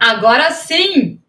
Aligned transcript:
Agora 0.00 0.50
sim! 0.52 1.22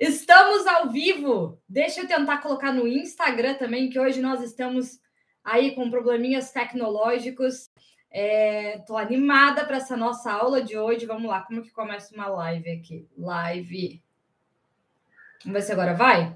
Estamos 0.00 0.66
ao 0.66 0.88
vivo. 0.88 1.60
Deixa 1.68 2.00
eu 2.00 2.08
tentar 2.08 2.38
colocar 2.38 2.72
no 2.72 2.88
Instagram 2.88 3.52
também, 3.56 3.90
que 3.90 4.00
hoje 4.00 4.22
nós 4.22 4.42
estamos 4.42 4.98
aí 5.44 5.74
com 5.74 5.90
probleminhas 5.90 6.50
tecnológicos. 6.50 7.70
Estou 8.10 8.98
é, 8.98 9.02
animada 9.02 9.66
para 9.66 9.76
essa 9.76 9.94
nossa 9.94 10.32
aula 10.32 10.62
de 10.62 10.78
hoje. 10.78 11.04
Vamos 11.04 11.28
lá, 11.28 11.42
como 11.42 11.60
que 11.60 11.70
começa 11.70 12.14
uma 12.14 12.28
live 12.28 12.70
aqui? 12.70 13.06
Live. 13.18 14.02
Vamos 15.44 15.60
ver 15.60 15.62
se 15.66 15.72
agora 15.72 15.92
vai? 15.92 16.34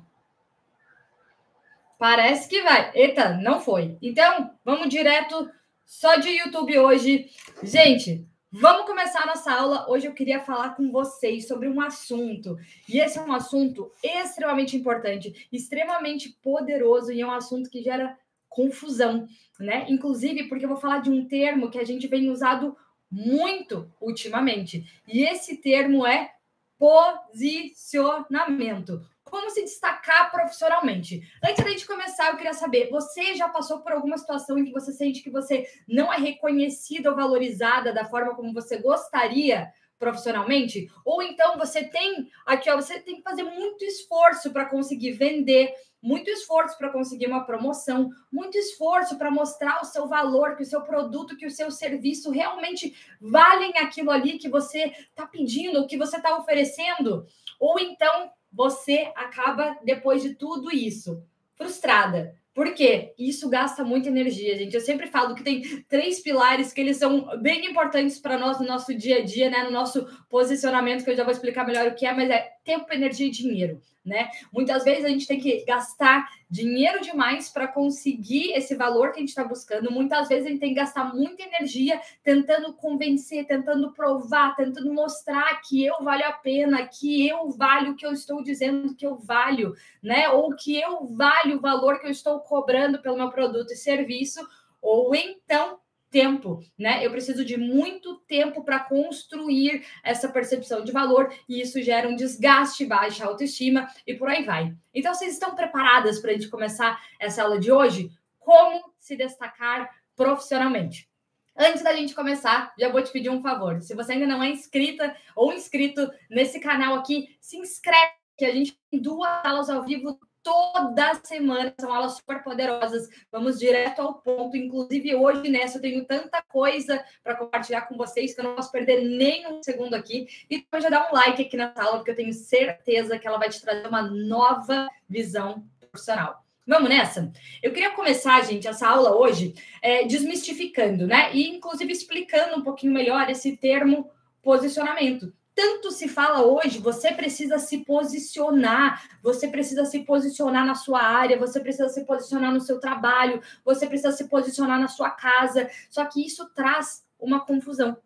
Parece 1.98 2.50
que 2.50 2.60
vai. 2.60 2.90
Eita, 2.94 3.38
não 3.38 3.62
foi. 3.62 3.96
Então, 4.02 4.54
vamos 4.62 4.90
direto 4.90 5.50
só 5.86 6.16
de 6.16 6.28
YouTube 6.28 6.78
hoje. 6.78 7.30
Gente, 7.62 8.28
Vamos 8.54 8.84
começar 8.84 9.22
a 9.22 9.26
nossa 9.26 9.50
aula. 9.50 9.88
Hoje 9.88 10.06
eu 10.06 10.12
queria 10.12 10.38
falar 10.38 10.76
com 10.76 10.92
vocês 10.92 11.48
sobre 11.48 11.70
um 11.70 11.80
assunto, 11.80 12.58
e 12.86 12.98
esse 12.98 13.18
é 13.18 13.22
um 13.22 13.32
assunto 13.32 13.90
extremamente 14.04 14.76
importante, 14.76 15.48
extremamente 15.50 16.28
poderoso, 16.42 17.10
e 17.10 17.22
é 17.22 17.26
um 17.26 17.30
assunto 17.30 17.70
que 17.70 17.80
gera 17.80 18.14
confusão, 18.50 19.26
né? 19.58 19.86
Inclusive 19.88 20.50
porque 20.50 20.66
eu 20.66 20.68
vou 20.68 20.76
falar 20.76 20.98
de 20.98 21.08
um 21.08 21.26
termo 21.26 21.70
que 21.70 21.78
a 21.78 21.84
gente 21.84 22.06
vem 22.06 22.28
usado 22.28 22.76
muito 23.10 23.90
ultimamente, 23.98 24.84
e 25.08 25.22
esse 25.22 25.56
termo 25.56 26.06
é 26.06 26.34
posicionamento 26.78 29.02
como 29.32 29.48
se 29.48 29.62
destacar 29.62 30.30
profissionalmente. 30.30 31.22
Antes 31.42 31.64
da 31.64 31.70
gente 31.70 31.86
começar, 31.86 32.28
eu 32.28 32.36
queria 32.36 32.52
saber: 32.52 32.90
você 32.90 33.34
já 33.34 33.48
passou 33.48 33.80
por 33.80 33.92
alguma 33.92 34.18
situação 34.18 34.58
em 34.58 34.64
que 34.66 34.72
você 34.72 34.92
sente 34.92 35.22
que 35.22 35.30
você 35.30 35.66
não 35.88 36.12
é 36.12 36.18
reconhecida 36.18 37.08
ou 37.08 37.16
valorizada 37.16 37.94
da 37.94 38.04
forma 38.04 38.34
como 38.36 38.52
você 38.52 38.76
gostaria? 38.76 39.72
profissionalmente, 39.98 40.88
ou 41.04 41.22
então 41.22 41.56
você 41.56 41.84
tem 41.84 42.28
aqui, 42.44 42.68
ó, 42.68 42.74
você 42.74 42.98
tem 42.98 43.14
que 43.14 43.22
fazer 43.22 43.44
muito 43.44 43.84
esforço 43.84 44.52
para 44.52 44.64
conseguir 44.64 45.12
vender, 45.12 45.72
muito 46.02 46.28
esforço 46.28 46.76
para 46.76 46.90
conseguir 46.90 47.28
uma 47.28 47.44
promoção, 47.44 48.10
muito 48.32 48.58
esforço 48.58 49.16
para 49.16 49.30
mostrar 49.30 49.80
o 49.80 49.84
seu 49.84 50.08
valor, 50.08 50.56
que 50.56 50.64
o 50.64 50.66
seu 50.66 50.80
produto, 50.80 51.36
que 51.36 51.46
o 51.46 51.50
seu 51.52 51.70
serviço 51.70 52.32
realmente 52.32 52.92
valem 53.20 53.78
aquilo 53.78 54.10
ali 54.10 54.38
que 54.38 54.48
você 54.48 54.86
está 54.86 55.24
pedindo, 55.24 55.86
que 55.86 55.96
você 55.96 56.16
está 56.16 56.36
oferecendo, 56.36 57.24
ou 57.60 57.78
então 57.78 58.32
você 58.52 59.10
acaba, 59.16 59.78
depois 59.84 60.22
de 60.22 60.34
tudo 60.34 60.70
isso, 60.70 61.24
frustrada. 61.54 62.34
Por 62.54 62.74
quê? 62.74 63.14
Isso 63.18 63.48
gasta 63.48 63.82
muita 63.82 64.10
energia, 64.10 64.54
gente. 64.58 64.74
Eu 64.74 64.80
sempre 64.80 65.06
falo 65.06 65.34
que 65.34 65.42
tem 65.42 65.62
três 65.88 66.20
pilares 66.20 66.70
que 66.70 66.82
eles 66.82 66.98
são 66.98 67.40
bem 67.40 67.64
importantes 67.64 68.18
para 68.18 68.36
nós 68.36 68.60
no 68.60 68.66
nosso 68.66 68.94
dia 68.94 69.18
a 69.18 69.24
dia, 69.24 69.48
né? 69.48 69.62
No 69.62 69.70
nosso 69.70 70.06
posicionamento, 70.28 71.02
que 71.02 71.10
eu 71.10 71.16
já 71.16 71.24
vou 71.24 71.32
explicar 71.32 71.66
melhor 71.66 71.86
o 71.86 71.94
que 71.94 72.04
é, 72.04 72.12
mas 72.12 72.28
é 72.28 72.52
tempo, 72.64 72.92
energia 72.92 73.26
e 73.26 73.30
dinheiro 73.30 73.80
né? 74.04 74.30
Muitas 74.52 74.84
vezes 74.84 75.04
a 75.04 75.08
gente 75.08 75.26
tem 75.26 75.38
que 75.38 75.64
gastar 75.64 76.28
dinheiro 76.50 77.00
demais 77.00 77.48
para 77.48 77.68
conseguir 77.68 78.52
esse 78.52 78.74
valor 78.74 79.12
que 79.12 79.18
a 79.18 79.20
gente 79.20 79.28
está 79.28 79.44
buscando. 79.44 79.90
Muitas 79.90 80.28
vezes 80.28 80.46
a 80.46 80.48
gente 80.50 80.60
tem 80.60 80.70
que 80.70 80.80
gastar 80.80 81.14
muita 81.14 81.42
energia 81.42 82.00
tentando 82.22 82.74
convencer, 82.74 83.46
tentando 83.46 83.92
provar, 83.92 84.56
tentando 84.56 84.92
mostrar 84.92 85.60
que 85.60 85.84
eu 85.84 86.02
valho 86.02 86.26
a 86.26 86.32
pena, 86.32 86.86
que 86.86 87.28
eu 87.28 87.50
valho 87.50 87.92
o 87.92 87.96
que 87.96 88.04
eu 88.04 88.12
estou 88.12 88.42
dizendo 88.42 88.94
que 88.94 89.06
eu 89.06 89.16
valho, 89.16 89.74
né? 90.02 90.28
Ou 90.30 90.54
que 90.54 90.78
eu 90.78 91.06
valho 91.06 91.58
o 91.58 91.60
valor 91.60 92.00
que 92.00 92.06
eu 92.06 92.10
estou 92.10 92.40
cobrando 92.40 93.00
pelo 93.00 93.16
meu 93.16 93.30
produto 93.30 93.72
e 93.72 93.76
serviço. 93.76 94.40
Ou 94.80 95.14
então 95.14 95.78
tempo, 96.12 96.60
né? 96.78 97.04
Eu 97.04 97.10
preciso 97.10 97.44
de 97.44 97.56
muito 97.56 98.18
tempo 98.28 98.62
para 98.62 98.78
construir 98.78 99.84
essa 100.04 100.28
percepção 100.28 100.84
de 100.84 100.92
valor 100.92 101.34
e 101.48 101.60
isso 101.60 101.82
gera 101.82 102.08
um 102.08 102.14
desgaste, 102.14 102.84
baixa 102.84 103.24
autoestima 103.24 103.88
e 104.06 104.14
por 104.14 104.28
aí 104.28 104.44
vai. 104.44 104.76
Então, 104.94 105.12
vocês 105.12 105.32
estão 105.32 105.56
preparadas 105.56 106.20
para 106.20 106.30
a 106.30 106.34
gente 106.34 106.48
começar 106.48 107.02
essa 107.18 107.42
aula 107.42 107.58
de 107.58 107.72
hoje? 107.72 108.10
Como 108.38 108.92
se 109.00 109.16
destacar 109.16 109.90
profissionalmente? 110.14 111.08
Antes 111.56 111.82
da 111.82 111.94
gente 111.94 112.14
começar, 112.14 112.72
já 112.78 112.90
vou 112.90 113.02
te 113.02 113.10
pedir 113.10 113.30
um 113.30 113.42
favor. 113.42 113.80
Se 113.82 113.94
você 113.94 114.12
ainda 114.12 114.26
não 114.26 114.42
é 114.42 114.50
inscrita 114.50 115.16
ou 115.34 115.52
inscrito 115.52 116.10
nesse 116.30 116.60
canal 116.60 116.94
aqui, 116.94 117.36
se 117.40 117.56
inscreve 117.56 118.12
que 118.36 118.44
a 118.44 118.52
gente 118.52 118.78
tem 118.90 119.00
duas 119.00 119.44
aulas 119.44 119.70
ao 119.70 119.82
vivo 119.82 120.18
toda 120.42 121.14
semana, 121.22 121.72
são 121.78 121.92
aulas 121.92 122.16
super 122.16 122.42
poderosas. 122.42 123.08
Vamos 123.30 123.58
direto 123.58 124.00
ao 124.00 124.14
ponto. 124.14 124.56
Inclusive, 124.56 125.14
hoje, 125.14 125.48
nessa, 125.48 125.78
eu 125.78 125.82
tenho 125.82 126.04
tanta 126.04 126.42
coisa 126.42 127.04
para 127.22 127.36
compartilhar 127.36 127.82
com 127.82 127.96
vocês 127.96 128.34
que 128.34 128.40
eu 128.40 128.44
não 128.44 128.54
posso 128.54 128.70
perder 128.70 129.02
nem 129.02 129.46
um 129.46 129.62
segundo 129.62 129.94
aqui. 129.94 130.26
E 130.50 130.58
depois 130.58 130.82
já 130.82 130.90
dá 130.90 131.08
um 131.08 131.14
like 131.14 131.42
aqui 131.42 131.56
nessa 131.56 131.82
aula, 131.82 131.98
porque 131.98 132.10
eu 132.10 132.16
tenho 132.16 132.32
certeza 132.32 133.18
que 133.18 133.26
ela 133.26 133.38
vai 133.38 133.48
te 133.48 133.60
trazer 133.60 133.86
uma 133.86 134.02
nova 134.02 134.88
visão 135.08 135.64
profissional. 135.80 136.42
Vamos 136.66 136.88
nessa? 136.88 137.32
Eu 137.62 137.72
queria 137.72 137.90
começar, 137.90 138.40
gente, 138.44 138.68
essa 138.68 138.88
aula 138.88 139.16
hoje 139.16 139.54
é, 139.80 140.04
desmistificando, 140.04 141.06
né? 141.06 141.34
E, 141.34 141.48
inclusive, 141.48 141.92
explicando 141.92 142.56
um 142.56 142.62
pouquinho 142.62 142.92
melhor 142.92 143.28
esse 143.28 143.56
termo 143.56 144.10
posicionamento 144.42 145.32
tanto 145.54 145.90
se 145.90 146.08
fala 146.08 146.44
hoje, 146.44 146.78
você 146.78 147.12
precisa 147.12 147.58
se 147.58 147.78
posicionar, 147.78 149.02
você 149.22 149.48
precisa 149.48 149.84
se 149.84 150.00
posicionar 150.00 150.66
na 150.66 150.74
sua 150.74 151.02
área, 151.02 151.38
você 151.38 151.60
precisa 151.60 151.88
se 151.88 152.04
posicionar 152.04 152.52
no 152.52 152.60
seu 152.60 152.80
trabalho, 152.80 153.42
você 153.64 153.86
precisa 153.86 154.12
se 154.12 154.28
posicionar 154.28 154.80
na 154.80 154.88
sua 154.88 155.10
casa. 155.10 155.70
Só 155.90 156.04
que 156.04 156.24
isso 156.24 156.48
traz 156.54 157.04
uma 157.18 157.44
confusão. 157.44 157.96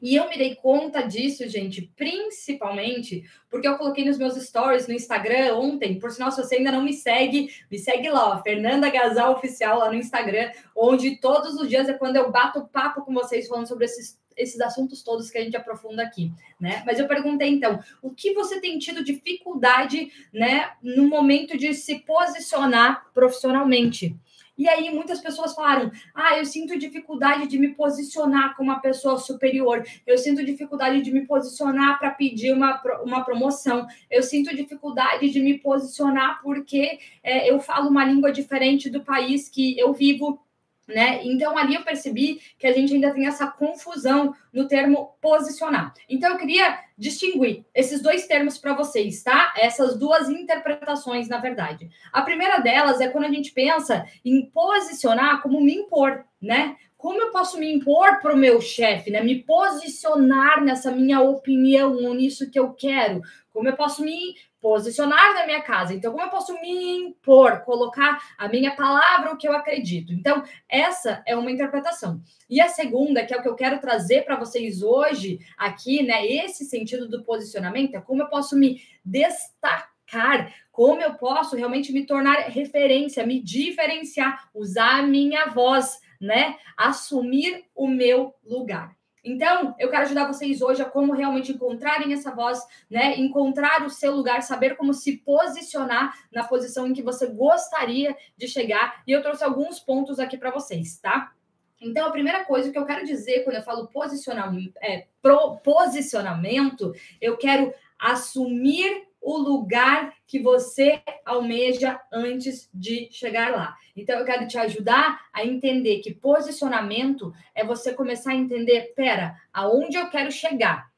E 0.00 0.14
eu 0.14 0.28
me 0.28 0.36
dei 0.36 0.54
conta 0.56 1.00
disso, 1.00 1.48
gente, 1.48 1.90
principalmente 1.96 3.24
porque 3.48 3.66
eu 3.66 3.78
coloquei 3.78 4.04
nos 4.04 4.18
meus 4.18 4.34
stories 4.34 4.86
no 4.86 4.92
Instagram 4.92 5.54
ontem. 5.54 5.98
Por 5.98 6.10
sinal, 6.10 6.30
se 6.30 6.42
você 6.42 6.56
ainda 6.56 6.70
não 6.70 6.82
me 6.82 6.92
segue, 6.92 7.50
me 7.70 7.78
segue 7.78 8.10
lá, 8.10 8.34
ó, 8.36 8.42
Fernanda 8.42 8.90
Gasal 8.90 9.32
Oficial 9.32 9.78
lá 9.78 9.88
no 9.88 9.96
Instagram, 9.96 10.50
onde 10.76 11.16
todos 11.16 11.54
os 11.54 11.68
dias 11.68 11.88
é 11.88 11.94
quando 11.94 12.16
eu 12.16 12.30
bato 12.30 12.68
papo 12.68 13.02
com 13.06 13.14
vocês 13.14 13.48
falando 13.48 13.66
sobre 13.66 13.86
esses 13.86 14.18
esses 14.36 14.60
assuntos 14.60 15.02
todos 15.02 15.30
que 15.30 15.38
a 15.38 15.42
gente 15.42 15.56
aprofunda 15.56 16.02
aqui, 16.02 16.32
né? 16.60 16.82
Mas 16.84 16.98
eu 16.98 17.08
perguntei 17.08 17.48
então, 17.48 17.80
o 18.02 18.10
que 18.10 18.32
você 18.34 18.60
tem 18.60 18.78
tido 18.78 19.02
dificuldade, 19.02 20.10
né, 20.32 20.72
no 20.82 21.08
momento 21.08 21.56
de 21.56 21.72
se 21.74 22.00
posicionar 22.00 23.06
profissionalmente? 23.14 24.16
E 24.58 24.68
aí 24.68 24.90
muitas 24.90 25.20
pessoas 25.20 25.54
falaram: 25.54 25.90
"Ah, 26.14 26.38
eu 26.38 26.44
sinto 26.44 26.78
dificuldade 26.78 27.46
de 27.46 27.58
me 27.58 27.74
posicionar 27.74 28.56
como 28.56 28.70
uma 28.70 28.80
pessoa 28.80 29.18
superior. 29.18 29.84
Eu 30.06 30.16
sinto 30.16 30.44
dificuldade 30.44 31.02
de 31.02 31.12
me 31.12 31.26
posicionar 31.26 31.98
para 31.98 32.10
pedir 32.10 32.52
uma, 32.52 32.80
uma 33.04 33.24
promoção. 33.24 33.86
Eu 34.10 34.22
sinto 34.22 34.54
dificuldade 34.56 35.30
de 35.30 35.40
me 35.40 35.58
posicionar 35.58 36.40
porque 36.42 36.98
é, 37.22 37.50
eu 37.50 37.60
falo 37.60 37.90
uma 37.90 38.04
língua 38.04 38.32
diferente 38.32 38.88
do 38.88 39.04
país 39.04 39.48
que 39.48 39.78
eu 39.78 39.92
vivo." 39.92 40.45
Né? 40.86 41.20
Então, 41.24 41.58
ali 41.58 41.74
eu 41.74 41.82
percebi 41.82 42.40
que 42.56 42.66
a 42.66 42.72
gente 42.72 42.94
ainda 42.94 43.12
tem 43.12 43.26
essa 43.26 43.48
confusão 43.48 44.32
no 44.52 44.68
termo 44.68 45.16
posicionar. 45.20 45.92
Então, 46.08 46.30
eu 46.30 46.38
queria 46.38 46.78
distinguir 46.96 47.64
esses 47.74 48.00
dois 48.00 48.26
termos 48.26 48.56
para 48.56 48.72
vocês, 48.72 49.20
tá? 49.22 49.52
Essas 49.58 49.98
duas 49.98 50.28
interpretações, 50.30 51.28
na 51.28 51.38
verdade. 51.38 51.90
A 52.12 52.22
primeira 52.22 52.58
delas 52.58 53.00
é 53.00 53.08
quando 53.08 53.24
a 53.24 53.32
gente 53.32 53.52
pensa 53.52 54.06
em 54.24 54.46
posicionar 54.46 55.42
como 55.42 55.60
me 55.60 55.74
impor, 55.74 56.24
né? 56.40 56.76
Como 56.96 57.20
eu 57.20 57.30
posso 57.30 57.58
me 57.58 57.72
impor 57.72 58.20
para 58.20 58.34
o 58.34 58.38
meu 58.38 58.60
chefe, 58.60 59.10
né? 59.10 59.22
Me 59.22 59.42
posicionar 59.42 60.62
nessa 60.64 60.90
minha 60.92 61.20
opinião, 61.20 62.14
nisso 62.14 62.50
que 62.50 62.58
eu 62.58 62.72
quero. 62.72 63.20
Como 63.52 63.68
eu 63.68 63.76
posso 63.76 64.02
me 64.02 64.34
posicionar 64.66 65.32
na 65.32 65.46
minha 65.46 65.62
casa. 65.62 65.94
Então, 65.94 66.10
como 66.10 66.24
eu 66.24 66.28
posso 66.28 66.52
me 66.60 66.96
impor, 66.96 67.60
colocar 67.60 68.20
a 68.36 68.48
minha 68.48 68.74
palavra, 68.74 69.32
o 69.32 69.36
que 69.36 69.46
eu 69.46 69.52
acredito? 69.52 70.12
Então, 70.12 70.42
essa 70.68 71.22
é 71.24 71.36
uma 71.36 71.52
interpretação. 71.52 72.20
E 72.50 72.60
a 72.60 72.66
segunda, 72.66 73.24
que 73.24 73.32
é 73.32 73.36
o 73.36 73.42
que 73.42 73.48
eu 73.48 73.54
quero 73.54 73.78
trazer 73.78 74.24
para 74.24 74.34
vocês 74.34 74.82
hoje 74.82 75.38
aqui, 75.56 76.02
né? 76.02 76.26
Esse 76.26 76.64
sentido 76.64 77.08
do 77.08 77.22
posicionamento 77.22 77.94
é 77.94 78.00
como 78.00 78.22
eu 78.22 78.26
posso 78.26 78.56
me 78.56 78.80
destacar 79.04 80.52
como 80.70 81.00
eu 81.02 81.14
posso 81.14 81.56
realmente 81.56 81.92
me 81.92 82.06
tornar 82.06 82.48
referência, 82.48 83.26
me 83.26 83.42
diferenciar, 83.42 84.48
usar 84.54 85.00
a 85.00 85.02
minha 85.02 85.46
voz, 85.46 86.00
né? 86.20 86.56
Assumir 86.76 87.64
o 87.74 87.88
meu 87.88 88.32
lugar. 88.44 88.95
Então, 89.26 89.74
eu 89.76 89.90
quero 89.90 90.04
ajudar 90.04 90.28
vocês 90.28 90.62
hoje 90.62 90.80
a 90.80 90.84
como 90.84 91.12
realmente 91.12 91.50
encontrarem 91.50 92.12
essa 92.12 92.30
voz, 92.30 92.60
né? 92.88 93.18
Encontrar 93.18 93.84
o 93.84 93.90
seu 93.90 94.14
lugar, 94.14 94.40
saber 94.40 94.76
como 94.76 94.94
se 94.94 95.16
posicionar 95.16 96.14
na 96.32 96.44
posição 96.44 96.86
em 96.86 96.92
que 96.92 97.02
você 97.02 97.26
gostaria 97.26 98.16
de 98.36 98.46
chegar. 98.46 99.02
E 99.04 99.10
eu 99.10 99.20
trouxe 99.20 99.42
alguns 99.42 99.80
pontos 99.80 100.20
aqui 100.20 100.38
para 100.38 100.52
vocês, 100.52 101.00
tá? 101.00 101.32
Então, 101.80 102.06
a 102.06 102.12
primeira 102.12 102.44
coisa 102.44 102.70
que 102.70 102.78
eu 102.78 102.86
quero 102.86 103.04
dizer 103.04 103.42
quando 103.42 103.56
eu 103.56 103.62
falo 103.62 103.88
posicionamento, 103.88 104.76
é, 104.80 105.08
pro, 105.20 105.56
posicionamento, 105.56 106.92
eu 107.20 107.36
quero 107.36 107.74
assumir 107.98 109.08
o 109.26 109.36
lugar 109.38 110.14
que 110.24 110.38
você 110.38 111.02
almeja 111.24 112.00
antes 112.12 112.70
de 112.72 113.08
chegar 113.10 113.50
lá. 113.50 113.74
Então, 113.96 114.16
eu 114.16 114.24
quero 114.24 114.46
te 114.46 114.56
ajudar 114.56 115.20
a 115.32 115.44
entender 115.44 115.98
que 115.98 116.14
posicionamento 116.14 117.32
é 117.52 117.64
você 117.64 117.92
começar 117.92 118.30
a 118.30 118.36
entender, 118.36 118.94
pera, 118.94 119.34
aonde 119.52 119.96
eu 119.96 120.08
quero 120.10 120.30
chegar? 120.30 120.88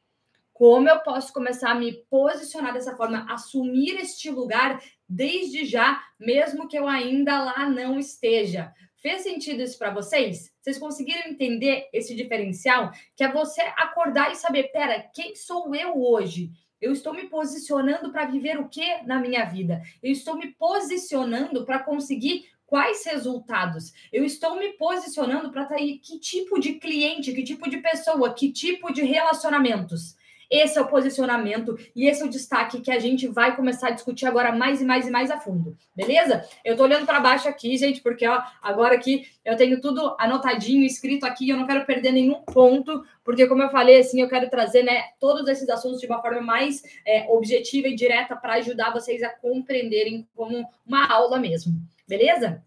Como 0.52 0.90
eu 0.90 1.00
posso 1.00 1.32
começar 1.32 1.70
a 1.70 1.74
me 1.74 1.90
posicionar 2.10 2.74
dessa 2.74 2.94
forma, 2.98 3.24
assumir 3.32 3.98
este 3.98 4.28
lugar 4.28 4.78
desde 5.08 5.64
já, 5.64 5.98
mesmo 6.20 6.68
que 6.68 6.78
eu 6.78 6.86
ainda 6.86 7.42
lá 7.42 7.66
não 7.66 7.98
esteja? 7.98 8.74
Fez 8.96 9.22
sentido 9.22 9.62
isso 9.62 9.78
para 9.78 9.94
vocês? 9.94 10.52
Vocês 10.60 10.76
conseguiram 10.76 11.30
entender 11.30 11.88
esse 11.94 12.14
diferencial? 12.14 12.90
Que 13.16 13.24
é 13.24 13.32
você 13.32 13.62
acordar 13.78 14.30
e 14.32 14.36
saber, 14.36 14.64
pera, 14.64 15.08
quem 15.14 15.34
sou 15.34 15.74
eu 15.74 15.98
hoje? 15.98 16.50
Eu 16.80 16.92
estou 16.92 17.12
me 17.12 17.24
posicionando 17.24 18.10
para 18.12 18.26
viver 18.26 18.58
o 18.58 18.68
que 18.68 19.02
na 19.02 19.18
minha 19.18 19.44
vida? 19.44 19.82
Eu 20.02 20.12
estou 20.12 20.36
me 20.36 20.48
posicionando 20.52 21.64
para 21.64 21.80
conseguir 21.80 22.46
quais 22.66 23.04
resultados? 23.06 23.92
Eu 24.12 24.24
estou 24.24 24.56
me 24.56 24.74
posicionando 24.74 25.50
para 25.50 25.62
atrair 25.62 25.98
que 25.98 26.18
tipo 26.20 26.60
de 26.60 26.74
cliente, 26.74 27.32
que 27.32 27.42
tipo 27.42 27.68
de 27.68 27.78
pessoa, 27.78 28.34
que 28.34 28.52
tipo 28.52 28.92
de 28.92 29.02
relacionamentos? 29.02 30.17
Esse 30.50 30.78
é 30.78 30.80
o 30.80 30.86
posicionamento 30.86 31.78
e 31.94 32.06
esse 32.06 32.22
é 32.22 32.24
o 32.24 32.30
destaque 32.30 32.80
que 32.80 32.90
a 32.90 32.98
gente 32.98 33.26
vai 33.26 33.54
começar 33.54 33.88
a 33.88 33.92
discutir 33.92 34.26
agora 34.26 34.50
mais 34.50 34.80
e 34.80 34.84
mais 34.84 35.06
e 35.06 35.10
mais 35.10 35.30
a 35.30 35.38
fundo, 35.38 35.76
beleza? 35.94 36.44
Eu 36.64 36.76
tô 36.76 36.84
olhando 36.84 37.04
para 37.04 37.20
baixo 37.20 37.48
aqui, 37.48 37.76
gente, 37.76 38.00
porque 38.00 38.26
ó, 38.26 38.40
agora 38.62 38.94
aqui 38.94 39.28
eu 39.44 39.56
tenho 39.56 39.80
tudo 39.80 40.16
anotadinho, 40.18 40.84
escrito 40.84 41.24
aqui, 41.24 41.50
eu 41.50 41.56
não 41.56 41.66
quero 41.66 41.84
perder 41.84 42.12
nenhum 42.12 42.40
ponto, 42.42 43.04
porque 43.22 43.46
como 43.46 43.62
eu 43.62 43.70
falei, 43.70 44.00
assim, 44.00 44.22
eu 44.22 44.28
quero 44.28 44.48
trazer, 44.48 44.82
né, 44.82 45.04
todos 45.20 45.46
esses 45.48 45.68
assuntos 45.68 46.00
de 46.00 46.06
uma 46.06 46.22
forma 46.22 46.40
mais 46.40 46.82
é, 47.06 47.26
objetiva 47.28 47.88
e 47.88 47.94
direta 47.94 48.34
para 48.34 48.54
ajudar 48.54 48.92
vocês 48.92 49.22
a 49.22 49.28
compreenderem 49.28 50.26
como 50.34 50.66
uma 50.86 51.06
aula 51.06 51.38
mesmo, 51.38 51.74
beleza? 52.06 52.62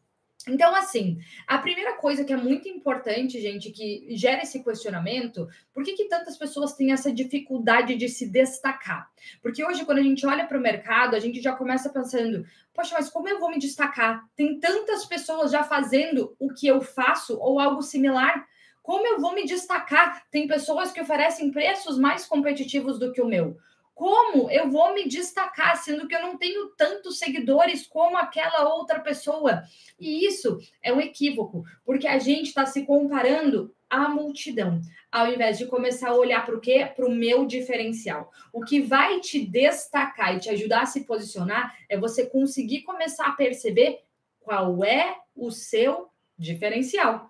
Então, 0.48 0.74
assim, 0.76 1.20
a 1.48 1.58
primeira 1.60 1.94
coisa 1.94 2.24
que 2.24 2.34
é 2.34 2.38
muito 2.38 2.68
importante, 2.68 3.40
gente, 3.40 3.70
que 3.70 4.08
gera 4.16 4.42
esse 4.42 4.64
questionamento, 4.64 5.48
por 5.74 5.84
que, 5.84 5.94
que 5.94 6.06
tantas 6.06 6.38
pessoas 6.38 6.74
têm 6.74 6.92
essa 6.92 7.12
dificuldade 7.12 7.96
de 7.96 8.10
se 8.10 8.28
destacar? 8.28 9.12
Porque 9.42 9.64
hoje, 9.64 9.86
quando 9.86 10.00
a 10.00 10.04
gente 10.04 10.26
olha 10.26 10.48
para 10.48 10.58
o 10.58 10.62
mercado, 10.62 11.16
a 11.16 11.20
gente 11.20 11.42
já 11.42 11.54
começa 11.54 11.90
pensando, 11.90 12.44
poxa, 12.74 12.96
mas 12.96 13.10
como 13.10 13.30
eu 13.30 13.40
vou 13.40 13.52
me 13.52 13.60
destacar? 13.60 14.24
Tem 14.36 14.60
tantas 14.60 15.06
pessoas 15.06 15.52
já 15.52 15.64
fazendo 15.64 16.36
o 16.40 16.52
que 16.54 16.68
eu 16.68 16.82
faço 16.82 17.38
ou 17.40 17.60
algo 17.60 17.82
similar. 17.82 18.48
Como 18.82 19.06
eu 19.06 19.20
vou 19.20 19.36
me 19.36 19.46
destacar? 19.46 20.24
Tem 20.32 20.48
pessoas 20.48 20.92
que 20.92 21.02
oferecem 21.02 21.52
preços 21.52 22.00
mais 22.00 22.26
competitivos 22.26 22.98
do 22.98 23.12
que 23.12 23.22
o 23.22 23.28
meu. 23.28 23.58
Como 23.94 24.50
eu 24.50 24.70
vou 24.70 24.94
me 24.94 25.08
destacar, 25.08 25.78
sendo 25.78 26.08
que 26.08 26.16
eu 26.16 26.22
não 26.22 26.38
tenho 26.38 26.70
tantos 26.70 27.20
seguidores 27.20 27.86
como 27.86 28.18
aquela 28.18 28.74
outra 28.74 29.00
pessoa? 29.00 29.64
E 30.00 30.26
isso 30.26 30.58
é 30.82 30.92
um 30.92 31.00
equívoco, 31.00 31.64
porque 31.86 32.08
a 32.08 32.18
gente 32.18 32.48
está 32.48 32.66
se 32.66 32.86
comparando 32.86 33.74
à 33.90 34.08
multidão, 34.08 34.80
ao 35.12 35.28
invés 35.28 35.58
de 35.58 35.66
começar 35.66 36.10
a 36.10 36.16
olhar 36.16 36.46
para 36.46 36.56
o 36.56 36.62
quê? 36.62 36.90
Para 36.96 37.06
o 37.06 37.12
meu 37.12 37.46
diferencial. 37.46 38.32
O 38.54 38.64
que 38.64 38.82
vai 38.82 39.20
te 39.20 39.46
destacar 39.46 40.36
e 40.36 40.40
te 40.40 40.50
ajudar 40.50 40.84
a 40.84 40.86
se 40.86 41.04
posicionar 41.06 41.78
é 41.90 41.98
você 41.98 42.26
conseguir 42.26 42.82
começar 42.84 43.28
a 43.28 43.34
perceber 43.34 44.00
qual 44.40 44.84
é 44.84 45.16
o 45.36 45.52
seu 45.52 46.10
diferencial, 46.38 47.30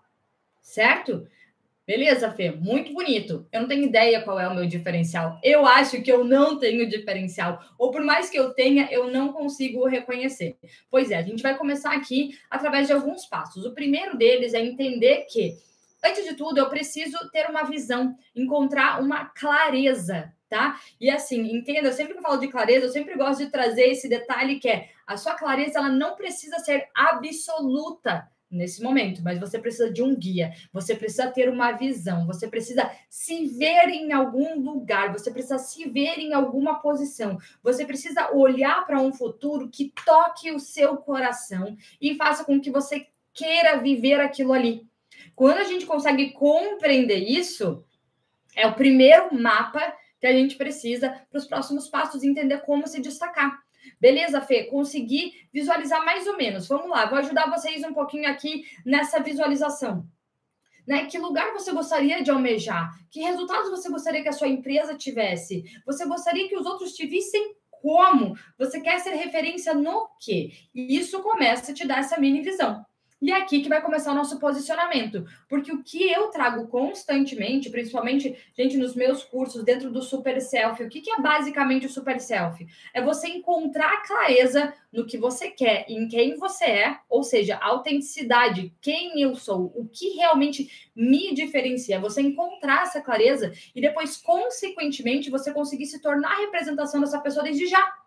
certo? 0.61 1.27
Beleza, 1.91 2.31
Fê? 2.31 2.51
Muito 2.51 2.93
bonito. 2.93 3.45
Eu 3.51 3.59
não 3.59 3.67
tenho 3.67 3.83
ideia 3.83 4.21
qual 4.21 4.39
é 4.39 4.47
o 4.47 4.55
meu 4.55 4.65
diferencial. 4.65 5.37
Eu 5.43 5.65
acho 5.65 6.01
que 6.01 6.09
eu 6.09 6.23
não 6.23 6.57
tenho 6.57 6.87
diferencial. 6.87 7.61
Ou 7.77 7.91
por 7.91 8.01
mais 8.01 8.29
que 8.29 8.39
eu 8.39 8.53
tenha, 8.53 8.87
eu 8.89 9.11
não 9.11 9.33
consigo 9.33 9.85
reconhecer. 9.85 10.55
Pois 10.89 11.11
é, 11.11 11.17
a 11.17 11.21
gente 11.21 11.43
vai 11.43 11.57
começar 11.57 11.91
aqui 11.91 12.39
através 12.49 12.87
de 12.87 12.93
alguns 12.93 13.25
passos. 13.25 13.65
O 13.65 13.73
primeiro 13.73 14.17
deles 14.17 14.53
é 14.53 14.61
entender 14.61 15.25
que, 15.29 15.57
antes 16.01 16.23
de 16.23 16.33
tudo, 16.33 16.59
eu 16.59 16.69
preciso 16.69 17.17
ter 17.29 17.49
uma 17.49 17.63
visão, 17.63 18.15
encontrar 18.33 19.01
uma 19.01 19.25
clareza 19.25 20.31
tá? 20.47 20.81
E 20.99 21.09
assim, 21.09 21.55
entenda, 21.55 21.87
eu 21.87 21.93
sempre 21.93 22.11
que 22.11 22.19
eu 22.19 22.23
falo 22.23 22.37
de 22.37 22.49
clareza, 22.49 22.85
eu 22.85 22.91
sempre 22.91 23.15
gosto 23.15 23.39
de 23.39 23.49
trazer 23.49 23.83
esse 23.83 24.09
detalhe 24.09 24.59
que 24.59 24.67
é 24.67 24.89
a 25.07 25.15
sua 25.15 25.33
clareza 25.33 25.79
ela 25.79 25.87
não 25.87 26.13
precisa 26.17 26.59
ser 26.59 26.89
absoluta 26.93 28.29
nesse 28.51 28.83
momento, 28.83 29.21
mas 29.23 29.39
você 29.39 29.57
precisa 29.57 29.91
de 29.91 30.03
um 30.03 30.15
guia, 30.15 30.53
você 30.73 30.93
precisa 30.93 31.31
ter 31.31 31.49
uma 31.49 31.71
visão, 31.71 32.27
você 32.27 32.47
precisa 32.47 32.91
se 33.09 33.47
ver 33.47 33.89
em 33.89 34.11
algum 34.11 34.59
lugar, 34.59 35.13
você 35.13 35.31
precisa 35.31 35.57
se 35.57 35.87
ver 35.89 36.19
em 36.19 36.33
alguma 36.33 36.81
posição, 36.81 37.37
você 37.63 37.85
precisa 37.85 38.31
olhar 38.33 38.85
para 38.85 38.99
um 38.99 39.13
futuro 39.13 39.69
que 39.69 39.93
toque 40.05 40.51
o 40.51 40.59
seu 40.59 40.97
coração 40.97 41.77
e 41.99 42.15
faça 42.15 42.43
com 42.43 42.59
que 42.59 42.69
você 42.69 43.07
queira 43.33 43.77
viver 43.77 44.19
aquilo 44.19 44.53
ali. 44.53 44.85
Quando 45.35 45.59
a 45.59 45.63
gente 45.63 45.85
consegue 45.85 46.31
compreender 46.31 47.19
isso, 47.19 47.83
é 48.55 48.67
o 48.67 48.75
primeiro 48.75 49.33
mapa 49.33 49.81
que 50.19 50.27
a 50.27 50.33
gente 50.33 50.55
precisa 50.55 51.09
para 51.29 51.39
os 51.39 51.47
próximos 51.47 51.89
passos 51.89 52.23
entender 52.23 52.59
como 52.59 52.85
se 52.87 53.01
destacar. 53.01 53.59
Beleza, 54.01 54.41
Fê? 54.41 54.63
Consegui 54.63 55.33
visualizar 55.53 56.03
mais 56.03 56.25
ou 56.25 56.35
menos. 56.35 56.67
Vamos 56.67 56.89
lá, 56.89 57.05
vou 57.05 57.19
ajudar 57.19 57.51
vocês 57.51 57.83
um 57.83 57.93
pouquinho 57.93 58.27
aqui 58.27 58.65
nessa 58.83 59.19
visualização. 59.19 60.03
Né? 60.87 61.05
Que 61.05 61.19
lugar 61.19 61.53
você 61.53 61.71
gostaria 61.71 62.23
de 62.23 62.31
almejar? 62.31 62.89
Que 63.11 63.21
resultados 63.21 63.69
você 63.69 63.87
gostaria 63.89 64.23
que 64.23 64.29
a 64.29 64.33
sua 64.33 64.47
empresa 64.47 64.97
tivesse? 64.97 65.63
Você 65.85 66.05
gostaria 66.07 66.49
que 66.49 66.57
os 66.57 66.65
outros 66.65 66.93
te 66.93 67.05
vissem 67.05 67.55
como? 67.69 68.35
Você 68.57 68.81
quer 68.81 68.99
ser 68.99 69.11
referência 69.11 69.75
no 69.75 70.09
quê? 70.19 70.51
E 70.73 70.97
isso 70.97 71.21
começa 71.21 71.71
a 71.71 71.75
te 71.75 71.85
dar 71.85 71.99
essa 71.99 72.19
mini 72.19 72.41
visão. 72.41 72.83
E 73.21 73.31
é 73.31 73.35
aqui 73.35 73.61
que 73.61 73.69
vai 73.69 73.81
começar 73.81 74.11
o 74.11 74.15
nosso 74.15 74.39
posicionamento. 74.39 75.25
Porque 75.47 75.71
o 75.71 75.83
que 75.83 76.11
eu 76.11 76.29
trago 76.29 76.67
constantemente, 76.67 77.69
principalmente, 77.69 78.35
gente, 78.57 78.77
nos 78.77 78.95
meus 78.95 79.23
cursos, 79.23 79.63
dentro 79.63 79.91
do 79.91 80.01
Super 80.01 80.41
Self, 80.41 80.83
o 80.83 80.89
que, 80.89 81.01
que 81.01 81.11
é 81.11 81.21
basicamente 81.21 81.85
o 81.85 81.89
Super 81.89 82.19
Self? 82.19 82.65
É 82.93 83.01
você 83.01 83.27
encontrar 83.27 84.01
clareza 84.01 84.73
no 84.91 85.05
que 85.05 85.19
você 85.19 85.51
quer, 85.51 85.85
em 85.87 86.07
quem 86.07 86.35
você 86.35 86.65
é, 86.65 86.97
ou 87.07 87.21
seja, 87.21 87.57
autenticidade, 87.57 88.73
quem 88.81 89.21
eu 89.21 89.35
sou, 89.35 89.71
o 89.75 89.87
que 89.87 90.15
realmente 90.15 90.89
me 90.95 91.33
diferencia. 91.33 91.99
Você 91.99 92.21
encontrar 92.21 92.83
essa 92.83 93.01
clareza 93.01 93.53
e 93.75 93.79
depois, 93.79 94.17
consequentemente, 94.17 95.29
você 95.29 95.53
conseguir 95.53 95.85
se 95.85 96.01
tornar 96.01 96.31
a 96.31 96.39
representação 96.39 96.99
dessa 96.99 97.19
pessoa 97.19 97.43
desde 97.43 97.67
já 97.67 98.00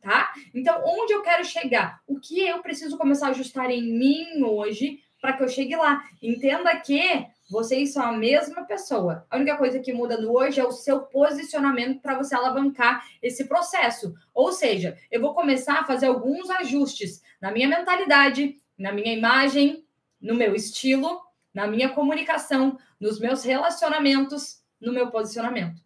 tá? 0.00 0.32
Então, 0.54 0.82
onde 0.84 1.12
eu 1.12 1.22
quero 1.22 1.44
chegar? 1.44 2.00
O 2.06 2.18
que 2.18 2.40
eu 2.40 2.60
preciso 2.60 2.96
começar 2.96 3.28
a 3.28 3.30
ajustar 3.30 3.70
em 3.70 3.82
mim 3.82 4.42
hoje 4.42 5.00
para 5.20 5.32
que 5.34 5.42
eu 5.42 5.48
chegue 5.48 5.76
lá? 5.76 6.02
Entenda 6.22 6.74
que 6.76 7.26
vocês 7.50 7.92
são 7.92 8.04
a 8.04 8.12
mesma 8.12 8.64
pessoa. 8.64 9.26
A 9.28 9.36
única 9.36 9.56
coisa 9.56 9.80
que 9.80 9.92
muda 9.92 10.16
no 10.16 10.32
hoje 10.32 10.60
é 10.60 10.64
o 10.64 10.70
seu 10.70 11.00
posicionamento 11.00 12.00
para 12.00 12.16
você 12.16 12.34
alavancar 12.34 13.04
esse 13.20 13.46
processo. 13.48 14.14
Ou 14.32 14.52
seja, 14.52 14.96
eu 15.10 15.20
vou 15.20 15.34
começar 15.34 15.80
a 15.80 15.84
fazer 15.84 16.06
alguns 16.06 16.48
ajustes 16.48 17.20
na 17.40 17.50
minha 17.50 17.68
mentalidade, 17.68 18.56
na 18.78 18.92
minha 18.92 19.12
imagem, 19.12 19.84
no 20.20 20.34
meu 20.34 20.54
estilo, 20.54 21.20
na 21.52 21.66
minha 21.66 21.88
comunicação, 21.88 22.78
nos 23.00 23.18
meus 23.18 23.42
relacionamentos, 23.42 24.62
no 24.80 24.92
meu 24.92 25.10
posicionamento. 25.10 25.82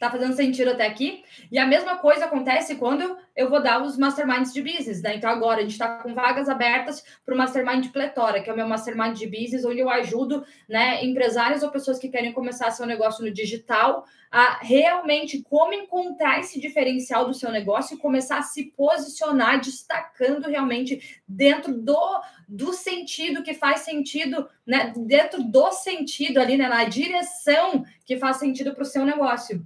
Tá 0.00 0.10
fazendo 0.10 0.34
sentido 0.34 0.72
até 0.72 0.86
aqui? 0.86 1.24
E 1.50 1.58
a 1.58 1.66
mesma 1.66 1.98
coisa 1.98 2.26
acontece 2.26 2.74
quando 2.74 3.16
eu 3.36 3.50
vou 3.50 3.62
dar 3.62 3.82
os 3.82 3.98
masterminds 3.98 4.52
de 4.52 4.62
business, 4.62 5.02
né? 5.02 5.16
Então 5.16 5.28
agora 5.28 5.58
a 5.58 5.62
gente 5.62 5.72
está 5.72 5.98
com 5.98 6.14
vagas 6.14 6.48
abertas 6.48 7.04
para 7.24 7.34
o 7.34 7.38
mastermind 7.38 7.90
Pletora, 7.92 8.40
que 8.40 8.48
é 8.48 8.52
o 8.52 8.56
meu 8.56 8.66
mastermind 8.66 9.16
de 9.16 9.26
business, 9.26 9.64
onde 9.64 9.80
eu 9.80 9.90
ajudo, 9.90 10.44
né, 10.66 11.04
empresários 11.04 11.62
ou 11.62 11.70
pessoas 11.70 11.98
que 11.98 12.08
querem 12.08 12.32
começar 12.32 12.70
seu 12.70 12.86
negócio 12.86 13.22
no 13.22 13.30
digital 13.30 14.06
a 14.30 14.58
realmente 14.60 15.42
como 15.42 15.72
encontrar 15.72 16.40
esse 16.40 16.60
diferencial 16.60 17.26
do 17.26 17.34
seu 17.34 17.50
negócio 17.50 17.94
e 17.94 18.00
começar 18.00 18.38
a 18.38 18.42
se 18.42 18.72
posicionar 18.76 19.60
destacando 19.60 20.48
realmente 20.48 21.20
dentro 21.28 21.72
do, 21.72 22.20
do 22.48 22.72
sentido 22.72 23.42
que 23.42 23.54
faz 23.54 23.80
sentido, 23.80 24.48
né? 24.66 24.92
Dentro 24.96 25.42
do 25.44 25.72
sentido 25.72 26.38
ali, 26.38 26.56
né, 26.56 26.68
na 26.68 26.84
direção 26.84 27.84
que 28.04 28.16
faz 28.16 28.38
sentido 28.38 28.74
para 28.74 28.82
o 28.82 28.86
seu 28.86 29.04
negócio. 29.04 29.64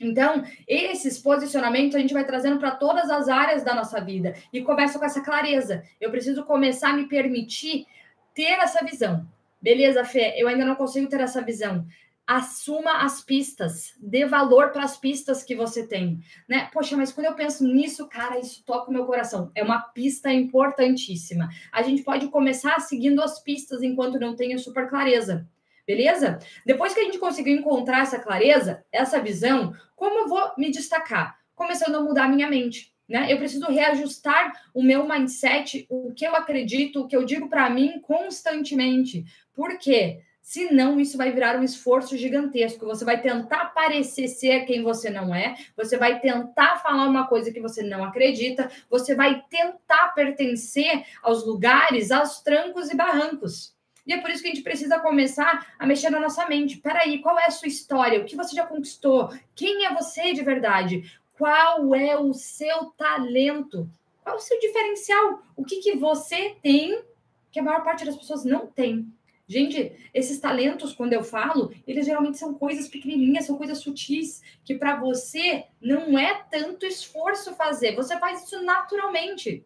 Então, 0.00 0.44
esses 0.68 1.18
posicionamentos 1.18 1.94
a 1.94 1.98
gente 1.98 2.12
vai 2.12 2.24
trazendo 2.24 2.58
para 2.58 2.72
todas 2.72 3.10
as 3.10 3.28
áreas 3.28 3.62
da 3.62 3.74
nossa 3.74 4.00
vida 4.00 4.34
e 4.52 4.62
começa 4.62 4.98
com 4.98 5.04
essa 5.04 5.22
clareza. 5.22 5.82
Eu 6.00 6.10
preciso 6.10 6.44
começar 6.44 6.90
a 6.90 6.96
me 6.96 7.08
permitir 7.08 7.86
ter 8.34 8.58
essa 8.60 8.84
visão. 8.84 9.26
Beleza, 9.60 10.04
Fê? 10.04 10.34
Eu 10.36 10.48
ainda 10.48 10.64
não 10.64 10.74
consigo 10.74 11.08
ter 11.08 11.20
essa 11.20 11.40
visão. 11.40 11.86
Assuma 12.26 13.04
as 13.04 13.22
pistas, 13.22 13.94
dê 14.00 14.26
valor 14.26 14.70
para 14.70 14.82
as 14.82 14.98
pistas 14.98 15.44
que 15.44 15.54
você 15.54 15.86
tem, 15.86 16.18
né? 16.48 16.68
Poxa, 16.72 16.96
mas 16.96 17.12
quando 17.12 17.26
eu 17.26 17.34
penso 17.34 17.64
nisso, 17.64 18.08
cara, 18.08 18.38
isso 18.38 18.64
toca 18.66 18.90
o 18.90 18.92
meu 18.92 19.06
coração. 19.06 19.50
É 19.54 19.62
uma 19.62 19.80
pista 19.80 20.32
importantíssima. 20.32 21.48
A 21.72 21.82
gente 21.82 22.02
pode 22.02 22.26
começar 22.28 22.80
seguindo 22.80 23.22
as 23.22 23.40
pistas 23.40 23.80
enquanto 23.80 24.18
não 24.18 24.34
tenha 24.34 24.58
super 24.58 24.88
clareza 24.88 25.48
beleza? 25.86 26.38
Depois 26.64 26.92
que 26.92 27.00
a 27.00 27.04
gente 27.04 27.18
conseguiu 27.18 27.54
encontrar 27.56 28.00
essa 28.02 28.18
clareza, 28.18 28.84
essa 28.90 29.20
visão, 29.20 29.72
como 29.94 30.20
eu 30.20 30.28
vou 30.28 30.52
me 30.58 30.70
destacar? 30.70 31.38
Começando 31.54 31.94
a 31.94 32.00
mudar 32.00 32.24
a 32.24 32.28
minha 32.28 32.48
mente. 32.48 32.92
Né? 33.08 33.32
Eu 33.32 33.38
preciso 33.38 33.66
reajustar 33.66 34.52
o 34.74 34.82
meu 34.82 35.06
mindset, 35.08 35.86
o 35.88 36.12
que 36.12 36.26
eu 36.26 36.34
acredito, 36.34 37.00
o 37.00 37.06
que 37.06 37.16
eu 37.16 37.24
digo 37.24 37.48
para 37.48 37.70
mim 37.70 38.00
constantemente. 38.00 39.24
Por 39.54 39.78
quê? 39.78 40.22
Senão, 40.42 41.00
isso 41.00 41.16
vai 41.16 41.32
virar 41.32 41.56
um 41.56 41.62
esforço 41.64 42.16
gigantesco. 42.16 42.86
Você 42.86 43.04
vai 43.04 43.20
tentar 43.20 43.66
parecer 43.66 44.28
ser 44.28 44.64
quem 44.64 44.82
você 44.82 45.10
não 45.10 45.34
é, 45.34 45.56
você 45.76 45.96
vai 45.96 46.20
tentar 46.20 46.76
falar 46.76 47.08
uma 47.08 47.26
coisa 47.26 47.52
que 47.52 47.60
você 47.60 47.82
não 47.82 48.04
acredita, 48.04 48.70
você 48.88 49.14
vai 49.14 49.42
tentar 49.50 50.14
pertencer 50.14 51.04
aos 51.22 51.44
lugares, 51.44 52.12
aos 52.12 52.42
trancos 52.42 52.90
e 52.90 52.96
barrancos. 52.96 53.75
E 54.06 54.12
é 54.12 54.20
por 54.20 54.30
isso 54.30 54.42
que 54.42 54.48
a 54.48 54.54
gente 54.54 54.62
precisa 54.62 55.00
começar 55.00 55.74
a 55.78 55.86
mexer 55.86 56.10
na 56.10 56.20
nossa 56.20 56.46
mente. 56.46 56.78
Peraí, 56.78 57.18
qual 57.18 57.38
é 57.38 57.46
a 57.46 57.50
sua 57.50 57.68
história? 57.68 58.20
O 58.20 58.24
que 58.24 58.36
você 58.36 58.54
já 58.54 58.64
conquistou? 58.64 59.30
Quem 59.54 59.84
é 59.84 59.94
você 59.94 60.32
de 60.32 60.42
verdade? 60.42 61.10
Qual 61.36 61.94
é 61.94 62.16
o 62.16 62.32
seu 62.32 62.86
talento? 62.96 63.88
Qual 64.22 64.36
é 64.36 64.38
o 64.38 64.42
seu 64.42 64.58
diferencial? 64.60 65.42
O 65.56 65.64
que, 65.64 65.80
que 65.80 65.96
você 65.96 66.56
tem 66.62 67.02
que 67.50 67.58
a 67.58 67.62
maior 67.62 67.82
parte 67.82 68.04
das 68.04 68.16
pessoas 68.16 68.44
não 68.44 68.66
tem? 68.66 69.10
Gente, 69.48 69.92
esses 70.12 70.40
talentos, 70.40 70.92
quando 70.92 71.12
eu 71.12 71.22
falo, 71.22 71.72
eles 71.86 72.04
geralmente 72.04 72.36
são 72.36 72.54
coisas 72.54 72.88
pequenininhas, 72.88 73.46
são 73.46 73.56
coisas 73.56 73.78
sutis, 73.78 74.42
que 74.64 74.74
para 74.74 74.96
você 74.96 75.64
não 75.80 76.18
é 76.18 76.42
tanto 76.50 76.84
esforço 76.84 77.54
fazer, 77.54 77.94
você 77.94 78.18
faz 78.18 78.42
isso 78.42 78.60
naturalmente. 78.62 79.64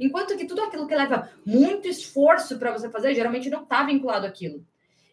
Enquanto 0.00 0.36
que 0.36 0.46
tudo 0.46 0.62
aquilo 0.62 0.86
que 0.86 0.94
leva 0.94 1.30
muito 1.44 1.86
esforço 1.86 2.58
para 2.58 2.72
você 2.72 2.88
fazer, 2.88 3.14
geralmente 3.14 3.50
não 3.50 3.62
está 3.62 3.82
vinculado 3.84 4.26
àquilo. 4.26 4.64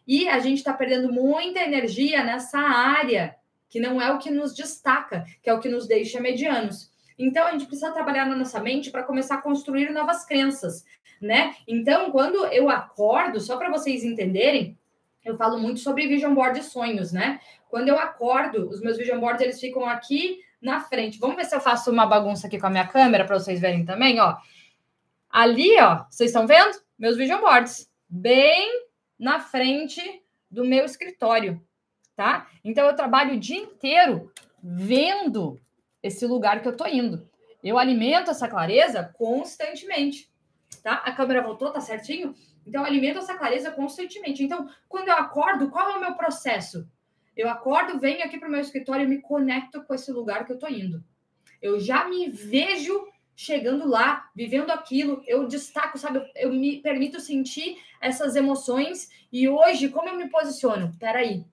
E 0.07 0.29
a 0.29 0.39
gente 0.39 0.59
está 0.59 0.73
perdendo 0.73 1.11
muita 1.11 1.59
energia 1.59 2.23
nessa 2.23 2.57
área, 2.57 3.35
que 3.69 3.81
não 3.81 4.01
é 4.01 4.09
o 4.13 4.17
que 4.17 4.31
nos 4.31 4.55
destaca, 4.55 5.25
que 5.43 5.49
é 5.49 5.53
o 5.53 5.59
que 5.59 5.67
nos 5.67 5.85
deixa 5.85 6.21
medianos. 6.21 6.89
Então, 7.19 7.45
a 7.45 7.51
gente 7.51 7.65
precisa 7.65 7.91
trabalhar 7.91 8.25
na 8.25 8.35
nossa 8.35 8.59
mente 8.61 8.89
para 8.89 9.03
começar 9.03 9.35
a 9.35 9.41
construir 9.41 9.91
novas 9.91 10.25
crenças, 10.25 10.85
né? 11.21 11.55
Então, 11.67 12.09
quando 12.11 12.45
eu 12.45 12.69
acordo, 12.69 13.41
só 13.41 13.57
para 13.57 13.69
vocês 13.69 14.05
entenderem, 14.05 14.77
eu 15.25 15.35
falo 15.35 15.59
muito 15.59 15.81
sobre 15.81 16.07
vision 16.07 16.33
board 16.33 16.59
de 16.59 16.65
sonhos, 16.65 17.11
né? 17.11 17.41
Quando 17.69 17.89
eu 17.89 17.99
acordo, 17.99 18.69
os 18.69 18.79
meus 18.79 18.97
vision 18.97 19.19
boards 19.19 19.41
eles 19.41 19.59
ficam 19.59 19.85
aqui 19.85 20.39
na 20.61 20.79
frente. 20.79 21.19
Vamos 21.19 21.35
ver 21.35 21.43
se 21.43 21.55
eu 21.55 21.59
faço 21.59 21.91
uma 21.91 22.05
bagunça 22.05 22.47
aqui 22.47 22.57
com 22.57 22.67
a 22.67 22.69
minha 22.69 22.87
câmera 22.87 23.25
para 23.25 23.37
vocês 23.37 23.59
verem 23.59 23.83
também, 23.83 24.19
ó. 24.21 24.37
Ali, 25.37 25.79
ó, 25.79 26.05
vocês 26.09 26.29
estão 26.29 26.47
vendo? 26.47 26.81
Meus 26.97 27.15
vision 27.15 27.39
boards, 27.39 27.87
bem 28.09 28.87
na 29.19 29.39
frente 29.39 30.01
do 30.49 30.65
meu 30.65 30.85
escritório, 30.85 31.61
tá? 32.15 32.49
Então 32.63 32.87
eu 32.87 32.95
trabalho 32.95 33.35
o 33.35 33.39
dia 33.39 33.57
inteiro 33.57 34.31
vendo 34.63 35.59
esse 36.01 36.25
lugar 36.25 36.61
que 36.61 36.67
eu 36.67 36.75
tô 36.75 36.87
indo. 36.87 37.29
Eu 37.63 37.77
alimento 37.77 38.31
essa 38.31 38.47
clareza 38.47 39.13
constantemente 39.15 40.31
tá? 40.87 40.95
A 41.05 41.11
câmera 41.11 41.41
voltou, 41.41 41.69
tá 41.69 41.81
certinho? 41.81 42.33
Então, 42.65 42.81
eu 42.81 42.87
alimento 42.87 43.19
essa 43.19 43.35
clareza 43.35 43.71
constantemente. 43.71 44.41
Então, 44.41 44.69
quando 44.87 45.09
eu 45.09 45.15
acordo, 45.15 45.69
qual 45.69 45.91
é 45.91 45.97
o 45.97 45.99
meu 45.99 46.13
processo? 46.15 46.89
Eu 47.35 47.49
acordo, 47.49 47.99
venho 47.99 48.23
aqui 48.23 48.37
para 48.37 48.47
o 48.47 48.51
meu 48.51 48.61
escritório 48.61 49.03
e 49.03 49.07
me 49.07 49.21
conecto 49.21 49.83
com 49.83 49.93
esse 49.93 50.11
lugar 50.11 50.45
que 50.45 50.53
eu 50.53 50.59
tô 50.59 50.67
indo. 50.67 51.03
Eu 51.61 51.79
já 51.79 52.07
me 52.07 52.29
vejo 52.29 53.05
chegando 53.37 53.87
lá, 53.87 54.31
vivendo 54.35 54.71
aquilo, 54.71 55.21
eu 55.27 55.47
destaco, 55.47 55.95
sabe? 55.99 56.27
Eu 56.35 56.51
me 56.51 56.81
permito 56.81 57.19
sentir 57.19 57.77
essas 58.01 58.35
emoções 58.35 59.11
e 59.31 59.47
hoje, 59.47 59.89
como 59.89 60.09
eu 60.09 60.15
me 60.15 60.27
posiciono? 60.27 60.91
Peraí, 60.99 61.45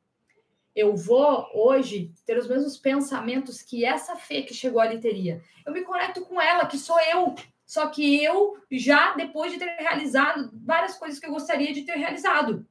eu 0.74 0.96
vou 0.96 1.46
hoje 1.52 2.10
ter 2.24 2.38
os 2.38 2.48
mesmos 2.48 2.78
pensamentos 2.78 3.60
que 3.60 3.84
essa 3.84 4.16
Fê 4.16 4.42
que 4.42 4.54
chegou 4.54 4.80
ali 4.80 4.98
teria. 4.98 5.42
Eu 5.66 5.74
me 5.74 5.82
conecto 5.82 6.22
com 6.22 6.40
ela, 6.40 6.64
que 6.64 6.78
sou 6.78 6.98
eu, 7.00 7.34
só 7.66 7.86
que 7.88 8.24
eu 8.24 8.58
já, 8.70 9.12
depois 9.12 9.52
de 9.52 9.58
ter 9.58 9.76
realizado 9.78 10.50
várias 10.54 10.96
coisas 10.96 11.18
que 11.18 11.26
eu 11.26 11.32
gostaria 11.32 11.74
de 11.74 11.82
ter 11.82 11.98
realizado. 11.98 12.66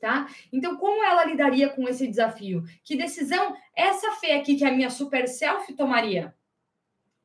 Tá? 0.00 0.28
Então, 0.52 0.76
como 0.76 1.02
ela 1.02 1.24
lidaria 1.24 1.68
com 1.68 1.88
esse 1.88 2.06
desafio? 2.06 2.62
Que 2.84 2.96
decisão 2.96 3.56
essa 3.74 4.12
fé 4.12 4.36
aqui 4.36 4.54
que 4.54 4.64
a 4.64 4.70
minha 4.70 4.90
super 4.90 5.26
self 5.26 5.72
tomaria? 5.74 6.32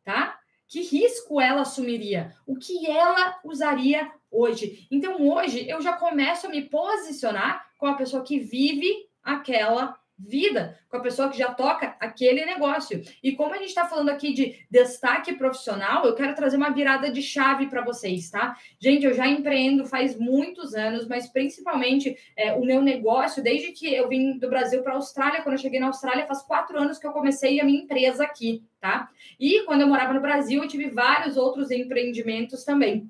Tá? 0.03 0.36
Que 0.67 0.81
risco 0.81 1.39
ela 1.39 1.61
assumiria? 1.61 2.35
O 2.45 2.55
que 2.57 2.85
ela 2.89 3.39
usaria 3.43 4.11
hoje? 4.29 4.87
Então, 4.91 5.21
hoje 5.21 5.67
eu 5.67 5.81
já 5.81 5.93
começo 5.93 6.47
a 6.47 6.49
me 6.49 6.63
posicionar 6.63 7.65
com 7.77 7.87
a 7.87 7.95
pessoa 7.95 8.23
que 8.23 8.39
vive 8.39 9.07
aquela 9.23 9.97
vida 10.17 10.79
com 10.89 10.97
a 10.97 11.01
pessoa 11.01 11.29
que 11.29 11.37
já 11.37 11.53
toca 11.53 11.95
aquele 11.99 12.45
negócio. 12.45 13.01
E 13.21 13.33
como 13.33 13.53
a 13.53 13.57
gente 13.57 13.69
está 13.69 13.85
falando 13.85 14.09
aqui 14.09 14.33
de 14.33 14.65
destaque 14.69 15.35
profissional, 15.35 16.05
eu 16.05 16.15
quero 16.15 16.33
trazer 16.35 16.57
uma 16.57 16.69
virada 16.69 17.11
de 17.11 17.21
chave 17.21 17.67
para 17.67 17.83
vocês, 17.83 18.29
tá? 18.29 18.55
Gente, 18.79 19.05
eu 19.05 19.13
já 19.13 19.27
empreendo 19.27 19.85
faz 19.85 20.17
muitos 20.17 20.73
anos, 20.73 21.07
mas 21.07 21.27
principalmente 21.27 22.17
é, 22.35 22.53
o 22.53 22.65
meu 22.65 22.81
negócio, 22.81 23.43
desde 23.43 23.71
que 23.71 23.93
eu 23.93 24.09
vim 24.09 24.37
do 24.37 24.49
Brasil 24.49 24.81
para 24.81 24.93
a 24.93 24.95
Austrália, 24.95 25.41
quando 25.41 25.53
eu 25.53 25.61
cheguei 25.61 25.79
na 25.79 25.87
Austrália, 25.87 26.25
faz 26.25 26.41
quatro 26.41 26.77
anos 26.79 26.97
que 26.97 27.05
eu 27.05 27.11
comecei 27.11 27.59
a 27.59 27.65
minha 27.65 27.81
empresa 27.81 28.23
aqui, 28.23 28.63
tá? 28.79 29.09
E 29.39 29.63
quando 29.65 29.81
eu 29.81 29.87
morava 29.87 30.13
no 30.13 30.21
Brasil, 30.21 30.63
eu 30.63 30.67
tive 30.67 30.89
vários 30.89 31.37
outros 31.37 31.69
empreendimentos 31.69 32.63
também. 32.63 33.09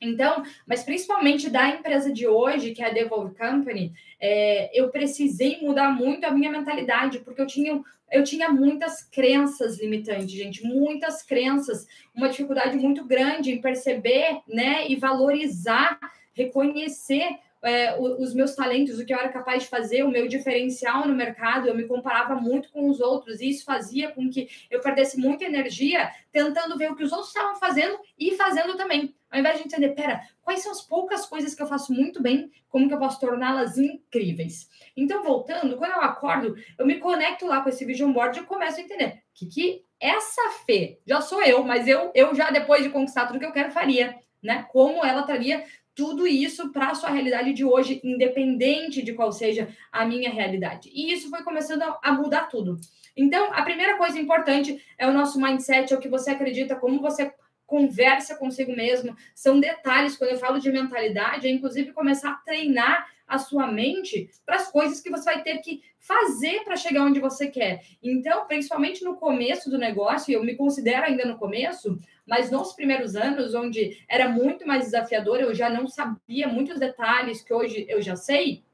Então, 0.00 0.42
mas 0.66 0.84
principalmente 0.84 1.48
da 1.48 1.68
empresa 1.68 2.12
de 2.12 2.26
hoje, 2.26 2.72
que 2.72 2.82
é 2.82 2.86
a 2.86 2.92
Devolve 2.92 3.34
Company, 3.34 3.92
é, 4.20 4.70
eu 4.78 4.90
precisei 4.90 5.60
mudar 5.62 5.90
muito 5.90 6.24
a 6.24 6.30
minha 6.30 6.50
mentalidade, 6.50 7.20
porque 7.20 7.40
eu 7.40 7.46
tinha, 7.46 7.82
eu 8.12 8.22
tinha 8.22 8.50
muitas 8.50 9.02
crenças 9.02 9.80
limitantes, 9.80 10.30
gente, 10.30 10.64
muitas 10.64 11.22
crenças, 11.22 11.86
uma 12.14 12.28
dificuldade 12.28 12.76
muito 12.76 13.04
grande 13.04 13.52
em 13.52 13.60
perceber, 13.60 14.40
né, 14.46 14.86
e 14.88 14.96
valorizar, 14.96 15.98
reconhecer 16.34 17.38
é, 17.66 17.98
os 17.98 18.32
meus 18.32 18.54
talentos, 18.54 18.98
o 18.98 19.04
que 19.04 19.12
eu 19.12 19.18
era 19.18 19.28
capaz 19.28 19.64
de 19.64 19.68
fazer, 19.68 20.04
o 20.04 20.10
meu 20.10 20.28
diferencial 20.28 21.06
no 21.06 21.14
mercado, 21.14 21.66
eu 21.66 21.74
me 21.74 21.84
comparava 21.84 22.34
muito 22.36 22.70
com 22.70 22.88
os 22.88 23.00
outros, 23.00 23.40
e 23.40 23.48
isso 23.48 23.64
fazia 23.64 24.10
com 24.12 24.30
que 24.30 24.48
eu 24.70 24.80
perdesse 24.80 25.18
muita 25.18 25.44
energia 25.44 26.10
tentando 26.30 26.78
ver 26.78 26.92
o 26.92 26.96
que 26.96 27.02
os 27.02 27.12
outros 27.12 27.28
estavam 27.28 27.56
fazendo 27.56 27.98
e 28.18 28.36
fazendo 28.36 28.76
também. 28.76 29.14
Ao 29.30 29.40
invés 29.40 29.58
de 29.58 29.64
entender, 29.64 29.90
pera, 29.90 30.20
quais 30.42 30.62
são 30.62 30.70
as 30.70 30.82
poucas 30.82 31.26
coisas 31.26 31.54
que 31.54 31.62
eu 31.62 31.66
faço 31.66 31.92
muito 31.92 32.22
bem, 32.22 32.50
como 32.68 32.86
que 32.86 32.94
eu 32.94 32.98
posso 32.98 33.18
torná-las 33.18 33.76
incríveis? 33.76 34.68
Então, 34.96 35.22
voltando, 35.22 35.76
quando 35.76 35.92
eu 35.92 36.00
acordo, 36.00 36.54
eu 36.78 36.86
me 36.86 36.98
conecto 36.98 37.46
lá 37.46 37.60
com 37.60 37.68
esse 37.68 37.84
vision 37.84 38.12
board 38.12 38.38
e 38.38 38.44
começo 38.44 38.78
a 38.78 38.82
entender 38.82 39.22
que, 39.34 39.46
que 39.46 39.84
essa 39.98 40.42
fé, 40.64 40.98
já 41.06 41.20
sou 41.20 41.42
eu, 41.42 41.64
mas 41.64 41.88
eu, 41.88 42.12
eu 42.14 42.34
já 42.34 42.50
depois 42.50 42.82
de 42.82 42.90
conquistar 42.90 43.26
tudo 43.26 43.38
que 43.40 43.46
eu 43.46 43.52
quero, 43.52 43.72
faria, 43.72 44.16
né? 44.42 44.66
Como 44.70 45.04
ela 45.04 45.22
traria 45.22 45.64
tudo 45.96 46.26
isso 46.26 46.70
para 46.70 46.90
a 46.90 46.94
sua 46.94 47.08
realidade 47.08 47.54
de 47.54 47.64
hoje, 47.64 48.00
independente 48.04 49.02
de 49.02 49.14
qual 49.14 49.32
seja 49.32 49.68
a 49.90 50.04
minha 50.04 50.30
realidade. 50.30 50.90
E 50.94 51.10
isso 51.10 51.30
foi 51.30 51.42
começando 51.42 51.82
a 52.02 52.12
mudar 52.12 52.44
tudo. 52.50 52.78
Então, 53.16 53.50
a 53.54 53.62
primeira 53.62 53.96
coisa 53.96 54.20
importante 54.20 54.80
é 54.98 55.08
o 55.08 55.12
nosso 55.12 55.40
mindset, 55.40 55.92
é 55.92 55.96
o 55.96 56.00
que 56.00 56.08
você 56.08 56.32
acredita, 56.32 56.76
como 56.76 57.00
você 57.00 57.32
conversa 57.66 58.36
consigo 58.36 58.76
mesmo. 58.76 59.16
São 59.34 59.58
detalhes, 59.58 60.16
quando 60.16 60.32
eu 60.32 60.38
falo 60.38 60.60
de 60.60 60.70
mentalidade, 60.70 61.48
é 61.48 61.50
inclusive 61.50 61.92
começar 61.92 62.30
a 62.30 62.36
treinar 62.36 63.08
a 63.26 63.38
sua 63.38 63.66
mente 63.66 64.30
para 64.44 64.56
as 64.56 64.70
coisas 64.70 65.00
que 65.00 65.10
você 65.10 65.24
vai 65.24 65.42
ter 65.42 65.58
que 65.58 65.82
fazer 65.98 66.62
para 66.64 66.76
chegar 66.76 67.02
onde 67.02 67.18
você 67.18 67.48
quer. 67.48 67.82
Então, 68.02 68.46
principalmente 68.46 69.02
no 69.02 69.16
começo 69.16 69.68
do 69.68 69.78
negócio, 69.78 70.32
eu 70.32 70.44
me 70.44 70.54
considero 70.54 71.04
ainda 71.04 71.24
no 71.24 71.36
começo, 71.36 71.98
mas 72.26 72.50
nos 72.50 72.72
primeiros 72.72 73.16
anos, 73.16 73.54
onde 73.54 74.04
era 74.08 74.28
muito 74.28 74.66
mais 74.66 74.84
desafiador, 74.84 75.40
eu 75.40 75.54
já 75.54 75.68
não 75.68 75.88
sabia 75.88 76.46
muitos 76.46 76.78
detalhes 76.78 77.42
que 77.42 77.52
hoje 77.52 77.84
eu 77.88 78.00
já 78.00 78.14
sei. 78.14 78.64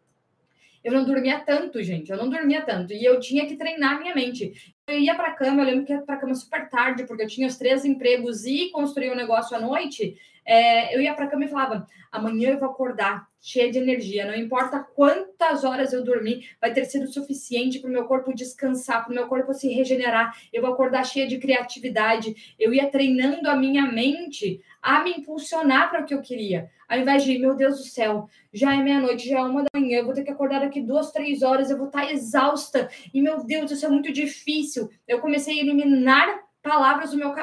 Eu 0.85 0.93
não 0.93 1.05
dormia 1.05 1.39
tanto, 1.39 1.83
gente. 1.83 2.11
Eu 2.11 2.17
não 2.17 2.29
dormia 2.29 2.61
tanto. 2.63 2.93
E 2.93 3.05
eu 3.05 3.21
tinha 3.21 3.47
que 3.47 3.57
treinar 3.57 4.01
minha 4.01 4.15
mente. 4.15 4.75
Eu 4.87 4.99
ia 4.99 5.15
para 5.15 5.29
a 5.29 5.35
cama, 5.35 5.63
eu 5.63 5.67
lembro 5.67 5.87
que 5.87 5.93
ia 5.93 6.03
para 6.03 6.17
a 6.17 6.19
cama 6.19 6.35
super 6.35 6.69
tarde, 6.69 7.07
porque 7.07 7.23
eu 7.23 7.29
tinha 7.29 7.47
os 7.47 7.57
três 7.57 7.85
empregos 7.85 8.45
e 8.45 8.69
construía 8.71 9.13
um 9.13 9.17
negócio 9.17 9.57
à 9.57 9.61
noite. 9.61 10.19
É, 10.45 10.95
eu 10.95 11.01
ia 11.01 11.15
para 11.15 11.29
cama 11.29 11.45
e 11.45 11.49
falava: 11.49 11.87
amanhã 12.11 12.51
eu 12.51 12.59
vou 12.59 12.69
acordar 12.69 13.29
cheia 13.41 13.73
de 13.73 13.79
energia, 13.79 14.25
não 14.25 14.37
importa 14.37 14.79
quantas 14.95 15.65
horas 15.65 15.93
eu 15.93 16.05
dormir, 16.05 16.49
vai 16.61 16.73
ter 16.73 16.85
sido 16.85 17.09
suficiente 17.09 17.81
para 17.81 17.91
o 17.91 17.93
meu 17.93 18.05
corpo 18.05 18.33
descansar, 18.33 19.03
para 19.03 19.11
o 19.11 19.15
meu 19.15 19.27
corpo 19.27 19.53
se 19.53 19.69
regenerar. 19.69 20.37
Eu 20.53 20.63
vou 20.63 20.73
acordar 20.73 21.05
cheia 21.05 21.27
de 21.27 21.39
criatividade. 21.39 22.55
Eu 22.59 22.73
ia 22.73 22.89
treinando 22.89 23.51
a 23.51 23.57
minha 23.57 23.91
mente 23.91 24.61
a 24.81 25.03
me 25.03 25.11
impulsionar 25.11 25.91
para 25.91 26.03
o 26.03 26.05
que 26.05 26.15
eu 26.15 26.23
queria. 26.23 26.71
Ao 26.89 26.99
invés 26.99 27.25
de, 27.25 27.37
meu 27.39 27.57
Deus 27.57 27.79
do 27.79 27.85
céu, 27.85 28.29
já 28.53 28.75
é 28.75 28.83
meia-noite, 28.83 29.29
já 29.29 29.39
é 29.39 29.43
uma 29.43 29.63
da 29.63 29.81
manhã, 29.81 29.99
eu 29.99 30.05
vou 30.05 30.15
ter 30.15 30.23
que 30.23 30.31
acordar 30.31 30.61
daqui 30.61 30.81
duas, 30.81 31.11
três 31.11 31.43
horas, 31.43 31.71
eu 31.71 31.79
vou 31.79 31.87
estar 31.87 32.13
exausta. 32.13 32.89
E, 33.13 33.21
meu 33.21 33.45
Deus, 33.45 33.71
isso 33.71 33.87
é 33.87 33.89
muito 33.89 34.13
difícil. 34.13 34.89
Eu 35.09 35.21
comecei 35.21 35.59
a 35.59 35.63
eliminar 35.63 36.43
palavras 36.63 37.11
do 37.11 37.17
meu, 37.17 37.35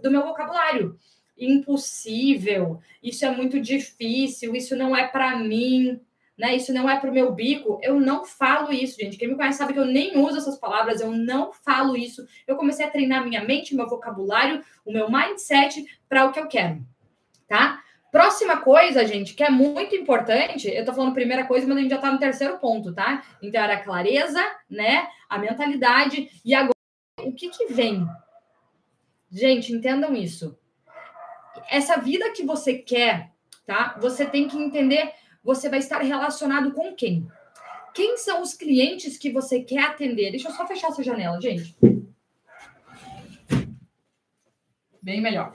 do 0.00 0.10
meu 0.10 0.22
vocabulário 0.22 0.98
impossível, 1.36 2.80
isso 3.02 3.24
é 3.24 3.30
muito 3.30 3.60
difícil, 3.60 4.54
isso 4.54 4.76
não 4.76 4.96
é 4.96 5.06
para 5.06 5.36
mim, 5.36 6.00
né? 6.36 6.54
Isso 6.54 6.72
não 6.72 6.88
é 6.88 6.98
para 6.98 7.10
o 7.10 7.12
meu 7.12 7.32
bico. 7.32 7.78
Eu 7.82 8.00
não 8.00 8.24
falo 8.24 8.72
isso, 8.72 8.98
gente. 9.00 9.16
Quem 9.16 9.28
me 9.28 9.36
conhece 9.36 9.58
sabe 9.58 9.72
que 9.72 9.78
eu 9.78 9.84
nem 9.84 10.18
uso 10.18 10.38
essas 10.38 10.58
palavras, 10.58 11.00
eu 11.00 11.10
não 11.10 11.52
falo 11.52 11.96
isso. 11.96 12.26
Eu 12.46 12.56
comecei 12.56 12.84
a 12.84 12.90
treinar 12.90 13.24
minha 13.24 13.44
mente, 13.44 13.74
meu 13.74 13.88
vocabulário, 13.88 14.62
o 14.84 14.92
meu 14.92 15.10
mindset 15.10 15.84
para 16.08 16.26
o 16.26 16.32
que 16.32 16.40
eu 16.40 16.48
quero, 16.48 16.84
tá? 17.48 17.80
Próxima 18.10 18.58
coisa, 18.58 19.04
gente, 19.04 19.34
que 19.34 19.42
é 19.42 19.50
muito 19.50 19.96
importante, 19.96 20.68
eu 20.68 20.84
tô 20.84 20.94
falando 20.94 21.12
primeira 21.12 21.44
coisa, 21.46 21.66
mas 21.66 21.76
a 21.76 21.80
gente 21.80 21.90
já 21.90 21.98
tá 21.98 22.12
no 22.12 22.18
terceiro 22.18 22.58
ponto, 22.58 22.94
tá? 22.94 23.24
Então 23.42 23.60
era 23.60 23.74
a 23.74 23.82
clareza, 23.82 24.40
né? 24.70 25.08
A 25.28 25.36
mentalidade 25.36 26.30
e 26.44 26.54
agora 26.54 26.74
o 27.18 27.32
que 27.32 27.48
que 27.48 27.72
vem? 27.72 28.06
Gente, 29.30 29.72
entendam 29.72 30.14
isso. 30.14 30.56
Essa 31.70 31.96
vida 31.96 32.30
que 32.32 32.44
você 32.44 32.74
quer, 32.74 33.32
tá? 33.66 33.96
Você 34.00 34.26
tem 34.26 34.48
que 34.48 34.56
entender, 34.56 35.12
você 35.42 35.68
vai 35.68 35.78
estar 35.78 35.98
relacionado 35.98 36.72
com 36.72 36.94
quem? 36.94 37.26
Quem 37.94 38.16
são 38.16 38.42
os 38.42 38.54
clientes 38.54 39.16
que 39.16 39.30
você 39.30 39.60
quer 39.60 39.84
atender? 39.84 40.32
Deixa 40.32 40.48
eu 40.48 40.52
só 40.52 40.66
fechar 40.66 40.88
essa 40.88 41.02
janela, 41.02 41.40
gente. 41.40 41.76
Bem 45.00 45.20
melhor. 45.20 45.52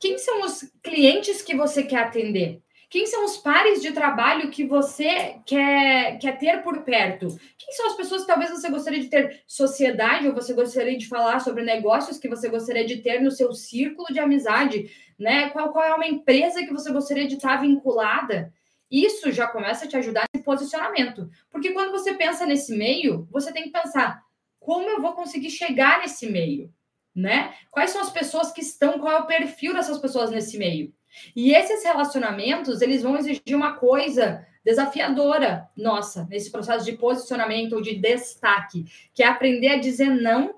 Quem 0.00 0.18
são 0.18 0.42
os 0.42 0.70
clientes 0.82 1.42
que 1.42 1.54
você 1.54 1.82
quer 1.82 1.98
atender? 1.98 2.60
Quem 2.90 3.06
são 3.06 3.24
os 3.24 3.36
pares 3.36 3.82
de 3.82 3.92
trabalho 3.92 4.50
que 4.50 4.64
você 4.64 5.36
quer, 5.44 6.18
quer 6.18 6.38
ter 6.38 6.62
por 6.62 6.82
perto? 6.82 7.26
Quem 7.58 7.72
são 7.72 7.88
as 7.88 7.96
pessoas 7.96 8.20
que 8.22 8.28
talvez 8.28 8.50
você 8.50 8.70
gostaria 8.70 9.00
de 9.00 9.08
ter 9.08 9.42
sociedade 9.46 10.28
ou 10.28 10.34
você 10.34 10.54
gostaria 10.54 10.96
de 10.96 11.08
falar 11.08 11.40
sobre 11.40 11.64
negócios 11.64 12.18
que 12.18 12.28
você 12.28 12.48
gostaria 12.48 12.84
de 12.84 12.98
ter 12.98 13.20
no 13.20 13.30
seu 13.30 13.52
círculo 13.52 14.06
de 14.12 14.20
amizade? 14.20 14.90
Né? 15.18 15.50
Qual, 15.50 15.72
qual 15.72 15.84
é 15.84 15.94
uma 15.94 16.06
empresa 16.06 16.64
que 16.64 16.72
você 16.72 16.92
gostaria 16.92 17.26
de 17.26 17.34
estar 17.34 17.56
vinculada? 17.56 18.52
Isso 18.90 19.32
já 19.32 19.46
começa 19.46 19.84
a 19.84 19.88
te 19.88 19.96
ajudar 19.96 20.24
nesse 20.32 20.44
posicionamento. 20.44 21.30
Porque 21.50 21.72
quando 21.72 21.90
você 21.90 22.14
pensa 22.14 22.46
nesse 22.46 22.76
meio, 22.76 23.26
você 23.30 23.52
tem 23.52 23.64
que 23.64 23.70
pensar 23.70 24.22
como 24.60 24.88
eu 24.88 25.00
vou 25.00 25.12
conseguir 25.12 25.50
chegar 25.50 26.00
nesse 26.00 26.30
meio? 26.30 26.72
né? 27.14 27.54
Quais 27.70 27.90
são 27.90 28.00
as 28.00 28.10
pessoas 28.10 28.50
que 28.50 28.60
estão, 28.60 28.98
qual 28.98 29.12
é 29.12 29.20
o 29.20 29.26
perfil 29.26 29.72
dessas 29.72 29.98
pessoas 29.98 30.30
nesse 30.30 30.58
meio? 30.58 30.92
E 31.36 31.54
esses 31.54 31.84
relacionamentos, 31.84 32.82
eles 32.82 33.02
vão 33.02 33.16
exigir 33.16 33.54
uma 33.54 33.74
coisa 33.76 34.44
desafiadora 34.64 35.68
nossa, 35.76 36.26
nesse 36.28 36.50
processo 36.50 36.84
de 36.84 36.92
posicionamento 36.92 37.74
ou 37.74 37.82
de 37.82 37.94
destaque, 37.94 38.84
que 39.12 39.22
é 39.22 39.26
aprender 39.26 39.68
a 39.68 39.78
dizer 39.78 40.08
não 40.08 40.56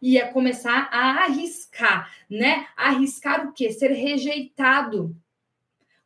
e 0.00 0.18
a 0.18 0.32
começar 0.32 0.88
a 0.92 1.24
arriscar, 1.24 2.10
né? 2.30 2.66
Arriscar 2.76 3.48
o 3.48 3.52
quê? 3.52 3.70
Ser 3.70 3.92
rejeitado 3.92 5.16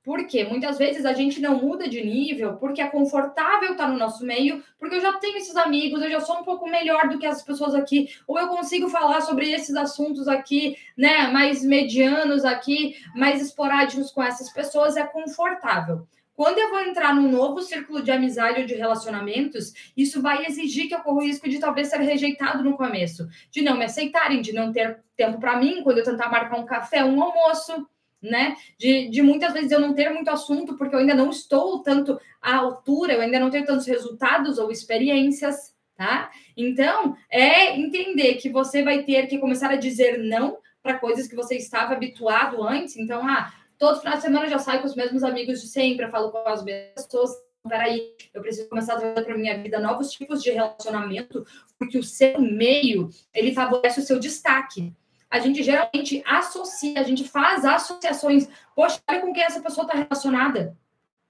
porque 0.09 0.43
muitas 0.43 0.79
vezes 0.79 1.05
a 1.05 1.13
gente 1.13 1.39
não 1.39 1.61
muda 1.61 1.87
de 1.87 2.03
nível 2.03 2.57
porque 2.57 2.81
é 2.81 2.89
confortável 2.89 3.73
estar 3.73 3.89
no 3.89 3.99
nosso 3.99 4.25
meio, 4.25 4.65
porque 4.79 4.95
eu 4.95 5.03
já 5.03 5.13
tenho 5.19 5.37
esses 5.37 5.55
amigos, 5.55 6.01
eu 6.01 6.11
já 6.11 6.19
sou 6.19 6.39
um 6.39 6.45
pouco 6.45 6.67
melhor 6.67 7.11
do 7.11 7.19
que 7.19 7.27
as 7.27 7.43
pessoas 7.43 7.75
aqui, 7.75 8.09
ou 8.27 8.39
eu 8.39 8.49
consigo 8.49 8.89
falar 8.89 9.21
sobre 9.21 9.53
esses 9.53 9.77
assuntos 9.77 10.27
aqui, 10.27 10.79
né, 10.97 11.27
mais 11.27 11.63
medianos 11.63 12.47
aqui, 12.47 12.97
mais 13.15 13.43
esporádicos 13.43 14.11
com 14.11 14.23
essas 14.23 14.51
pessoas, 14.51 14.97
é 14.97 15.05
confortável. 15.05 16.09
Quando 16.39 16.61
eu 16.61 16.71
vou 16.71 16.79
entrar 16.79 17.13
num 17.17 17.29
novo 17.29 17.61
círculo 17.61 18.01
de 18.01 18.13
amizade 18.13 18.61
ou 18.61 18.65
de 18.65 18.77
relacionamentos, 18.77 19.73
isso 19.97 20.23
vai 20.23 20.47
exigir 20.47 20.87
que 20.87 20.95
eu 20.95 21.01
corra 21.01 21.17
o 21.17 21.25
risco 21.25 21.49
de 21.49 21.59
talvez 21.59 21.89
ser 21.89 21.99
rejeitado 21.99 22.63
no 22.63 22.77
começo, 22.77 23.27
de 23.51 23.61
não 23.61 23.77
me 23.77 23.85
aceitarem, 23.85 24.41
de 24.41 24.53
não 24.53 24.71
ter 24.71 25.01
tempo 25.17 25.41
para 25.41 25.59
mim 25.59 25.83
quando 25.83 25.99
eu 25.99 26.05
tentar 26.05 26.31
marcar 26.31 26.57
um 26.57 26.65
café, 26.65 27.05
um 27.05 27.21
almoço 27.21 27.89
né? 28.23 28.57
De, 28.79 29.09
de 29.09 29.21
muitas 29.21 29.53
vezes 29.53 29.73
eu 29.73 29.81
não 29.81 29.93
ter 29.95 30.11
muito 30.11 30.31
assunto, 30.31 30.77
porque 30.77 30.95
eu 30.95 31.01
ainda 31.01 31.15
não 31.15 31.31
estou 31.31 31.83
tanto 31.83 32.17
à 32.41 32.55
altura, 32.55 33.15
eu 33.15 33.21
ainda 33.21 33.41
não 33.41 33.51
tenho 33.51 33.67
tantos 33.67 33.87
resultados 33.89 34.59
ou 34.59 34.71
experiências, 34.71 35.75
tá? 35.97 36.31
Então, 36.57 37.17
é 37.29 37.77
entender 37.77 38.35
que 38.35 38.49
você 38.49 38.85
vai 38.85 39.03
ter 39.03 39.27
que 39.27 39.39
começar 39.39 39.71
a 39.73 39.77
dizer 39.77 40.19
não 40.19 40.59
para 40.81 40.99
coisas 40.99 41.27
que 41.27 41.35
você 41.35 41.57
estava 41.57 41.95
habituado 41.95 42.63
antes. 42.63 42.97
Então, 42.97 43.27
ah, 43.27 43.53
todo 43.79 44.01
final 44.01 44.17
de 44.17 44.23
semana 44.23 44.47
eu 44.47 44.51
já 44.51 44.59
saio 44.59 44.81
com 44.81 44.87
os 44.87 44.97
mesmos 44.97 45.23
amigos 45.23 45.61
de 45.61 45.69
sempre, 45.69 46.05
eu 46.05 46.11
falo 46.11 46.31
com 46.31 46.39
as 46.49 46.63
mesmas 46.63 47.07
pessoas. 47.07 47.31
Peraí, 47.69 48.15
eu 48.33 48.41
preciso 48.41 48.69
começar 48.69 48.95
a 48.95 49.01
trazer 49.01 49.25
para 49.25 49.37
minha 49.37 49.61
vida 49.63 49.79
novos 49.79 50.11
tipos 50.11 50.43
de 50.43 50.51
relacionamento, 50.51 51.45
porque 51.79 51.99
o 51.99 52.03
seu 52.03 52.41
meio 52.41 53.11
ele 53.35 53.53
favorece 53.53 54.01
o 54.01 54.03
seu 54.03 54.19
destaque 54.19 54.95
a 55.31 55.39
gente 55.41 55.63
geralmente 55.63 56.23
associa, 56.27 56.99
a 56.99 57.03
gente 57.03 57.25
faz 57.25 57.65
associações. 57.65 58.49
Poxa, 58.75 59.01
olha 59.09 59.21
com 59.21 59.33
quem 59.33 59.43
essa 59.43 59.61
pessoa 59.61 59.87
está 59.87 59.99
relacionada. 59.99 60.77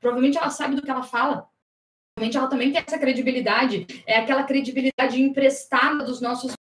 Provavelmente 0.00 0.38
ela 0.38 0.50
sabe 0.50 0.76
do 0.76 0.82
que 0.82 0.90
ela 0.90 1.02
fala. 1.02 1.48
Provavelmente 2.14 2.36
ela 2.36 2.48
também 2.48 2.72
tem 2.72 2.82
essa 2.86 2.98
credibilidade. 2.98 3.86
É 4.06 4.18
aquela 4.18 4.44
credibilidade 4.44 5.20
emprestada 5.20 6.04
dos 6.04 6.20
nossos 6.20 6.52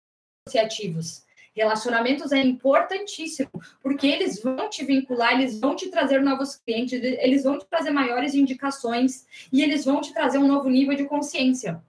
associativos. 0.47 1.26
Relacionamentos 1.57 2.31
é 2.31 2.37
importantíssimo, 2.37 3.49
porque 3.81 4.05
eles 4.05 4.43
vão 4.43 4.69
te 4.69 4.85
vincular, 4.85 5.33
eles 5.33 5.59
vão 5.59 5.75
te 5.75 5.89
trazer 5.89 6.21
novos 6.21 6.55
clientes, 6.55 7.01
eles 7.01 7.43
vão 7.43 7.57
te 7.57 7.65
trazer 7.65 7.89
maiores 7.89 8.35
indicações 8.35 9.25
e 9.51 9.63
eles 9.63 9.83
vão 9.83 9.99
te 9.99 10.13
trazer 10.13 10.37
um 10.37 10.47
novo 10.47 10.69
nível 10.69 10.95
de 10.95 11.05
consciência, 11.05 11.81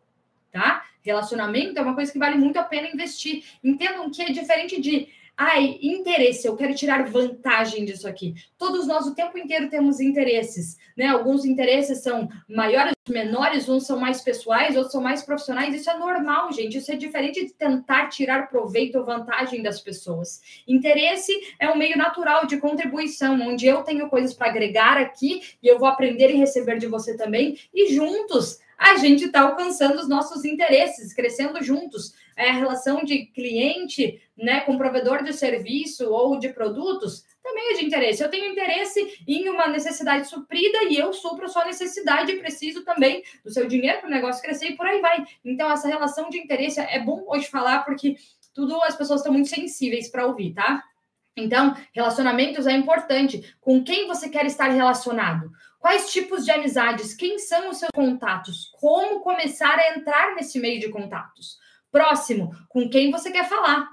tá? 0.51 0.87
Relacionamento 1.03 1.79
é 1.79 1.83
uma 1.83 1.95
coisa 1.95 2.11
que 2.11 2.19
vale 2.19 2.39
muito 2.39 2.59
a 2.59 2.65
pena 2.65 2.89
investir. 2.89 3.45
Entendam 3.63 4.11
que 4.11 4.23
é 4.23 4.33
diferente 4.33 4.81
de 4.81 5.09
Ai, 5.41 5.79
interesse, 5.81 6.49
eu 6.49 6.57
quero 6.57 6.75
tirar 6.75 7.09
vantagem 7.09 7.85
disso 7.85 8.09
aqui. 8.09 8.35
Todos 8.59 8.89
nós 8.89 9.07
o 9.07 9.15
tempo 9.15 9.39
inteiro 9.39 9.71
temos 9.71 10.01
interesses, 10.01 10.77
né? 10.97 11.07
Alguns 11.07 11.45
interesses 11.45 12.03
são 12.03 12.29
maiores, 12.49 12.93
menores, 13.09 13.69
uns 13.69 13.87
são 13.87 14.01
mais 14.01 14.21
pessoais, 14.21 14.75
outros 14.75 14.91
são 14.91 15.01
mais 15.01 15.23
profissionais. 15.23 15.73
Isso 15.73 15.89
é 15.89 15.97
normal, 15.97 16.53
gente. 16.53 16.79
Isso 16.79 16.91
é 16.91 16.97
diferente 16.97 17.47
de 17.47 17.53
tentar 17.53 18.09
tirar 18.09 18.49
proveito 18.49 18.99
ou 18.99 19.05
vantagem 19.05 19.63
das 19.63 19.81
pessoas. 19.81 20.41
Interesse 20.67 21.33
é 21.61 21.71
um 21.71 21.79
meio 21.79 21.97
natural 21.97 22.45
de 22.45 22.57
contribuição, 22.57 23.41
onde 23.41 23.65
eu 23.65 23.85
tenho 23.85 24.09
coisas 24.09 24.35
para 24.35 24.49
agregar 24.49 24.99
aqui 24.99 25.41
e 25.63 25.69
eu 25.69 25.79
vou 25.79 25.87
aprender 25.87 26.31
e 26.31 26.37
receber 26.37 26.79
de 26.81 26.89
você 26.89 27.17
também, 27.17 27.57
e 27.73 27.95
juntos 27.95 28.59
a 28.79 28.97
gente 28.97 29.25
está 29.25 29.43
alcançando 29.43 29.99
os 29.99 30.09
nossos 30.09 30.45
interesses, 30.45 31.13
crescendo 31.13 31.61
juntos. 31.63 32.15
É 32.39 32.51
a 32.51 32.55
relação 32.55 33.03
de 33.05 33.27
cliente 33.27 34.23
né, 34.37 34.61
com 34.61 34.79
provedor 34.79 35.25
de 35.25 35.33
serviço 35.33 36.09
ou 36.09 36.39
de 36.39 36.51
produtos 36.51 37.25
também 37.43 37.73
é 37.73 37.75
de 37.79 37.87
interesse. 37.87 38.23
Eu 38.23 38.31
tenho 38.31 38.51
interesse 38.53 39.23
em 39.27 39.49
uma 39.49 39.67
necessidade 39.69 40.29
suprida 40.29 40.85
e 40.85 40.97
eu 40.97 41.13
supro 41.13 41.47
a 41.47 41.49
sua 41.49 41.65
necessidade 41.65 42.31
e 42.31 42.39
preciso 42.39 42.85
também 42.85 43.23
do 43.43 43.51
seu 43.51 43.67
dinheiro 43.67 43.99
para 43.99 44.07
o 44.07 44.11
negócio 44.11 44.43
crescer 44.43 44.69
e 44.69 44.77
por 44.77 44.87
aí 44.87 45.01
vai. 45.01 45.25
Então, 45.45 45.71
essa 45.71 45.89
relação 45.89 46.29
de 46.31 46.39
interesse 46.39 46.79
é 46.79 47.01
bom 47.01 47.25
hoje 47.27 47.49
falar 47.49 47.85
porque 47.85 48.17
tudo 48.55 48.81
as 48.83 48.97
pessoas 48.97 49.21
estão 49.21 49.33
muito 49.33 49.49
sensíveis 49.49 50.09
para 50.09 50.27
ouvir, 50.27 50.53
tá? 50.53 50.85
Então, 51.37 51.75
relacionamentos 51.93 52.67
é 52.67 52.73
importante. 52.73 53.55
Com 53.61 53.83
quem 53.83 54.07
você 54.07 54.29
quer 54.29 54.45
estar 54.45 54.69
relacionado? 54.69 55.51
Quais 55.79 56.11
tipos 56.11 56.45
de 56.45 56.51
amizades? 56.51 57.15
Quem 57.15 57.39
são 57.39 57.71
os 57.71 57.79
seus 57.79 57.91
contatos? 57.95 58.71
Como 58.81 59.21
começar 59.21 59.79
a 59.79 59.97
entrar 59.97 60.35
nesse 60.35 60.59
meio 60.59 60.81
de 60.81 60.89
contatos? 60.89 61.57
Próximo, 61.91 62.55
com 62.69 62.89
quem 62.89 63.11
você 63.11 63.31
quer 63.31 63.49
falar? 63.49 63.89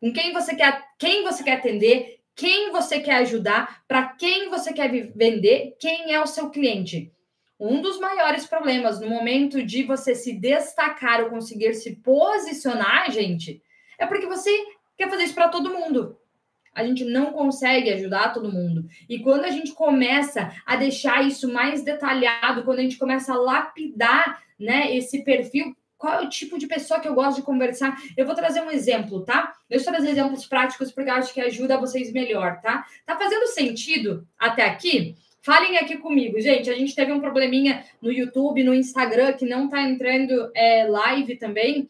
Com 0.00 0.12
quem 0.12 0.32
você 0.32 0.54
quer, 0.54 0.82
quem 0.98 1.22
você 1.22 1.42
quer 1.42 1.58
atender? 1.58 2.20
Quem 2.34 2.72
você 2.72 3.00
quer 3.00 3.16
ajudar? 3.16 3.82
Para 3.86 4.08
quem 4.08 4.48
você 4.50 4.72
quer 4.72 4.90
vender? 5.14 5.76
Quem 5.78 6.12
é 6.12 6.20
o 6.20 6.26
seu 6.26 6.50
cliente? 6.50 7.12
Um 7.58 7.80
dos 7.80 7.98
maiores 8.00 8.44
problemas 8.46 9.00
no 9.00 9.08
momento 9.08 9.62
de 9.62 9.84
você 9.84 10.14
se 10.14 10.32
destacar 10.32 11.22
ou 11.22 11.30
conseguir 11.30 11.74
se 11.74 11.96
posicionar, 11.96 13.10
gente, 13.12 13.62
é 13.98 14.06
porque 14.06 14.26
você 14.26 14.50
quer 14.96 15.08
fazer 15.08 15.24
isso 15.24 15.34
para 15.34 15.48
todo 15.48 15.72
mundo 15.72 16.18
a 16.74 16.84
gente 16.84 17.04
não 17.04 17.32
consegue 17.32 17.90
ajudar 17.90 18.32
todo 18.32 18.52
mundo. 18.52 18.86
E 19.08 19.20
quando 19.20 19.44
a 19.44 19.50
gente 19.50 19.72
começa 19.72 20.52
a 20.66 20.76
deixar 20.76 21.24
isso 21.24 21.50
mais 21.52 21.82
detalhado, 21.82 22.64
quando 22.64 22.80
a 22.80 22.82
gente 22.82 22.98
começa 22.98 23.32
a 23.32 23.38
lapidar, 23.38 24.42
né, 24.58 24.94
esse 24.94 25.24
perfil, 25.24 25.76
qual 26.04 26.20
é 26.20 26.22
o 26.22 26.28
tipo 26.28 26.58
de 26.58 26.66
pessoa 26.66 27.00
que 27.00 27.08
eu 27.08 27.14
gosto 27.14 27.36
de 27.36 27.42
conversar? 27.46 27.96
Eu 28.14 28.26
vou 28.26 28.34
trazer 28.34 28.60
um 28.60 28.70
exemplo, 28.70 29.24
tá? 29.24 29.54
Deixa 29.66 29.88
eu 29.88 29.94
trazer 29.94 30.10
exemplos 30.10 30.44
práticos 30.44 30.92
porque 30.92 31.08
eu 31.08 31.14
acho 31.14 31.32
que 31.32 31.40
ajuda 31.40 31.80
vocês 31.80 32.12
melhor, 32.12 32.60
tá? 32.60 32.84
Tá 33.06 33.16
fazendo 33.16 33.46
sentido 33.46 34.28
até 34.38 34.66
aqui? 34.66 35.16
Falem 35.40 35.78
aqui 35.78 35.96
comigo, 35.96 36.38
gente. 36.38 36.68
A 36.68 36.74
gente 36.74 36.94
teve 36.94 37.10
um 37.10 37.20
probleminha 37.20 37.86
no 38.02 38.12
YouTube, 38.12 38.62
no 38.62 38.74
Instagram, 38.74 39.32
que 39.32 39.46
não 39.46 39.66
tá 39.66 39.80
entrando 39.80 40.50
é, 40.54 40.84
live 40.84 41.36
também. 41.36 41.88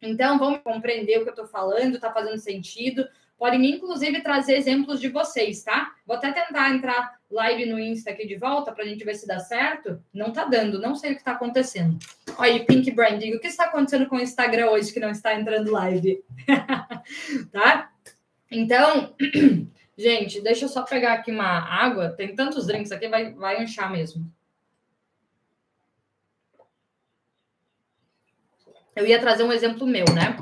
Então, 0.00 0.38
vamos 0.38 0.60
compreender 0.62 1.18
o 1.18 1.24
que 1.24 1.30
eu 1.30 1.34
tô 1.34 1.44
falando, 1.44 1.98
tá 1.98 2.12
fazendo 2.12 2.38
sentido. 2.38 3.04
Podem, 3.40 3.70
inclusive, 3.70 4.20
trazer 4.20 4.54
exemplos 4.58 5.00
de 5.00 5.08
vocês, 5.08 5.62
tá? 5.62 5.94
Vou 6.06 6.14
até 6.14 6.30
tentar 6.30 6.74
entrar 6.74 7.18
live 7.30 7.64
no 7.64 7.80
Insta 7.80 8.10
aqui 8.10 8.26
de 8.26 8.36
volta 8.36 8.70
para 8.70 8.84
a 8.84 8.86
gente 8.86 9.02
ver 9.02 9.14
se 9.14 9.26
dá 9.26 9.38
certo. 9.38 9.98
Não 10.12 10.30
tá 10.30 10.44
dando, 10.44 10.78
não 10.78 10.94
sei 10.94 11.12
o 11.12 11.14
que 11.14 11.22
está 11.22 11.32
acontecendo. 11.32 11.98
Olha 12.36 12.62
Pink 12.66 12.90
Branding, 12.90 13.32
o 13.34 13.40
que 13.40 13.46
está 13.46 13.64
acontecendo 13.64 14.06
com 14.06 14.16
o 14.16 14.20
Instagram 14.20 14.68
hoje 14.68 14.92
que 14.92 15.00
não 15.00 15.08
está 15.08 15.34
entrando 15.34 15.72
live? 15.72 16.22
tá? 17.50 17.90
Então, 18.50 19.16
gente, 19.96 20.42
deixa 20.42 20.66
eu 20.66 20.68
só 20.68 20.82
pegar 20.82 21.14
aqui 21.14 21.30
uma 21.30 21.46
água. 21.46 22.10
Tem 22.10 22.34
tantos 22.34 22.66
drinks 22.66 22.92
aqui, 22.92 23.08
vai, 23.08 23.32
vai 23.32 23.64
inchar 23.64 23.90
mesmo. 23.90 24.30
Eu 28.94 29.06
ia 29.06 29.18
trazer 29.18 29.44
um 29.44 29.52
exemplo 29.52 29.86
meu, 29.86 30.04
né? 30.14 30.36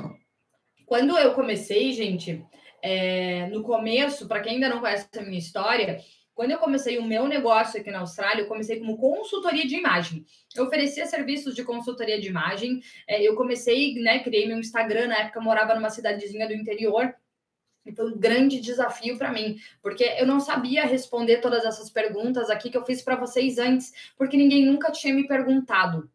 Quando 0.85 1.17
eu 1.17 1.33
comecei, 1.33 1.93
gente, 1.93 2.45
é, 2.81 3.47
no 3.47 3.63
começo, 3.63 4.27
para 4.27 4.41
quem 4.41 4.53
ainda 4.53 4.69
não 4.69 4.79
conhece 4.79 5.07
a 5.17 5.21
minha 5.21 5.39
história, 5.39 5.99
Quando 6.39 6.51
eu 6.51 6.57
comecei 6.57 6.97
o 6.97 7.03
meu 7.03 7.27
negócio 7.27 7.81
aqui 7.81 7.91
na 7.91 7.99
Austrália, 7.99 8.43
eu 8.43 8.47
comecei 8.47 8.79
como 8.79 8.97
consultoria 8.97 9.67
de 9.67 9.75
imagem. 9.75 10.25
Eu 10.55 10.63
oferecia 10.67 11.05
serviços 11.05 11.53
de 11.53 11.65
consultoria 11.65 12.17
de 12.17 12.29
imagem. 12.29 12.81
É, 13.05 13.21
eu 13.21 13.35
comecei, 13.35 13.95
né, 13.95 14.19
criei 14.19 14.47
meu 14.47 14.57
Instagram, 14.57 15.07
na 15.07 15.17
época 15.17 15.41
morava 15.41 15.75
numa 15.75 15.89
cidadezinha 15.89 16.47
do 16.47 16.53
interior, 16.53 17.13
e 17.85 17.93
foi 17.93 18.13
um 18.13 18.17
grande 18.17 18.61
desafio 18.61 19.17
para 19.17 19.33
mim, 19.33 19.57
porque 19.81 20.05
eu 20.17 20.25
não 20.25 20.39
sabia 20.39 20.85
responder 20.85 21.41
todas 21.41 21.65
essas 21.65 21.89
perguntas 21.89 22.49
aqui 22.49 22.69
que 22.69 22.77
eu 22.77 22.85
fiz 22.85 23.01
para 23.01 23.17
vocês 23.17 23.57
antes, 23.57 23.91
porque 24.17 24.37
ninguém 24.37 24.65
nunca 24.65 24.93
tinha 24.93 25.13
me 25.13 25.27
perguntado. 25.27 26.09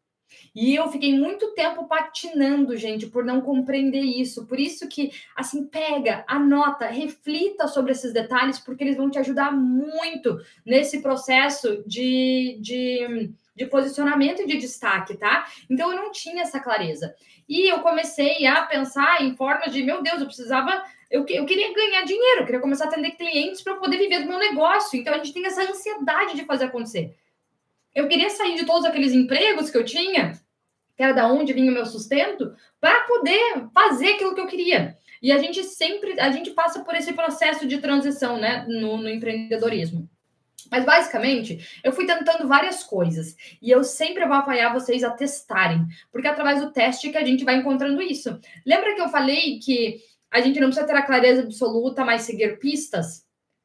E 0.55 0.75
eu 0.75 0.89
fiquei 0.89 1.19
muito 1.19 1.53
tempo 1.55 1.87
patinando, 1.87 2.77
gente, 2.77 3.07
por 3.07 3.25
não 3.25 3.41
compreender 3.41 4.03
isso. 4.03 4.47
Por 4.47 4.59
isso 4.59 4.89
que, 4.89 5.11
assim, 5.37 5.65
pega, 5.67 6.25
anota, 6.27 6.87
reflita 6.87 7.67
sobre 7.69 7.93
esses 7.93 8.13
detalhes, 8.13 8.59
porque 8.59 8.85
eles 8.85 8.97
vão 8.97 9.11
te 9.11 9.19
ajudar 9.19 9.53
muito 9.53 10.39
nesse 10.65 11.03
processo 11.03 11.83
de, 11.87 12.59
de, 12.61 13.33
de 13.55 13.67
posicionamento 13.67 14.43
e 14.43 14.47
de 14.47 14.59
destaque, 14.59 15.17
tá? 15.17 15.47
Então, 15.69 15.91
eu 15.91 15.97
não 15.97 16.13
tinha 16.13 16.43
essa 16.43 16.61
clareza. 16.61 17.15
E 17.49 17.71
eu 17.71 17.81
comecei 17.81 18.47
a 18.47 18.63
pensar 18.63 19.23
em 19.23 19.35
formas 19.37 19.73
de, 19.73 19.83
meu 19.83 20.03
Deus, 20.03 20.21
eu 20.21 20.27
precisava 20.27 20.85
eu, 21.11 21.25
eu, 21.29 21.47
queria 21.47 21.73
ganhar 21.73 22.03
dinheiro, 22.03 22.41
eu 22.41 22.45
queria 22.45 22.61
começar 22.61 22.87
a 22.87 22.89
atender 22.89 23.13
clientes 23.13 23.63
para 23.63 23.77
poder 23.77 23.99
viver 23.99 24.21
do 24.21 24.27
meu 24.27 24.39
negócio. 24.39 24.99
Então 24.99 25.15
a 25.15 25.19
gente 25.19 25.33
tem 25.33 25.47
essa 25.47 25.63
ansiedade 25.63 26.35
de 26.35 26.45
fazer 26.45 26.65
acontecer. 26.65 27.15
Eu 27.95 28.09
queria 28.09 28.31
sair 28.31 28.57
de 28.57 28.67
todos 28.67 28.85
aqueles 28.85 29.13
empregos 29.13 29.71
que 29.71 29.79
eu 29.79 29.85
tinha, 29.85 30.33
que 30.97 31.03
era 31.03 31.13
da 31.13 31.27
onde 31.27 31.53
vinha 31.53 31.71
o 31.71 31.75
meu 31.75 31.87
sustento, 31.87 32.55
para 32.81 33.03
poder 33.03 33.69
fazer 33.73 34.15
aquilo 34.15 34.35
que 34.35 34.41
eu 34.41 34.47
queria. 34.47 34.97
E 35.23 35.33
a 35.33 35.39
gente 35.39 35.63
sempre, 35.65 36.19
a 36.21 36.31
gente 36.31 36.51
passa 36.51 36.85
por 36.85 36.95
esse 36.95 37.13
processo 37.13 37.67
de 37.67 37.79
transição, 37.79 38.37
né, 38.37 38.67
no, 38.69 38.97
no 38.99 39.09
empreendedorismo. 39.09 40.09
Mas 40.71 40.85
basicamente, 40.85 41.81
eu 41.85 41.93
fui 41.93 42.07
tentando 42.07 42.49
várias 42.49 42.83
coisas 42.83 43.37
e 43.61 43.71
eu 43.71 43.85
sempre 43.85 44.27
vou 44.27 44.37
apoiar 44.37 44.73
vocês 44.73 45.05
a 45.05 45.11
testarem, 45.11 45.87
porque 46.11 46.27
é 46.27 46.31
através 46.31 46.61
do 46.61 46.73
teste 46.73 47.11
que 47.11 47.19
a 47.19 47.25
gente 47.25 47.45
vai 47.45 47.57
encontrando 47.57 48.03
isso. 48.03 48.39
Lembra 48.67 48.95
que 48.95 49.01
eu 49.01 49.09
falei 49.09 49.59
que 49.59 50.01
a 50.31 50.41
gente 50.41 50.59
não 50.59 50.69
precisa 50.69 50.87
ter 50.87 50.97
a 50.97 51.03
clareza 51.03 51.43
absoluta, 51.43 52.05
mas 52.05 52.23
seguir 52.23 52.59
pistas? 52.59 53.24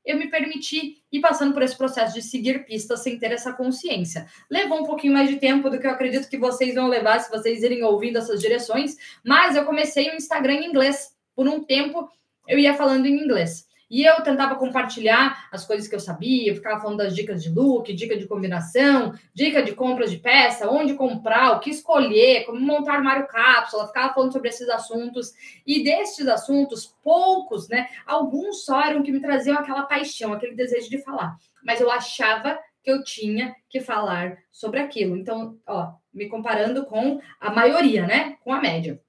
Eu 0.10 0.18
me 0.18 0.28
permiti 0.28 0.98
ir 1.12 1.20
passando 1.20 1.54
por 1.54 1.62
esse 1.62 1.78
processo 1.78 2.16
de 2.16 2.22
seguir 2.24 2.66
pistas 2.66 3.02
sem 3.02 3.20
ter 3.20 3.32
essa 3.32 3.54
consciência. 3.54 4.26
Levou 4.50 4.80
um 4.80 4.84
pouquinho 4.84 5.14
mais 5.14 5.30
de 5.30 5.36
tempo 5.36 5.70
do 5.70 5.80
que 5.80 5.86
eu 5.86 5.92
acredito 5.92 6.28
que 6.28 6.38
vocês 6.38 6.74
vão 6.74 6.88
levar 6.88 7.20
se 7.20 7.30
vocês 7.30 7.62
irem 7.62 7.84
ouvindo 7.84 8.18
essas 8.18 8.42
direções, 8.42 8.98
mas 9.24 9.56
eu 9.56 9.66
comecei 9.66 10.10
o 10.10 10.16
Instagram 10.16 10.54
em 10.54 10.70
inglês. 10.70 11.16
Por 11.36 11.48
um 11.48 11.64
tempo 11.64 12.10
eu 12.48 12.58
ia 12.58 12.74
falando 12.74 13.06
em 13.06 13.24
inglês. 13.24 13.69
E 13.90 14.04
eu 14.04 14.22
tentava 14.22 14.56
compartilhar 14.56 15.48
as 15.52 15.66
coisas 15.66 15.88
que 15.88 15.96
eu 15.96 16.00
sabia, 16.00 16.52
eu 16.52 16.56
ficava 16.56 16.80
falando 16.80 17.00
das 17.00 17.16
dicas 17.16 17.42
de 17.42 17.50
look, 17.50 17.92
dica 17.94 18.16
de 18.16 18.28
combinação, 18.28 19.14
dica 19.34 19.64
de 19.64 19.74
compras 19.74 20.12
de 20.12 20.18
peça, 20.18 20.70
onde 20.70 20.94
comprar, 20.94 21.54
o 21.54 21.60
que 21.60 21.72
escolher, 21.72 22.46
como 22.46 22.60
montar 22.60 22.94
armário 22.94 23.28
cápsula, 23.28 23.88
ficava 23.88 24.14
falando 24.14 24.32
sobre 24.32 24.50
esses 24.50 24.70
assuntos. 24.70 25.34
E 25.66 25.84
desses 25.84 26.28
assuntos, 26.28 26.96
poucos, 27.04 27.68
né? 27.68 27.88
Alguns 28.06 28.64
só 28.64 28.82
eram 28.82 29.02
que 29.02 29.12
me 29.12 29.20
traziam 29.20 29.58
aquela 29.58 29.84
paixão, 29.84 30.34
aquele 30.34 30.56
desejo 30.56 30.90
de 30.90 31.02
falar. 31.02 31.36
Mas 31.64 31.82
eu 31.82 31.90
achava 31.90 32.60
que 32.84 32.92
eu 32.92 33.04
tinha 33.04 33.56
que 33.68 33.80
falar 33.80 34.38
sobre 34.52 34.80
aquilo. 34.80 35.18
Então, 35.18 35.58
ó, 35.68 35.94
me 36.14 36.28
comparando 36.28 36.86
com 36.86 37.20
a 37.40 37.52
maioria, 37.52 38.06
né? 38.06 38.38
Com 38.44 38.54
a 38.54 38.62
média. 38.62 39.02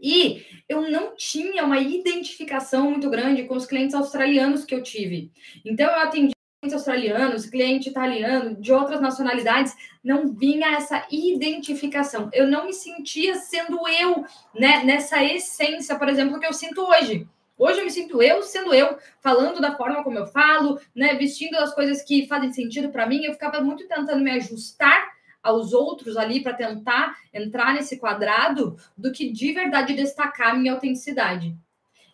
E 0.00 0.44
eu 0.68 0.90
não 0.90 1.14
tinha 1.16 1.64
uma 1.64 1.78
identificação 1.78 2.90
muito 2.90 3.08
grande 3.08 3.44
com 3.44 3.56
os 3.56 3.66
clientes 3.66 3.94
australianos 3.94 4.64
que 4.64 4.74
eu 4.74 4.82
tive. 4.82 5.30
Então, 5.64 5.86
eu 5.86 6.00
atendi 6.00 6.32
clientes 6.60 6.74
australianos, 6.74 7.46
cliente 7.46 7.88
italiano, 7.88 8.56
de 8.60 8.72
outras 8.72 9.00
nacionalidades, 9.00 9.74
não 10.02 10.32
vinha 10.32 10.76
essa 10.76 11.06
identificação. 11.10 12.28
Eu 12.32 12.46
não 12.46 12.66
me 12.66 12.72
sentia 12.72 13.36
sendo 13.36 13.86
eu, 13.88 14.24
né, 14.54 14.82
nessa 14.84 15.22
essência, 15.22 15.96
por 15.96 16.08
exemplo, 16.08 16.40
que 16.40 16.46
eu 16.46 16.52
sinto 16.52 16.82
hoje. 16.82 17.26
Hoje 17.58 17.78
eu 17.78 17.84
me 17.84 17.90
sinto 17.90 18.22
eu 18.22 18.42
sendo 18.42 18.74
eu, 18.74 18.98
falando 19.20 19.60
da 19.60 19.76
forma 19.76 20.04
como 20.04 20.18
eu 20.18 20.26
falo, 20.26 20.78
né, 20.94 21.14
vestindo 21.14 21.56
as 21.56 21.74
coisas 21.74 22.02
que 22.02 22.26
fazem 22.26 22.52
sentido 22.52 22.90
para 22.90 23.06
mim. 23.06 23.24
Eu 23.24 23.32
ficava 23.32 23.60
muito 23.60 23.86
tentando 23.88 24.22
me 24.22 24.30
ajustar 24.32 25.15
aos 25.46 25.72
outros 25.72 26.16
ali 26.16 26.40
para 26.40 26.54
tentar 26.54 27.16
entrar 27.32 27.74
nesse 27.74 27.98
quadrado 27.98 28.76
do 28.96 29.12
que 29.12 29.30
de 29.30 29.52
verdade 29.52 29.94
destacar 29.94 30.50
a 30.50 30.54
minha 30.54 30.72
autenticidade. 30.72 31.56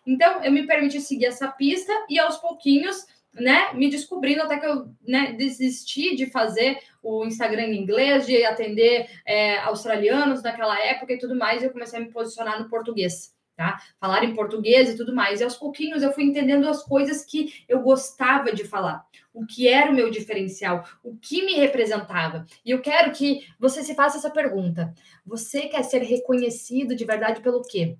Então, 0.05 0.43
eu 0.43 0.51
me 0.51 0.67
permiti 0.67 0.99
seguir 0.99 1.25
essa 1.25 1.47
pista 1.47 1.93
e 2.09 2.19
aos 2.19 2.37
pouquinhos, 2.37 3.05
né, 3.33 3.73
me 3.73 3.89
descobrindo 3.89 4.43
até 4.43 4.57
que 4.57 4.65
eu 4.65 4.87
né, 5.07 5.33
desisti 5.33 6.15
de 6.15 6.27
fazer 6.27 6.77
o 7.01 7.25
Instagram 7.25 7.63
em 7.63 7.81
inglês, 7.81 8.25
de 8.25 8.43
atender 8.45 9.09
é, 9.25 9.57
australianos 9.59 10.43
naquela 10.43 10.77
época 10.79 11.13
e 11.13 11.17
tudo 11.17 11.35
mais, 11.35 11.61
e 11.61 11.65
eu 11.65 11.71
comecei 11.71 11.99
a 11.99 12.01
me 12.01 12.11
posicionar 12.11 12.61
no 12.61 12.69
português 12.69 13.33
tá? 13.55 13.81
Falar 13.99 14.23
em 14.23 14.33
português 14.33 14.89
e 14.89 14.97
tudo 14.97 15.15
mais. 15.15 15.39
E 15.39 15.43
aos 15.43 15.55
pouquinhos 15.55 16.03
eu 16.03 16.11
fui 16.11 16.23
entendendo 16.23 16.67
as 16.67 16.83
coisas 16.83 17.23
que 17.23 17.63
eu 17.67 17.81
gostava 17.81 18.51
de 18.53 18.63
falar, 18.63 19.05
o 19.33 19.45
que 19.45 19.67
era 19.67 19.91
o 19.91 19.93
meu 19.93 20.09
diferencial, 20.09 20.87
o 21.03 21.15
que 21.15 21.45
me 21.45 21.53
representava. 21.53 22.45
E 22.65 22.71
eu 22.71 22.81
quero 22.81 23.11
que 23.11 23.47
você 23.59 23.83
se 23.83 23.95
faça 23.95 24.17
essa 24.17 24.29
pergunta: 24.29 24.93
você 25.25 25.61
quer 25.67 25.83
ser 25.83 26.01
reconhecido 26.01 26.95
de 26.95 27.05
verdade 27.05 27.41
pelo 27.41 27.61
quê? 27.61 27.97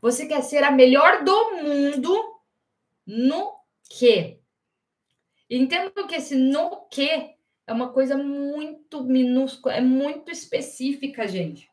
Você 0.00 0.26
quer 0.26 0.42
ser 0.42 0.64
a 0.64 0.70
melhor 0.70 1.22
do 1.22 1.62
mundo 1.62 2.40
no 3.06 3.52
quê? 3.88 4.40
Entendo 5.48 5.92
que 6.08 6.16
esse 6.16 6.34
no 6.34 6.86
quê 6.90 7.36
é 7.68 7.72
uma 7.72 7.92
coisa 7.92 8.16
muito 8.16 9.04
minúscula, 9.04 9.74
é 9.74 9.80
muito 9.80 10.30
específica, 10.30 11.28
gente 11.28 11.70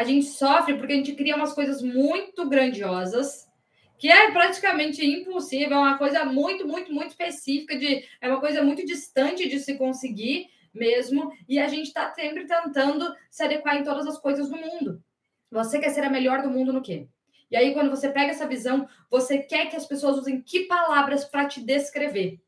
a 0.00 0.04
gente 0.04 0.24
sofre 0.24 0.78
porque 0.78 0.94
a 0.94 0.96
gente 0.96 1.12
cria 1.12 1.36
umas 1.36 1.52
coisas 1.52 1.82
muito 1.82 2.48
grandiosas, 2.48 3.46
que 3.98 4.10
é 4.10 4.30
praticamente 4.30 5.04
impossível, 5.04 5.76
é 5.76 5.80
uma 5.80 5.98
coisa 5.98 6.24
muito, 6.24 6.66
muito, 6.66 6.90
muito 6.90 7.10
específica, 7.10 7.78
de, 7.78 8.08
é 8.18 8.28
uma 8.28 8.40
coisa 8.40 8.62
muito 8.62 8.82
distante 8.86 9.46
de 9.46 9.58
se 9.60 9.74
conseguir 9.76 10.48
mesmo, 10.72 11.30
e 11.46 11.58
a 11.58 11.68
gente 11.68 11.88
está 11.88 12.10
sempre 12.14 12.46
tentando 12.46 13.14
se 13.30 13.42
adequar 13.42 13.76
em 13.76 13.84
todas 13.84 14.06
as 14.06 14.18
coisas 14.18 14.48
do 14.48 14.56
mundo. 14.56 15.02
Você 15.50 15.78
quer 15.78 15.90
ser 15.90 16.02
a 16.02 16.08
melhor 16.08 16.40
do 16.40 16.48
mundo 16.48 16.72
no 16.72 16.80
quê? 16.80 17.06
E 17.50 17.56
aí, 17.56 17.74
quando 17.74 17.90
você 17.90 18.08
pega 18.08 18.30
essa 18.30 18.48
visão, 18.48 18.88
você 19.10 19.40
quer 19.40 19.68
que 19.68 19.76
as 19.76 19.84
pessoas 19.84 20.16
usem 20.16 20.40
que 20.40 20.60
palavras 20.60 21.26
para 21.26 21.44
te 21.44 21.60
descrever? 21.62 22.40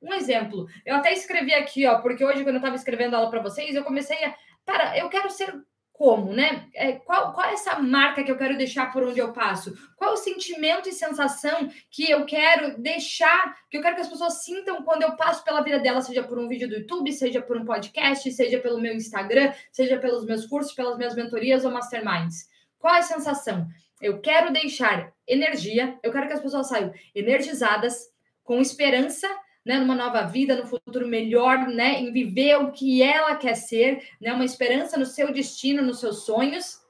Um 0.00 0.14
exemplo, 0.14 0.68
eu 0.86 0.94
até 0.94 1.12
escrevi 1.12 1.54
aqui, 1.54 1.84
ó, 1.86 2.00
porque 2.00 2.24
hoje, 2.24 2.44
quando 2.44 2.54
eu 2.54 2.60
estava 2.60 2.76
escrevendo 2.76 3.16
ela 3.16 3.28
para 3.28 3.42
vocês, 3.42 3.74
eu 3.74 3.82
comecei 3.82 4.24
a. 4.24 4.36
Cara, 4.64 4.96
eu 4.96 5.08
quero 5.08 5.28
ser 5.28 5.60
como, 6.00 6.32
né? 6.32 6.66
É, 6.72 6.92
qual, 6.92 7.34
qual 7.34 7.46
é 7.46 7.52
essa 7.52 7.78
marca 7.78 8.24
que 8.24 8.32
eu 8.32 8.38
quero 8.38 8.56
deixar 8.56 8.90
por 8.90 9.02
onde 9.02 9.20
eu 9.20 9.34
passo? 9.34 9.76
Qual 9.98 10.12
é 10.12 10.14
o 10.14 10.16
sentimento 10.16 10.88
e 10.88 10.92
sensação 10.92 11.68
que 11.90 12.10
eu 12.10 12.24
quero 12.24 12.80
deixar, 12.80 13.54
que 13.68 13.76
eu 13.76 13.82
quero 13.82 13.96
que 13.96 14.00
as 14.00 14.08
pessoas 14.08 14.42
sintam 14.42 14.82
quando 14.82 15.02
eu 15.02 15.14
passo 15.14 15.44
pela 15.44 15.60
vida 15.60 15.78
delas, 15.78 16.06
seja 16.06 16.22
por 16.22 16.38
um 16.38 16.48
vídeo 16.48 16.66
do 16.66 16.76
YouTube, 16.76 17.12
seja 17.12 17.42
por 17.42 17.54
um 17.54 17.66
podcast, 17.66 18.32
seja 18.32 18.58
pelo 18.58 18.80
meu 18.80 18.94
Instagram, 18.94 19.52
seja 19.70 19.98
pelos 19.98 20.24
meus 20.24 20.46
cursos, 20.46 20.72
pelas 20.72 20.96
minhas 20.96 21.14
mentorias 21.14 21.66
ou 21.66 21.70
masterminds? 21.70 22.48
Qual 22.78 22.94
é 22.94 23.00
a 23.00 23.02
sensação? 23.02 23.68
Eu 24.00 24.22
quero 24.22 24.50
deixar 24.54 25.12
energia, 25.28 25.98
eu 26.02 26.10
quero 26.10 26.28
que 26.28 26.32
as 26.32 26.40
pessoas 26.40 26.66
saiam 26.66 26.94
energizadas, 27.14 28.08
com 28.42 28.58
esperança 28.58 29.28
né, 29.64 29.78
numa 29.78 29.94
nova 29.94 30.22
vida, 30.22 30.56
no 30.56 30.66
futuro 30.66 31.06
melhor, 31.06 31.68
né, 31.68 32.00
em 32.00 32.12
viver 32.12 32.56
o 32.56 32.72
que 32.72 33.02
ela 33.02 33.36
quer 33.36 33.54
ser, 33.54 34.02
né, 34.20 34.32
uma 34.32 34.44
esperança 34.44 34.96
no 34.96 35.06
seu 35.06 35.32
destino, 35.32 35.82
nos 35.82 36.00
seus 36.00 36.24
sonhos, 36.24 36.80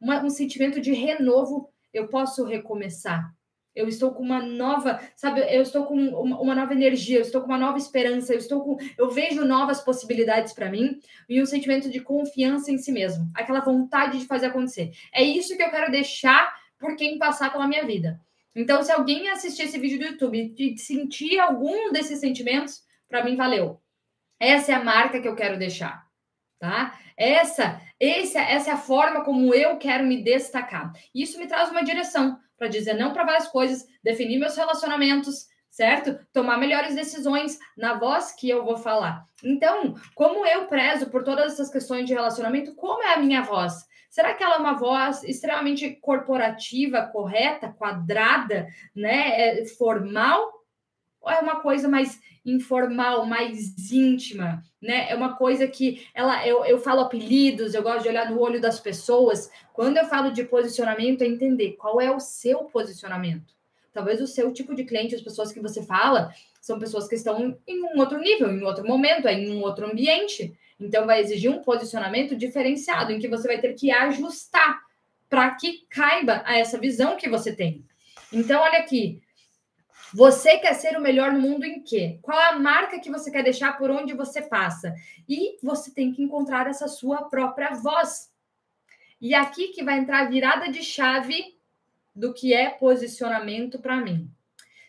uma, 0.00 0.22
um 0.22 0.30
sentimento 0.30 0.80
de 0.80 0.92
renovo. 0.92 1.68
Eu 1.92 2.08
posso 2.08 2.44
recomeçar. 2.44 3.32
Eu 3.74 3.88
estou 3.88 4.12
com 4.12 4.22
uma 4.22 4.40
nova, 4.40 5.00
sabe, 5.16 5.40
eu 5.52 5.60
estou 5.60 5.84
com 5.84 5.94
uma, 5.96 6.40
uma 6.40 6.54
nova 6.54 6.72
energia, 6.72 7.18
eu 7.18 7.22
estou 7.22 7.40
com 7.40 7.48
uma 7.48 7.58
nova 7.58 7.76
esperança, 7.76 8.32
eu 8.32 8.38
estou 8.38 8.62
com, 8.62 8.76
eu 8.96 9.10
vejo 9.10 9.44
novas 9.44 9.80
possibilidades 9.80 10.52
para 10.52 10.70
mim 10.70 11.00
e 11.28 11.42
um 11.42 11.46
sentimento 11.46 11.90
de 11.90 11.98
confiança 11.98 12.70
em 12.70 12.78
si 12.78 12.92
mesmo, 12.92 13.28
aquela 13.34 13.58
vontade 13.60 14.20
de 14.20 14.26
fazer 14.26 14.46
acontecer. 14.46 14.92
É 15.12 15.24
isso 15.24 15.56
que 15.56 15.62
eu 15.62 15.70
quero 15.70 15.90
deixar 15.90 16.54
por 16.78 16.94
quem 16.94 17.18
passar 17.18 17.50
pela 17.50 17.66
minha 17.66 17.84
vida. 17.84 18.20
Então, 18.54 18.82
se 18.82 18.92
alguém 18.92 19.28
assistir 19.28 19.62
esse 19.62 19.78
vídeo 19.78 19.98
do 19.98 20.04
YouTube 20.04 20.54
e 20.56 20.78
sentir 20.78 21.38
algum 21.40 21.90
desses 21.92 22.20
sentimentos, 22.20 22.82
para 23.08 23.24
mim 23.24 23.36
valeu. 23.36 23.80
Essa 24.38 24.72
é 24.72 24.74
a 24.74 24.84
marca 24.84 25.20
que 25.20 25.28
eu 25.28 25.34
quero 25.34 25.58
deixar, 25.58 26.06
tá? 26.58 26.98
Essa, 27.16 27.80
essa, 27.98 28.40
essa 28.40 28.70
é 28.70 28.72
a 28.72 28.78
forma 28.78 29.24
como 29.24 29.54
eu 29.54 29.76
quero 29.78 30.04
me 30.04 30.22
destacar. 30.22 30.92
Isso 31.14 31.38
me 31.38 31.46
traz 31.46 31.70
uma 31.70 31.82
direção 31.82 32.38
para 32.56 32.68
dizer 32.68 32.94
não 32.94 33.12
para 33.12 33.24
várias 33.24 33.48
coisas, 33.48 33.86
definir 34.02 34.38
meus 34.38 34.56
relacionamentos, 34.56 35.48
certo? 35.74 36.16
Tomar 36.32 36.56
melhores 36.56 36.94
decisões 36.94 37.58
na 37.76 37.94
voz 37.94 38.30
que 38.30 38.48
eu 38.48 38.64
vou 38.64 38.76
falar. 38.76 39.26
Então, 39.42 39.96
como 40.14 40.46
eu 40.46 40.66
prezo 40.66 41.10
por 41.10 41.24
todas 41.24 41.54
essas 41.54 41.68
questões 41.68 42.06
de 42.06 42.14
relacionamento, 42.14 42.76
como 42.76 43.02
é 43.02 43.14
a 43.14 43.18
minha 43.18 43.42
voz? 43.42 43.84
Será 44.08 44.32
que 44.34 44.44
ela 44.44 44.54
é 44.54 44.58
uma 44.58 44.74
voz 44.74 45.24
extremamente 45.24 45.90
corporativa, 46.00 47.10
correta, 47.12 47.74
quadrada, 47.76 48.68
né, 48.94 49.58
é, 49.60 49.66
formal? 49.66 50.52
ou 51.20 51.30
é 51.30 51.40
uma 51.40 51.60
coisa 51.60 51.88
mais 51.88 52.20
informal, 52.44 53.24
mais 53.24 53.90
íntima, 53.90 54.62
né? 54.80 55.08
É 55.08 55.14
uma 55.14 55.36
coisa 55.36 55.66
que 55.66 56.06
ela 56.14 56.46
eu, 56.46 56.62
eu 56.66 56.78
falo 56.78 57.00
apelidos, 57.00 57.72
eu 57.72 57.82
gosto 57.82 58.02
de 58.02 58.10
olhar 58.10 58.30
no 58.30 58.38
olho 58.38 58.60
das 58.60 58.78
pessoas. 58.78 59.50
Quando 59.72 59.96
eu 59.96 60.04
falo 60.04 60.30
de 60.30 60.44
posicionamento, 60.44 61.22
é 61.22 61.26
entender 61.26 61.72
qual 61.78 61.98
é 61.98 62.14
o 62.14 62.20
seu 62.20 62.64
posicionamento. 62.64 63.54
Talvez 63.94 64.20
o 64.20 64.26
seu 64.26 64.52
tipo 64.52 64.74
de 64.74 64.84
cliente, 64.84 65.14
as 65.14 65.22
pessoas 65.22 65.52
que 65.52 65.60
você 65.60 65.82
fala, 65.84 66.34
são 66.60 66.80
pessoas 66.80 67.06
que 67.06 67.14
estão 67.14 67.56
em 67.64 67.82
um 67.82 67.98
outro 68.00 68.18
nível, 68.18 68.50
em 68.50 68.62
outro 68.64 68.84
momento, 68.84 69.28
em 69.28 69.52
um 69.52 69.62
outro 69.62 69.86
ambiente. 69.86 70.52
Então, 70.80 71.06
vai 71.06 71.20
exigir 71.20 71.48
um 71.48 71.62
posicionamento 71.62 72.34
diferenciado, 72.34 73.12
em 73.12 73.20
que 73.20 73.28
você 73.28 73.46
vai 73.46 73.60
ter 73.60 73.72
que 73.74 73.92
ajustar 73.92 74.82
para 75.30 75.54
que 75.54 75.86
caiba 75.88 76.42
a 76.44 76.58
essa 76.58 76.76
visão 76.76 77.16
que 77.16 77.28
você 77.28 77.54
tem. 77.54 77.84
Então, 78.32 78.60
olha 78.60 78.80
aqui, 78.80 79.22
você 80.12 80.58
quer 80.58 80.74
ser 80.74 80.96
o 80.96 81.00
melhor 81.00 81.32
no 81.32 81.40
mundo 81.40 81.64
em 81.64 81.80
quê? 81.80 82.18
Qual 82.20 82.38
a 82.38 82.58
marca 82.58 82.98
que 82.98 83.10
você 83.10 83.30
quer 83.30 83.44
deixar 83.44 83.78
por 83.78 83.90
onde 83.90 84.12
você 84.12 84.42
passa? 84.42 84.92
E 85.28 85.56
você 85.62 85.92
tem 85.92 86.12
que 86.12 86.22
encontrar 86.22 86.66
essa 86.66 86.88
sua 86.88 87.28
própria 87.28 87.70
voz. 87.74 88.32
E 89.20 89.34
aqui 89.34 89.68
que 89.68 89.84
vai 89.84 89.98
entrar 89.98 90.20
a 90.20 90.28
virada 90.28 90.68
de 90.68 90.82
chave 90.82 91.54
do 92.14 92.32
que 92.32 92.54
é 92.54 92.70
posicionamento 92.70 93.78
para 93.78 93.96
mim. 93.96 94.30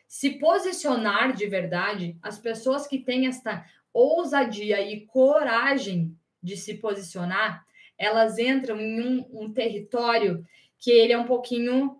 Se 0.07 0.31
posicionar 0.31 1.33
de 1.33 1.47
verdade, 1.47 2.17
as 2.21 2.37
pessoas 2.37 2.87
que 2.87 2.99
têm 2.99 3.27
esta 3.27 3.65
ousadia 3.93 4.81
e 4.81 5.05
coragem 5.05 6.15
de 6.41 6.55
se 6.55 6.75
posicionar, 6.75 7.65
elas 7.97 8.37
entram 8.37 8.79
em 8.79 9.01
um, 9.01 9.25
um 9.31 9.53
território 9.53 10.45
que 10.77 10.91
ele 10.91 11.13
é 11.13 11.17
um 11.17 11.25
pouquinho 11.25 11.99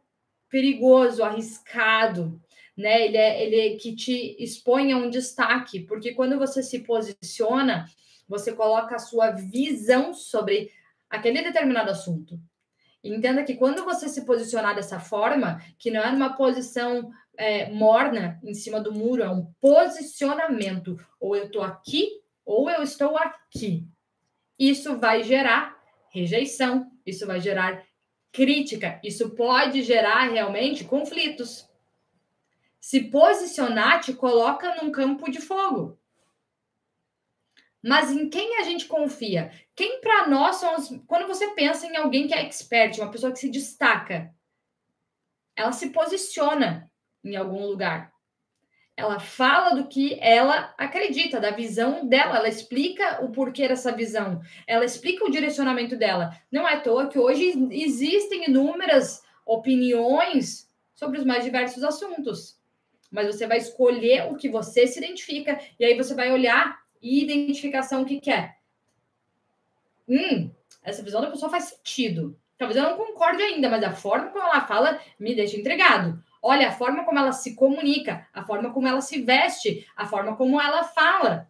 perigoso, 0.50 1.24
arriscado, 1.24 2.40
né? 2.78 3.06
Ele 3.06 3.18
é 3.18 3.44
ele 3.44 3.78
que 3.78 3.96
te 3.96 4.36
expõe 4.38 4.92
a 4.92 4.98
um 4.98 5.10
destaque, 5.10 5.80
porque 5.82 6.14
quando 6.14 6.38
você 6.38 6.62
se 6.62 6.80
posiciona, 6.80 7.86
você 8.28 8.54
coloca 8.54 8.96
a 8.96 9.00
sua 9.00 9.32
visão 9.32 10.14
sobre 10.14 10.72
aquele 11.10 11.42
determinado 11.42 11.92
assunto. 11.92 12.40
Entenda 13.10 13.44
que 13.44 13.56
quando 13.56 13.86
você 13.86 14.10
se 14.10 14.26
posicionar 14.26 14.76
dessa 14.76 15.00
forma, 15.00 15.62
que 15.78 15.92
não 15.92 16.02
é 16.02 16.12
numa 16.12 16.36
posição 16.36 17.12
é, 17.38 17.70
morna 17.72 18.40
em 18.44 18.54
cima 18.54 18.80
do 18.80 18.94
muro, 18.94 19.22
é 19.22 19.30
um 19.30 19.46
posicionamento. 19.62 20.98
Ou 21.20 21.36
eu 21.36 21.46
estou 21.46 21.62
aqui, 21.62 22.10
ou 22.44 22.70
eu 22.70 22.82
estou 22.82 23.18
aqui. 23.18 23.88
Isso 24.58 24.98
vai 24.98 25.24
gerar 25.24 25.76
rejeição, 26.12 26.92
isso 27.06 27.28
vai 27.28 27.40
gerar 27.40 27.84
crítica, 28.32 29.00
isso 29.04 29.30
pode 29.32 29.82
gerar 29.84 30.30
realmente 30.30 30.84
conflitos 30.84 31.70
se 32.86 33.02
posicionar 33.02 34.00
te 34.00 34.14
coloca 34.14 34.76
num 34.76 34.92
campo 34.92 35.32
de 35.32 35.42
fogo. 35.42 35.98
Mas 37.86 38.12
em 38.12 38.28
quem 38.30 38.58
a 38.58 38.64
gente 38.64 38.88
confia? 38.88 39.52
Quem 39.76 40.02
para 40.02 40.28
nós 40.28 40.56
são 40.56 40.76
os... 40.76 40.90
Quando 41.06 41.28
você 41.28 41.50
pensa 41.52 41.86
em 41.86 41.96
alguém 41.96 42.28
que 42.28 42.34
é 42.34 42.42
expert, 42.42 42.98
uma 42.98 43.12
pessoa 43.12 43.32
que 43.32 43.38
se 43.38 43.48
destaca, 43.48 44.34
ela 45.56 45.72
se 45.72 45.92
posiciona 45.92 46.92
em 47.24 47.36
algum 47.36 47.64
lugar. 47.64 48.12
Ela 48.98 49.20
fala 49.20 49.76
do 49.76 49.88
que 49.88 50.18
ela 50.20 50.74
acredita, 50.80 51.40
da 51.40 51.52
visão 51.52 52.08
dela, 52.08 52.38
ela 52.38 52.50
explica 52.50 53.24
o 53.24 53.32
porquê 53.32 53.68
dessa 53.68 53.92
visão, 53.92 54.42
ela 54.66 54.84
explica 54.84 55.24
o 55.24 55.30
direcionamento 55.30 55.96
dela. 55.96 56.36
Não 56.52 56.68
é 56.68 56.74
à 56.74 56.80
toa 56.80 57.08
que 57.08 57.20
hoje 57.20 57.54
existem 57.70 58.46
inúmeras 58.46 59.22
opiniões 59.46 60.68
sobre 60.96 61.20
os 61.20 61.26
mais 61.26 61.44
diversos 61.44 61.84
assuntos 61.84 62.56
mas 63.12 63.28
você 63.28 63.48
vai 63.48 63.60
escolher 63.60 64.30
o 64.30 64.36
que 64.36 64.50
você 64.50 64.86
se 64.86 65.00
identifica, 65.00 65.58
e 65.80 65.86
aí 65.86 65.96
você 65.96 66.14
vai 66.14 66.34
olhar 66.34 66.85
e 67.06 67.24
identificação 67.24 68.04
que 68.04 68.20
quer. 68.20 68.58
Hum, 70.10 70.50
essa 70.84 71.04
visão 71.04 71.22
da 71.22 71.30
pessoa 71.30 71.52
faz 71.52 71.66
sentido. 71.66 72.36
Talvez 72.58 72.76
eu 72.76 72.90
não 72.90 72.98
concorde 72.98 73.44
ainda, 73.44 73.70
mas 73.70 73.84
a 73.84 73.92
forma 73.92 74.32
como 74.32 74.44
ela 74.44 74.66
fala 74.66 75.00
me 75.20 75.36
deixa 75.36 75.56
intrigado. 75.56 76.20
Olha 76.42 76.70
a 76.70 76.72
forma 76.72 77.06
como 77.06 77.20
ela 77.20 77.32
se 77.32 77.54
comunica, 77.54 78.28
a 78.34 78.44
forma 78.44 78.74
como 78.74 78.88
ela 78.88 79.02
se 79.02 79.22
veste, 79.22 79.88
a 79.96 80.08
forma 80.08 80.36
como 80.36 80.60
ela 80.60 80.84
fala. 80.84 81.48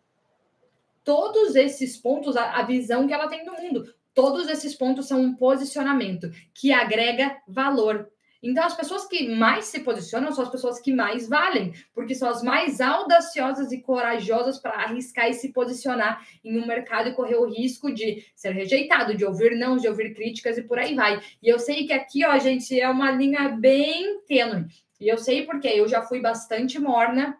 Todos 1.05 1.55
esses 1.55 1.95
pontos, 1.95 2.35
a, 2.35 2.57
a 2.57 2.63
visão 2.63 3.07
que 3.07 3.13
ela 3.13 3.29
tem 3.29 3.45
do 3.45 3.53
mundo, 3.53 3.93
todos 4.13 4.49
esses 4.49 4.75
pontos 4.75 5.07
são 5.07 5.21
um 5.21 5.35
posicionamento 5.35 6.31
que 6.53 6.73
agrega 6.73 7.41
valor 7.47 8.11
então, 8.41 8.63
as 8.63 8.75
pessoas 8.75 9.07
que 9.07 9.27
mais 9.35 9.65
se 9.65 9.79
posicionam 9.79 10.31
são 10.31 10.43
as 10.43 10.49
pessoas 10.49 10.79
que 10.79 10.93
mais 10.93 11.27
valem, 11.27 11.73
porque 11.93 12.13
são 12.13 12.29
as 12.29 12.43
mais 12.43 12.79
audaciosas 12.79 13.71
e 13.71 13.81
corajosas 13.81 14.59
para 14.59 14.73
arriscar 14.73 15.29
e 15.29 15.33
se 15.33 15.51
posicionar 15.51 16.25
em 16.43 16.59
um 16.59 16.67
mercado 16.67 17.09
e 17.09 17.13
correr 17.13 17.37
o 17.37 17.49
risco 17.49 17.93
de 17.93 18.23
ser 18.35 18.51
rejeitado, 18.51 19.15
de 19.15 19.25
ouvir 19.25 19.57
não, 19.57 19.77
de 19.77 19.87
ouvir 19.87 20.13
críticas 20.13 20.57
e 20.57 20.63
por 20.63 20.77
aí 20.77 20.95
vai. 20.95 21.19
E 21.41 21.47
eu 21.47 21.59
sei 21.59 21.85
que 21.87 21.93
aqui, 21.93 22.25
ó, 22.25 22.37
gente, 22.37 22.79
é 22.79 22.89
uma 22.89 23.11
linha 23.11 23.49
bem 23.49 24.21
tênue. 24.27 24.65
E 24.99 25.07
eu 25.07 25.17
sei 25.17 25.45
porque 25.45 25.67
eu 25.67 25.87
já 25.87 26.01
fui 26.01 26.21
bastante 26.21 26.79
morna 26.79 27.37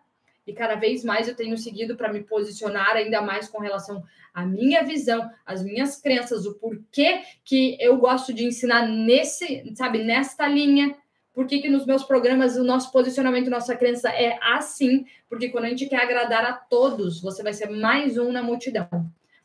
e 0.48 0.54
cada 0.54 0.76
vez 0.76 1.04
mais 1.04 1.28
eu 1.28 1.36
tenho 1.36 1.58
seguido 1.58 1.96
para 1.96 2.12
me 2.12 2.24
posicionar 2.24 2.96
ainda 2.96 3.22
mais 3.22 3.48
com 3.48 3.60
relação 3.60 4.04
à 4.34 4.46
minha 4.46 4.84
visão, 4.84 5.30
às 5.46 5.64
minhas 5.64 6.00
crenças, 6.00 6.46
o 6.46 6.54
porquê 6.56 7.24
que 7.44 7.78
eu 7.80 7.98
gosto 7.98 8.32
de 8.34 8.46
ensinar 8.46 8.88
nesse, 8.88 9.74
sabe, 9.76 10.04
nesta 10.04 10.48
linha. 10.48 10.96
Por 11.34 11.48
que, 11.48 11.60
que 11.60 11.70
nos 11.70 11.86
meus 11.86 12.04
programas 12.04 12.56
o 12.56 12.64
nosso 12.64 12.92
posicionamento, 12.92 13.50
nossa 13.50 13.76
crença 13.76 14.10
é 14.10 14.38
assim? 14.42 15.06
Porque 15.28 15.50
quando 15.50 15.66
a 15.66 15.70
gente 15.70 15.88
quer 15.88 16.02
agradar 16.02 16.46
a 16.46 16.54
todos, 16.54 17.20
você 17.22 17.44
vai 17.44 17.52
ser 17.52 17.70
mais 17.70 18.18
um 18.18 18.32
na 18.32 18.44
multidão. 18.44 18.88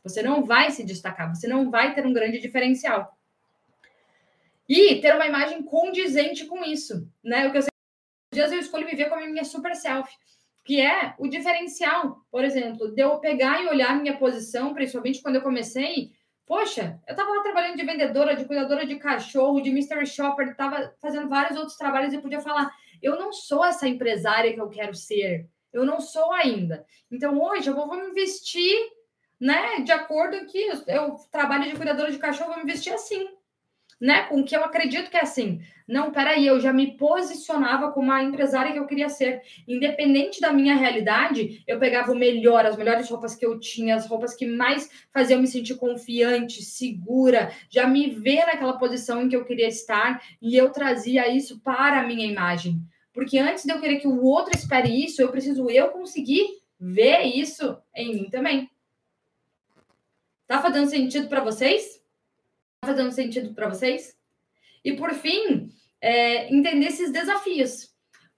Você 0.05 0.23
não 0.23 0.45
vai 0.45 0.71
se 0.71 0.85
destacar, 0.85 1.35
você 1.35 1.49
não 1.49 1.71
vai 1.71 1.95
ter 1.95 2.07
um 2.07 2.13
grande 2.13 2.39
diferencial. 2.39 3.17
E 4.69 4.97
ter 5.01 5.15
uma 5.17 5.27
imagem 5.27 5.63
condizente 5.65 6.47
com 6.47 6.63
isso, 6.63 7.09
né? 7.25 7.49
O 7.49 7.51
que 7.51 7.59
eu 7.59 7.63
sei, 7.63 7.71
dias 8.33 8.53
eu 8.53 8.61
escolho 8.61 8.87
me 8.87 8.95
ver 8.95 9.09
como 9.09 9.25
a 9.25 9.27
minha 9.27 9.45
super 9.45 9.75
selfie 9.75 10.15
que 10.65 10.81
é 10.81 11.15
o 11.19 11.29
diferencial, 11.29 12.25
por 12.31 12.45
exemplo, 12.45 12.93
de 12.93 13.03
eu 13.03 13.19
pegar 13.19 13.63
e 13.63 13.69
olhar 13.69 13.99
minha 13.99 14.17
posição, 14.17 14.75
principalmente 14.75 15.23
quando 15.23 15.37
eu 15.37 15.43
comecei. 15.43 16.13
Poxa, 16.47 17.01
eu 17.07 17.13
estava 17.13 17.31
lá 17.31 17.43
trabalhando 17.43 17.77
de 17.77 17.85
vendedora, 17.85 18.35
de 18.35 18.45
cuidadora 18.45 18.85
de 18.85 18.97
cachorro, 18.97 19.61
de 19.61 19.71
mystery 19.71 20.07
shopper, 20.07 20.49
estava 20.49 20.95
fazendo 21.01 21.29
vários 21.29 21.57
outros 21.57 21.77
trabalhos 21.77 22.13
e 22.13 22.19
podia 22.19 22.41
falar: 22.41 22.71
eu 23.03 23.19
não 23.19 23.33
sou 23.33 23.65
essa 23.65 23.89
empresária 23.89 24.53
que 24.53 24.61
eu 24.61 24.69
quero 24.69 24.95
ser, 24.95 25.49
eu 25.73 25.85
não 25.85 26.01
sou 26.01 26.33
ainda. 26.33 26.85
Então 27.11 27.41
hoje 27.41 27.69
eu 27.71 27.75
vou, 27.75 27.87
vou 27.87 27.97
me 27.97 28.13
vestir, 28.13 28.77
né, 29.41 29.81
de 29.81 29.93
acordo 29.93 30.45
que 30.47 30.59
eu, 30.59 30.83
eu 30.87 31.17
trabalho 31.31 31.71
de 31.71 31.77
cuidadora 31.77 32.11
de 32.11 32.19
cachorro, 32.19 32.53
vou 32.53 32.65
me 32.65 32.71
vestir 32.71 32.93
assim 32.93 33.27
né? 34.01 34.23
Com 34.23 34.43
que 34.43 34.57
eu 34.57 34.65
acredito 34.65 35.11
que 35.11 35.17
é 35.17 35.23
assim. 35.23 35.61
Não, 35.87 36.11
peraí, 36.11 36.47
eu 36.47 36.61
já 36.61 36.73
me 36.73 36.97
posicionava 36.97 37.91
como 37.91 38.13
a 38.13 38.23
empresária 38.23 38.73
que 38.73 38.79
eu 38.79 38.87
queria 38.87 39.09
ser. 39.09 39.43
Independente 39.67 40.41
da 40.41 40.53
minha 40.53 40.77
realidade, 40.77 41.63
eu 41.67 41.79
pegava 41.79 42.13
o 42.13 42.17
melhor, 42.17 42.65
as 42.65 42.77
melhores 42.77 43.11
roupas 43.11 43.35
que 43.35 43.45
eu 43.45 43.59
tinha, 43.59 43.97
as 43.97 44.07
roupas 44.07 44.35
que 44.35 44.47
mais 44.47 44.89
faziam 45.13 45.41
me 45.41 45.49
sentir 45.49 45.75
confiante, 45.75 46.65
segura, 46.65 47.53
já 47.69 47.87
me 47.87 48.09
ver 48.09 48.47
naquela 48.47 48.79
posição 48.79 49.21
em 49.21 49.29
que 49.29 49.37
eu 49.37 49.45
queria 49.45 49.69
estar, 49.69 50.23
e 50.41 50.57
eu 50.57 50.71
trazia 50.71 51.29
isso 51.29 51.61
para 51.61 52.01
a 52.01 52.07
minha 52.07 52.25
imagem. 52.25 52.81
Porque 53.13 53.39
antes 53.39 53.65
de 53.65 53.73
eu 53.73 53.81
querer 53.81 53.99
que 53.99 54.09
o 54.09 54.23
outro 54.23 54.57
espere 54.57 54.89
isso, 54.89 55.21
eu 55.21 55.31
preciso 55.31 55.69
eu 55.69 55.89
conseguir 55.89 56.47
ver 56.79 57.23
isso 57.25 57.77
em 57.95 58.15
mim 58.15 58.31
também. 58.31 58.71
Tá 60.47 60.63
fazendo 60.63 60.89
sentido 60.89 61.29
para 61.29 61.43
vocês? 61.43 62.00
Fazendo 62.83 63.13
sentido 63.13 63.55
para 63.55 63.69
vocês? 63.69 64.17
E 64.85 64.95
por 64.95 65.13
fim, 65.13 65.71
é, 66.01 66.53
entender 66.53 66.87
esses 66.87 67.13
desafios. 67.13 67.91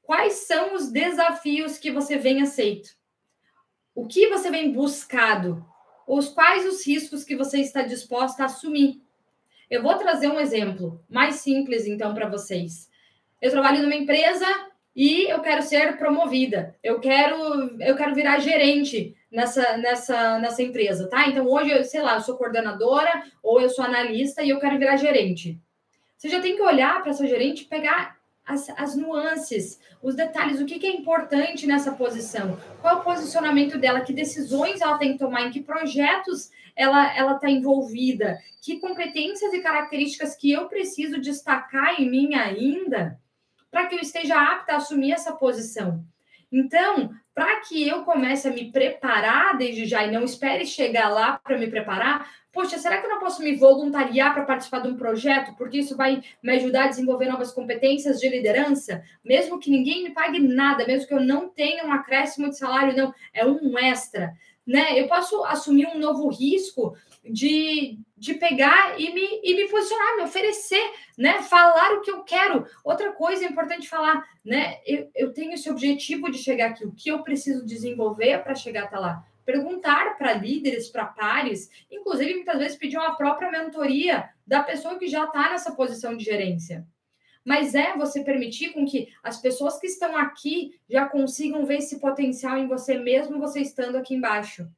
Quais 0.02 0.32
são 0.46 0.74
os 0.74 0.90
desafios 0.90 1.78
que 1.78 1.90
você 1.90 2.16
vem 2.18 2.42
aceito? 2.42 2.90
O 3.94 4.06
que 4.06 4.28
você 4.28 4.50
vem 4.50 4.72
buscado? 4.72 5.64
Os 6.06 6.28
quais 6.28 6.66
os 6.66 6.84
riscos 6.84 7.22
que 7.22 7.36
você 7.36 7.60
está 7.60 7.82
disposta 7.82 8.42
a 8.42 8.46
assumir? 8.46 9.00
Eu 9.70 9.82
vou 9.82 9.96
trazer 9.96 10.28
um 10.28 10.40
exemplo 10.40 11.02
mais 11.08 11.36
simples 11.36 11.86
então 11.86 12.12
para 12.12 12.28
vocês. 12.28 12.90
Eu 13.40 13.50
trabalho 13.50 13.82
numa 13.82 13.94
empresa 13.94 14.46
e 14.94 15.30
eu 15.30 15.40
quero 15.40 15.62
ser 15.62 15.96
promovida. 15.96 16.76
Eu 16.82 16.98
quero 16.98 17.80
eu 17.80 17.96
quero 17.96 18.14
virar 18.14 18.40
gerente 18.40 19.16
nessa, 19.32 19.78
nessa, 19.78 20.38
nessa 20.38 20.62
empresa, 20.62 21.08
tá? 21.08 21.26
Então, 21.26 21.48
hoje, 21.48 21.70
eu, 21.70 21.82
sei 21.82 22.02
lá, 22.02 22.16
eu 22.16 22.20
sou 22.20 22.36
coordenadora 22.36 23.24
ou 23.42 23.60
eu 23.60 23.70
sou 23.70 23.84
analista 23.84 24.42
e 24.42 24.50
eu 24.50 24.60
quero 24.60 24.78
virar 24.78 24.96
gerente. 24.96 25.58
Você 26.16 26.28
já 26.28 26.40
tem 26.40 26.54
que 26.54 26.62
olhar 26.62 27.00
para 27.00 27.10
essa 27.10 27.26
gerente 27.26 27.64
pegar 27.64 28.16
as, 28.44 28.68
as 28.70 28.94
nuances, 28.94 29.80
os 30.02 30.14
detalhes, 30.14 30.60
o 30.60 30.66
que, 30.66 30.78
que 30.78 30.86
é 30.86 30.94
importante 30.94 31.66
nessa 31.66 31.92
posição, 31.92 32.58
qual 32.80 32.96
é 32.96 32.98
o 32.98 33.02
posicionamento 33.02 33.78
dela, 33.78 34.02
que 34.02 34.12
decisões 34.12 34.80
ela 34.80 34.98
tem 34.98 35.12
que 35.12 35.18
tomar, 35.18 35.42
em 35.42 35.50
que 35.50 35.62
projetos 35.62 36.50
ela 36.76 37.14
ela 37.16 37.34
está 37.34 37.50
envolvida, 37.50 38.38
que 38.60 38.78
competências 38.78 39.52
e 39.52 39.60
características 39.60 40.36
que 40.36 40.52
eu 40.52 40.68
preciso 40.68 41.20
destacar 41.20 42.00
em 42.00 42.08
mim 42.08 42.34
ainda 42.34 43.18
para 43.70 43.86
que 43.86 43.94
eu 43.94 44.00
esteja 44.00 44.36
apta 44.36 44.72
a 44.72 44.76
assumir 44.76 45.12
essa 45.12 45.32
posição. 45.32 46.04
Então, 46.52 47.10
para 47.34 47.60
que 47.60 47.88
eu 47.88 48.04
comece 48.04 48.46
a 48.46 48.52
me 48.52 48.70
preparar 48.70 49.56
desde 49.56 49.86
já 49.86 50.04
e 50.04 50.10
não 50.10 50.22
espere 50.22 50.66
chegar 50.66 51.08
lá 51.08 51.40
para 51.42 51.56
me 51.56 51.66
preparar, 51.66 52.30
poxa, 52.52 52.76
será 52.78 52.98
que 52.98 53.06
eu 53.06 53.10
não 53.10 53.20
posso 53.20 53.42
me 53.42 53.56
voluntariar 53.56 54.34
para 54.34 54.44
participar 54.44 54.80
de 54.80 54.88
um 54.88 54.96
projeto? 54.96 55.56
Porque 55.56 55.78
isso 55.78 55.96
vai 55.96 56.22
me 56.42 56.54
ajudar 56.56 56.84
a 56.84 56.88
desenvolver 56.88 57.26
novas 57.26 57.50
competências 57.50 58.20
de 58.20 58.28
liderança, 58.28 59.02
mesmo 59.24 59.58
que 59.58 59.70
ninguém 59.70 60.04
me 60.04 60.10
pague 60.10 60.38
nada, 60.38 60.86
mesmo 60.86 61.08
que 61.08 61.14
eu 61.14 61.20
não 61.20 61.48
tenha 61.48 61.86
um 61.86 61.92
acréscimo 61.92 62.50
de 62.50 62.58
salário, 62.58 62.94
não, 62.94 63.14
é 63.32 63.46
um 63.46 63.78
extra. 63.78 64.34
Né? 64.66 65.00
Eu 65.00 65.08
posso 65.08 65.42
assumir 65.44 65.86
um 65.86 65.98
novo 65.98 66.28
risco 66.28 66.94
de, 67.24 67.98
de 68.16 68.34
pegar 68.34 68.98
e 69.00 69.12
me, 69.12 69.40
e 69.42 69.54
me 69.54 69.68
posicionar, 69.68 70.16
me 70.16 70.22
oferecer, 70.22 70.92
né? 71.16 71.42
Falar 71.42 71.94
o 71.94 72.00
que 72.00 72.10
eu 72.10 72.22
quero. 72.22 72.66
Outra 72.84 73.12
coisa 73.12 73.44
importante 73.44 73.88
falar, 73.88 74.24
né? 74.44 74.80
Eu, 74.86 75.10
eu 75.14 75.32
tenho 75.32 75.52
esse 75.52 75.70
objetivo 75.70 76.30
de 76.30 76.38
chegar 76.38 76.70
aqui, 76.70 76.84
o 76.84 76.92
que 76.92 77.10
eu 77.10 77.22
preciso 77.22 77.64
desenvolver 77.64 78.42
para 78.42 78.54
chegar 78.54 78.84
até 78.84 78.98
lá 78.98 79.24
perguntar 79.44 80.16
para 80.16 80.34
líderes, 80.34 80.88
para 80.88 81.04
pares, 81.04 81.68
inclusive 81.90 82.34
muitas 82.34 82.58
vezes 82.58 82.78
pedir 82.78 82.96
uma 82.96 83.16
própria 83.16 83.50
mentoria 83.50 84.30
da 84.46 84.62
pessoa 84.62 84.98
que 84.98 85.08
já 85.08 85.24
está 85.24 85.50
nessa 85.50 85.72
posição 85.72 86.16
de 86.16 86.24
gerência. 86.24 86.86
Mas 87.44 87.74
é 87.74 87.96
você 87.96 88.22
permitir 88.22 88.72
com 88.72 88.86
que 88.86 89.08
as 89.22 89.40
pessoas 89.40 89.78
que 89.80 89.86
estão 89.86 90.16
aqui 90.16 90.78
já 90.88 91.08
consigam 91.08 91.66
ver 91.66 91.78
esse 91.78 91.98
potencial 91.98 92.56
em 92.56 92.68
você, 92.68 92.96
mesmo 92.96 93.40
você 93.40 93.60
estando 93.60 93.96
aqui 93.96 94.14
embaixo. 94.14 94.68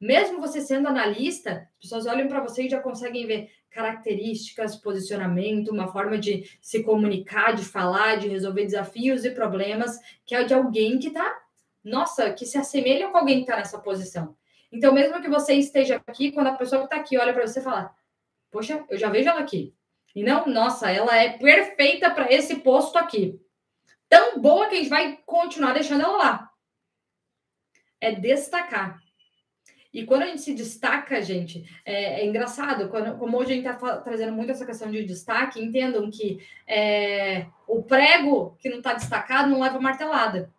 Mesmo 0.00 0.40
você 0.40 0.60
sendo 0.60 0.88
analista, 0.88 1.68
as 1.74 1.82
pessoas 1.82 2.06
olham 2.06 2.28
para 2.28 2.40
você 2.40 2.64
e 2.64 2.70
já 2.70 2.80
conseguem 2.80 3.26
ver 3.26 3.50
características, 3.70 4.76
posicionamento, 4.76 5.72
uma 5.72 5.88
forma 5.88 6.18
de 6.18 6.48
se 6.60 6.82
comunicar, 6.82 7.54
de 7.54 7.64
falar, 7.64 8.16
de 8.16 8.28
resolver 8.28 8.64
desafios 8.64 9.24
e 9.24 9.30
problemas, 9.30 9.98
que 10.24 10.34
é 10.34 10.44
de 10.44 10.54
alguém 10.54 10.98
que 10.98 11.08
está 11.08 11.42
nossa, 11.88 12.32
que 12.32 12.44
se 12.44 12.58
assemelha 12.58 13.08
com 13.08 13.18
alguém 13.18 13.36
que 13.38 13.42
está 13.42 13.56
nessa 13.56 13.78
posição. 13.78 14.36
Então, 14.70 14.92
mesmo 14.92 15.20
que 15.22 15.28
você 15.28 15.54
esteja 15.54 16.02
aqui, 16.06 16.30
quando 16.30 16.48
a 16.48 16.54
pessoa 16.54 16.80
que 16.80 16.86
está 16.86 16.96
aqui 16.96 17.16
olha 17.16 17.32
para 17.32 17.46
você 17.46 17.60
e 17.60 17.62
fala, 17.62 17.94
poxa, 18.50 18.84
eu 18.88 18.98
já 18.98 19.08
vejo 19.08 19.28
ela 19.28 19.40
aqui. 19.40 19.74
E 20.14 20.22
não, 20.22 20.46
nossa, 20.46 20.90
ela 20.90 21.16
é 21.16 21.38
perfeita 21.38 22.10
para 22.10 22.30
esse 22.32 22.56
posto 22.56 22.98
aqui. 22.98 23.40
Tão 24.08 24.40
boa 24.40 24.68
que 24.68 24.74
a 24.74 24.78
gente 24.78 24.88
vai 24.88 25.18
continuar 25.24 25.72
deixando 25.72 26.02
ela 26.02 26.16
lá. 26.16 26.50
É 28.00 28.12
destacar. 28.12 29.00
E 29.98 30.04
quando 30.04 30.22
a 30.22 30.26
gente 30.26 30.42
se 30.42 30.54
destaca, 30.54 31.20
gente, 31.20 31.68
é, 31.84 32.20
é 32.20 32.24
engraçado, 32.24 32.88
quando, 32.88 33.18
como 33.18 33.36
hoje 33.36 33.50
a 33.50 33.54
gente 33.56 33.68
está 33.68 33.96
trazendo 33.96 34.32
muito 34.32 34.52
essa 34.52 34.64
questão 34.64 34.88
de 34.88 35.04
destaque, 35.04 35.60
entendam 35.60 36.08
que 36.08 36.38
é, 36.68 37.46
o 37.66 37.82
prego 37.82 38.56
que 38.60 38.68
não 38.68 38.78
está 38.78 38.94
destacado 38.94 39.50
não 39.50 39.60
leva 39.60 39.80
martelada 39.80 40.52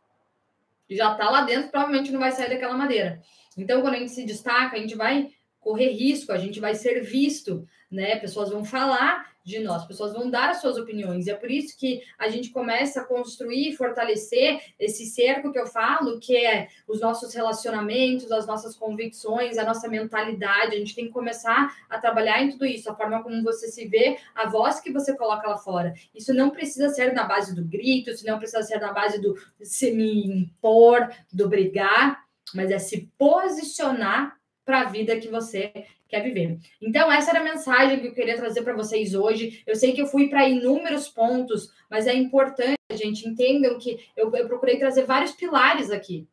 já 0.90 1.14
está 1.14 1.30
lá 1.30 1.44
dentro, 1.44 1.70
provavelmente 1.70 2.12
não 2.12 2.20
vai 2.20 2.32
sair 2.32 2.50
daquela 2.50 2.76
madeira. 2.76 3.22
Então, 3.58 3.82
quando 3.82 3.94
a 3.94 4.00
gente 4.00 4.12
se 4.12 4.26
destaca, 4.26 4.76
a 4.76 4.80
gente 4.80 4.96
vai 4.96 5.30
correr 5.60 5.92
risco, 5.92 6.32
a 6.32 6.38
gente 6.38 6.60
vai 6.60 6.76
ser 6.76 7.02
visto, 7.02 7.68
né? 7.92 8.16
Pessoas 8.18 8.50
vão 8.50 8.64
falar 8.64 9.30
de 9.44 9.60
nós, 9.60 9.86
pessoas 9.86 10.14
vão 10.14 10.30
dar 10.30 10.50
as 10.52 10.62
suas 10.62 10.78
opiniões. 10.78 11.26
E 11.26 11.32
é 11.32 11.36
por 11.36 11.50
isso 11.50 11.78
que 11.78 12.02
a 12.18 12.30
gente 12.30 12.52
começa 12.52 13.02
a 13.02 13.04
construir 13.04 13.70
e 13.70 13.76
fortalecer 13.76 14.62
esse 14.78 15.06
cerco 15.08 15.52
que 15.52 15.60
eu 15.60 15.66
falo, 15.66 16.20
que 16.20 16.36
é 16.36 16.68
os 16.88 17.02
nossos 17.02 17.34
relacionamentos, 17.34 18.32
as 18.32 18.46
nossas 18.46 18.76
convicções, 18.76 19.58
a 19.58 19.66
nossa 19.66 19.88
mentalidade. 19.88 20.76
A 20.76 20.80
gente 20.80 20.96
tem 20.96 21.08
que 21.08 21.12
começar 21.12 21.76
a 21.90 21.98
trabalhar 21.98 22.44
em 22.44 22.52
tudo 22.52 22.66
isso, 22.66 22.90
a 22.90 22.96
forma 22.96 23.24
como 23.24 23.42
você 23.44 23.68
se 23.68 23.88
vê, 23.88 24.18
a 24.36 24.48
voz 24.48 24.80
que 24.80 24.92
você 24.92 25.16
coloca 25.16 25.48
lá 25.48 25.58
fora. 25.58 25.94
Isso 26.14 26.34
não 26.34 26.52
precisa 26.52 26.90
ser 26.90 27.14
na 27.14 27.24
base 27.24 27.56
do 27.56 27.64
grito, 27.64 28.12
isso 28.12 28.26
não 28.26 28.38
precisa 28.38 28.62
ser 28.62 28.80
na 28.80 28.94
base 28.94 29.20
do 29.20 29.36
se 29.62 29.92
me 29.92 30.28
impor, 30.28 31.10
do 31.34 31.50
brigar, 31.50 32.24
mas 32.54 32.72
é 32.72 32.80
se 32.80 33.12
posicionar 33.18 34.39
para 34.70 34.82
a 34.82 34.84
vida 34.84 35.20
que 35.20 35.28
você 35.28 35.74
quer 36.08 36.22
viver. 36.22 36.60
Então, 36.80 37.12
essa 37.12 37.32
era 37.32 37.40
a 37.40 37.44
mensagem 37.44 38.00
que 38.00 38.06
eu 38.06 38.14
queria 38.14 38.38
trazer 38.38 38.62
para 38.62 38.76
vocês 38.76 39.16
hoje. 39.16 39.64
Eu 39.66 39.76
sei 39.76 39.94
que 39.94 40.02
eu 40.02 40.06
fui 40.06 40.30
para 40.30 40.48
inúmeros 40.48 41.10
pontos, 41.10 41.74
mas 41.90 42.06
é 42.06 42.14
importante, 42.14 42.78
gente, 42.92 43.28
entendam 43.28 43.80
que 43.80 44.00
eu, 44.16 44.32
eu 44.36 44.48
procurei 44.48 44.78
trazer 44.78 45.06
vários 45.06 45.32
pilares 45.32 45.90
aqui. 45.90 46.28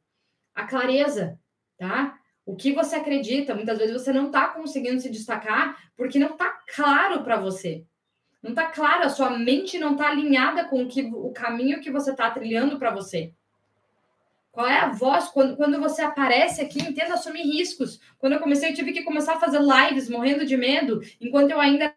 A 0.55 0.66
clareza, 0.66 1.40
tá? 1.79 2.18
O 2.44 2.55
que 2.55 2.75
você 2.75 2.96
acredita, 2.96 3.55
muitas 3.55 3.79
vezes 3.79 3.94
você 3.94 4.12
não 4.12 4.27
está 4.27 4.49
conseguindo 4.49 5.01
se 5.01 5.09
destacar 5.09 5.90
porque 5.96 6.18
não 6.18 6.33
está 6.33 6.51
claro 6.75 7.25
para 7.25 7.40
você. 7.40 7.87
Não 8.42 8.51
está 8.51 8.66
claro, 8.66 9.07
a 9.07 9.09
sua 9.09 9.31
mente 9.31 9.79
não 9.79 9.92
está 9.92 10.11
alinhada 10.11 10.66
com 10.66 10.83
o, 10.83 10.88
que, 10.88 11.05
o 11.05 11.31
caminho 11.33 11.81
que 11.81 11.90
você 11.90 12.11
está 12.11 12.31
trilhando 12.31 12.79
para 12.79 12.90
você. 12.90 13.33
Qual 14.57 14.66
é 14.66 14.79
a 14.79 14.88
voz? 14.88 15.29
Quando, 15.29 15.55
quando 15.55 15.79
você 15.79 16.01
aparece 16.01 16.62
aqui, 16.62 16.81
entenda 16.81 17.12
assumir 17.12 17.42
riscos. 17.42 18.01
Quando 18.16 18.33
eu 18.33 18.40
comecei, 18.40 18.71
eu 18.71 18.75
tive 18.75 18.90
que 18.90 19.03
começar 19.03 19.35
a 19.35 19.38
fazer 19.38 19.61
lives 19.61 20.09
morrendo 20.09 20.47
de 20.47 20.57
medo, 20.57 21.03
enquanto 21.21 21.51
eu 21.51 21.61
ainda 21.61 21.95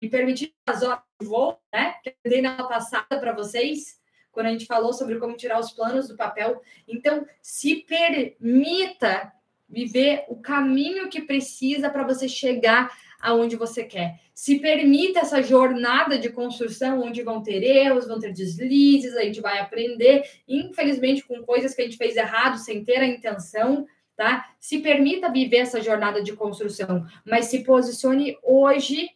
me 0.00 0.08
permiti 0.08 0.54
as 0.66 0.82
horas 0.82 1.02
de 1.20 1.26
voo, 1.26 1.60
né? 1.70 1.96
Que 2.02 2.16
eu 2.24 2.30
dei 2.30 2.40
na 2.40 2.56
aula 2.56 2.70
passada 2.70 3.20
para 3.20 3.34
vocês, 3.34 4.00
quando 4.32 4.46
a 4.46 4.50
gente 4.52 4.64
falou 4.64 4.94
sobre 4.94 5.16
como 5.16 5.36
tirar 5.36 5.60
os 5.60 5.72
planos 5.72 6.08
do 6.08 6.16
papel. 6.16 6.62
Então, 6.88 7.26
se 7.42 7.84
permita 7.86 9.30
viver 9.68 10.24
o 10.28 10.36
caminho 10.36 11.10
que 11.10 11.20
precisa 11.20 11.90
para 11.90 12.06
você 12.06 12.26
chegar 12.26 12.90
aonde 13.24 13.56
você 13.56 13.82
quer. 13.82 14.20
Se 14.34 14.58
permita 14.58 15.20
essa 15.20 15.42
jornada 15.42 16.18
de 16.18 16.28
construção, 16.28 17.00
onde 17.00 17.22
vão 17.22 17.42
ter 17.42 17.62
erros, 17.62 18.06
vão 18.06 18.20
ter 18.20 18.34
deslizes, 18.34 19.16
a 19.16 19.22
gente 19.22 19.40
vai 19.40 19.58
aprender, 19.58 20.28
infelizmente, 20.46 21.24
com 21.24 21.42
coisas 21.42 21.74
que 21.74 21.80
a 21.80 21.84
gente 21.86 21.96
fez 21.96 22.16
errado, 22.16 22.58
sem 22.58 22.84
ter 22.84 22.98
a 22.98 23.06
intenção, 23.06 23.86
tá? 24.14 24.54
Se 24.60 24.80
permita 24.80 25.32
viver 25.32 25.58
essa 25.58 25.80
jornada 25.80 26.22
de 26.22 26.34
construção, 26.34 27.06
mas 27.24 27.46
se 27.46 27.64
posicione 27.64 28.36
hoje, 28.42 29.08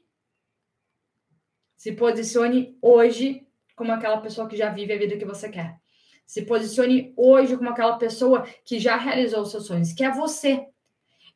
se 1.76 1.92
posicione 1.92 2.78
hoje 2.80 3.46
como 3.76 3.92
aquela 3.92 4.22
pessoa 4.22 4.48
que 4.48 4.56
já 4.56 4.70
vive 4.70 4.94
a 4.94 4.98
vida 4.98 5.18
que 5.18 5.24
você 5.26 5.50
quer. 5.50 5.76
Se 6.26 6.42
posicione 6.46 7.12
hoje 7.14 7.58
como 7.58 7.68
aquela 7.68 7.98
pessoa 7.98 8.46
que 8.64 8.78
já 8.78 8.96
realizou 8.96 9.42
os 9.42 9.50
seus 9.50 9.66
sonhos, 9.66 9.92
que 9.92 10.02
é 10.02 10.10
você. 10.10 10.66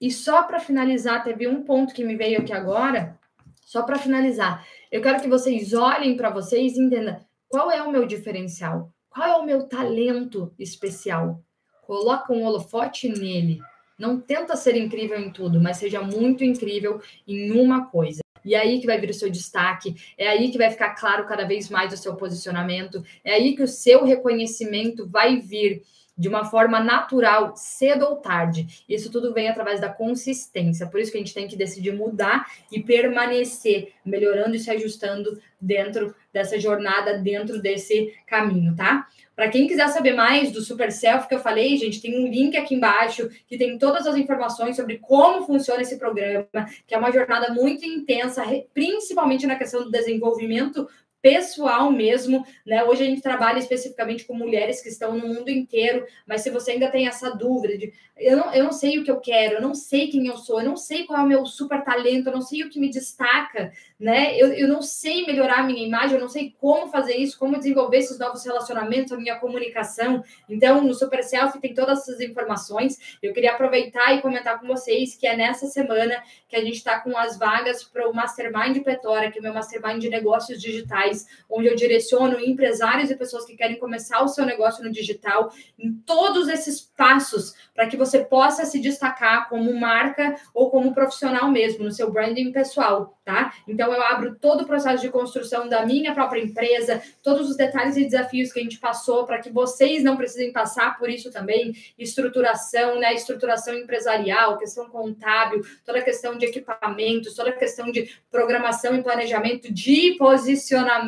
E 0.02 0.10
só 0.10 0.42
para 0.42 0.58
finalizar, 0.58 1.22
teve 1.22 1.46
um 1.46 1.62
ponto 1.62 1.94
que 1.94 2.04
me 2.04 2.16
veio 2.16 2.40
aqui 2.40 2.52
agora, 2.52 3.16
só 3.64 3.84
para 3.84 4.00
finalizar. 4.00 4.66
Eu 4.90 5.00
quero 5.00 5.22
que 5.22 5.28
vocês 5.28 5.72
olhem 5.72 6.16
para 6.16 6.28
vocês 6.28 6.76
e 6.76 6.80
entendam 6.80 7.20
qual 7.48 7.70
é 7.70 7.80
o 7.80 7.92
meu 7.92 8.04
diferencial, 8.04 8.92
qual 9.08 9.28
é 9.28 9.36
o 9.36 9.44
meu 9.46 9.62
talento 9.68 10.52
especial. 10.58 11.40
Coloca 11.86 12.32
um 12.32 12.42
holofote 12.42 13.08
nele. 13.08 13.60
Não 13.96 14.20
tenta 14.20 14.56
ser 14.56 14.74
incrível 14.74 15.20
em 15.20 15.30
tudo, 15.30 15.60
mas 15.60 15.76
seja 15.76 16.02
muito 16.02 16.42
incrível 16.42 17.00
em 17.24 17.52
uma 17.52 17.86
coisa. 17.86 18.22
E 18.44 18.56
é 18.56 18.58
aí 18.58 18.80
que 18.80 18.86
vai 18.86 18.98
vir 18.98 19.10
o 19.10 19.14
seu 19.14 19.30
destaque, 19.30 19.94
é 20.18 20.26
aí 20.26 20.50
que 20.50 20.58
vai 20.58 20.68
ficar 20.68 20.96
claro 20.96 21.26
cada 21.26 21.44
vez 21.44 21.70
mais 21.70 21.92
o 21.92 21.96
seu 21.96 22.16
posicionamento, 22.16 23.04
é 23.22 23.34
aí 23.34 23.54
que 23.54 23.62
o 23.62 23.68
seu 23.68 24.04
reconhecimento 24.04 25.08
vai 25.08 25.38
vir 25.38 25.84
de 26.22 26.28
uma 26.28 26.44
forma 26.44 26.78
natural, 26.78 27.52
cedo 27.56 28.04
ou 28.06 28.16
tarde. 28.16 28.84
Isso 28.88 29.10
tudo 29.10 29.34
vem 29.34 29.48
através 29.48 29.80
da 29.80 29.88
consistência. 29.88 30.86
Por 30.86 31.00
isso 31.00 31.10
que 31.10 31.18
a 31.18 31.20
gente 31.20 31.34
tem 31.34 31.48
que 31.48 31.56
decidir 31.56 31.92
mudar 31.92 32.46
e 32.70 32.80
permanecer, 32.80 33.92
melhorando 34.04 34.54
e 34.54 34.58
se 34.60 34.70
ajustando 34.70 35.40
dentro 35.60 36.14
dessa 36.32 36.60
jornada, 36.60 37.18
dentro 37.18 37.60
desse 37.60 38.14
caminho, 38.24 38.76
tá? 38.76 39.08
Para 39.34 39.48
quem 39.48 39.66
quiser 39.66 39.88
saber 39.88 40.12
mais 40.12 40.52
do 40.52 40.60
Super 40.60 40.92
Self 40.92 41.26
que 41.26 41.34
eu 41.34 41.40
falei, 41.40 41.76
gente, 41.76 42.00
tem 42.00 42.22
um 42.22 42.28
link 42.28 42.56
aqui 42.56 42.76
embaixo 42.76 43.28
que 43.48 43.58
tem 43.58 43.78
todas 43.78 44.06
as 44.06 44.16
informações 44.16 44.76
sobre 44.76 44.98
como 44.98 45.44
funciona 45.44 45.82
esse 45.82 45.98
programa, 45.98 46.46
que 46.86 46.94
é 46.94 46.98
uma 46.98 47.10
jornada 47.10 47.52
muito 47.52 47.84
intensa, 47.84 48.44
principalmente 48.72 49.46
na 49.46 49.56
questão 49.56 49.82
do 49.82 49.90
desenvolvimento 49.90 50.86
pessoal 51.22 51.90
mesmo, 51.90 52.44
né? 52.66 52.82
Hoje 52.82 53.04
a 53.04 53.06
gente 53.06 53.22
trabalha 53.22 53.60
especificamente 53.60 54.24
com 54.24 54.34
mulheres 54.34 54.82
que 54.82 54.88
estão 54.88 55.16
no 55.16 55.28
mundo 55.28 55.48
inteiro, 55.48 56.04
mas 56.26 56.42
se 56.42 56.50
você 56.50 56.72
ainda 56.72 56.90
tem 56.90 57.06
essa 57.06 57.30
dúvida 57.30 57.78
de 57.78 57.92
eu 58.18 58.36
não, 58.36 58.54
eu 58.54 58.64
não 58.64 58.72
sei 58.72 58.98
o 58.98 59.04
que 59.04 59.10
eu 59.10 59.20
quero, 59.20 59.54
eu 59.54 59.60
não 59.60 59.74
sei 59.74 60.08
quem 60.08 60.26
eu 60.26 60.36
sou, 60.36 60.60
eu 60.60 60.68
não 60.68 60.76
sei 60.76 61.04
qual 61.04 61.20
é 61.20 61.22
o 61.22 61.26
meu 61.26 61.46
super 61.46 61.82
talento, 61.82 62.28
eu 62.28 62.32
não 62.32 62.42
sei 62.42 62.62
o 62.62 62.68
que 62.68 62.78
me 62.78 62.90
destaca, 62.90 63.72
né? 63.98 64.36
Eu, 64.36 64.52
eu 64.52 64.68
não 64.68 64.82
sei 64.82 65.26
melhorar 65.26 65.60
a 65.60 65.62
minha 65.62 65.84
imagem, 65.84 66.16
eu 66.16 66.20
não 66.20 66.28
sei 66.28 66.54
como 66.60 66.88
fazer 66.88 67.16
isso, 67.16 67.38
como 67.38 67.56
desenvolver 67.56 67.98
esses 67.98 68.18
novos 68.18 68.44
relacionamentos, 68.44 69.12
a 69.12 69.16
minha 69.16 69.36
comunicação. 69.36 70.22
Então, 70.48 70.82
no 70.82 70.94
Super 70.94 71.24
Selfie 71.24 71.60
tem 71.60 71.74
todas 71.74 72.00
essas 72.00 72.20
informações. 72.20 73.18
Eu 73.22 73.32
queria 73.32 73.52
aproveitar 73.52 74.14
e 74.14 74.20
comentar 74.20 74.60
com 74.60 74.66
vocês 74.66 75.16
que 75.16 75.26
é 75.26 75.36
nessa 75.36 75.66
semana 75.66 76.22
que 76.48 76.56
a 76.56 76.60
gente 76.60 76.76
está 76.76 77.00
com 77.00 77.16
as 77.16 77.38
vagas 77.38 77.82
para 77.82 78.08
o 78.08 78.14
Mastermind 78.14 78.82
Petora, 78.84 79.30
que 79.30 79.38
é 79.38 79.40
o 79.40 79.42
meu 79.42 79.54
Mastermind 79.54 80.00
de 80.00 80.08
negócios 80.08 80.60
digitais 80.60 81.11
onde 81.48 81.68
eu 81.68 81.76
direciono 81.76 82.40
empresários 82.40 83.10
e 83.10 83.16
pessoas 83.16 83.44
que 83.44 83.56
querem 83.56 83.78
começar 83.78 84.22
o 84.22 84.28
seu 84.28 84.44
negócio 84.44 84.82
no 84.82 84.90
digital 84.90 85.52
em 85.78 85.92
todos 85.92 86.48
esses 86.48 86.80
passos 86.80 87.54
para 87.74 87.86
que 87.86 87.96
você 87.96 88.20
possa 88.20 88.64
se 88.64 88.78
destacar 88.78 89.48
como 89.48 89.72
marca 89.74 90.34
ou 90.54 90.70
como 90.70 90.94
profissional 90.94 91.50
mesmo 91.50 91.84
no 91.84 91.90
seu 91.90 92.10
branding 92.10 92.52
pessoal, 92.52 93.18
tá? 93.24 93.52
Então 93.66 93.92
eu 93.92 94.02
abro 94.02 94.36
todo 94.40 94.62
o 94.62 94.66
processo 94.66 95.02
de 95.02 95.10
construção 95.10 95.68
da 95.68 95.84
minha 95.84 96.14
própria 96.14 96.40
empresa, 96.40 97.02
todos 97.22 97.48
os 97.48 97.56
detalhes 97.56 97.96
e 97.96 98.04
desafios 98.04 98.52
que 98.52 98.60
a 98.60 98.62
gente 98.62 98.78
passou 98.78 99.24
para 99.24 99.38
que 99.38 99.50
vocês 99.50 100.02
não 100.02 100.16
precisem 100.16 100.52
passar 100.52 100.98
por 100.98 101.08
isso 101.08 101.30
também, 101.30 101.72
estruturação, 101.98 102.98
né, 102.98 103.14
estruturação 103.14 103.74
empresarial, 103.74 104.58
questão 104.58 104.88
contábil, 104.88 105.62
toda 105.84 105.98
a 105.98 106.02
questão 106.02 106.36
de 106.36 106.46
equipamentos, 106.46 107.34
toda 107.34 107.50
a 107.50 107.54
questão 107.54 107.90
de 107.90 108.10
programação 108.30 108.94
e 108.94 109.02
planejamento 109.02 109.72
de 109.72 110.16
posicionamento 110.18 111.01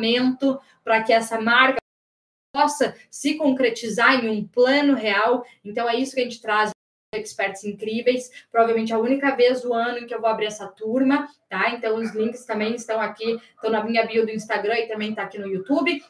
para 0.83 1.03
que 1.03 1.13
essa 1.13 1.39
marca 1.39 1.77
possa 2.53 2.95
se 3.11 3.35
concretizar 3.35 4.23
em 4.23 4.29
um 4.29 4.47
plano 4.47 4.93
real. 4.95 5.45
Então, 5.63 5.89
é 5.89 5.95
isso 5.95 6.15
que 6.15 6.21
a 6.21 6.23
gente 6.23 6.41
traz 6.41 6.71
experts 7.13 7.63
incríveis. 7.63 8.29
Provavelmente 8.51 8.93
a 8.93 8.99
única 8.99 9.35
vez 9.35 9.61
do 9.61 9.73
ano 9.73 9.99
em 9.99 10.07
que 10.07 10.15
eu 10.15 10.21
vou 10.21 10.29
abrir 10.29 10.45
essa 10.45 10.67
turma, 10.67 11.27
tá? 11.49 11.71
Então, 11.71 11.97
os 11.97 12.13
links 12.13 12.45
também 12.45 12.75
estão 12.75 12.99
aqui, 12.99 13.39
estão 13.55 13.69
na 13.69 13.83
minha 13.83 14.05
bio 14.05 14.25
do 14.25 14.31
Instagram 14.31 14.79
e 14.79 14.87
também 14.87 15.09
está 15.09 15.23
aqui 15.23 15.37
no 15.37 15.47
YouTube. 15.47 16.01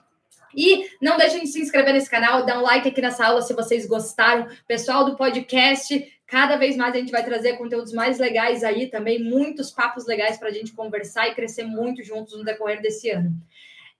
E 0.55 0.89
não 1.01 1.17
deixem 1.17 1.41
de 1.41 1.47
se 1.47 1.61
inscrever 1.61 1.93
nesse 1.93 2.09
canal, 2.09 2.45
dar 2.45 2.59
um 2.59 2.61
like 2.61 2.88
aqui 2.88 3.01
nessa 3.01 3.25
aula 3.25 3.41
se 3.41 3.53
vocês 3.53 3.86
gostaram. 3.86 4.47
Pessoal 4.65 5.03
do 5.03 5.17
podcast, 5.17 6.13
cada 6.25 6.55
vez 6.55 6.77
mais 6.77 6.95
a 6.95 6.97
gente 6.97 7.11
vai 7.11 7.25
trazer 7.25 7.57
conteúdos 7.57 7.91
mais 7.91 8.17
legais 8.17 8.63
aí 8.63 8.88
também, 8.88 9.21
muitos 9.21 9.69
papos 9.71 10.05
legais 10.05 10.38
para 10.38 10.47
a 10.47 10.51
gente 10.51 10.71
conversar 10.71 11.27
e 11.27 11.36
crescer 11.36 11.63
muito 11.63 12.01
juntos 12.03 12.38
no 12.38 12.45
decorrer 12.45 12.81
desse 12.81 13.09
ano. 13.09 13.33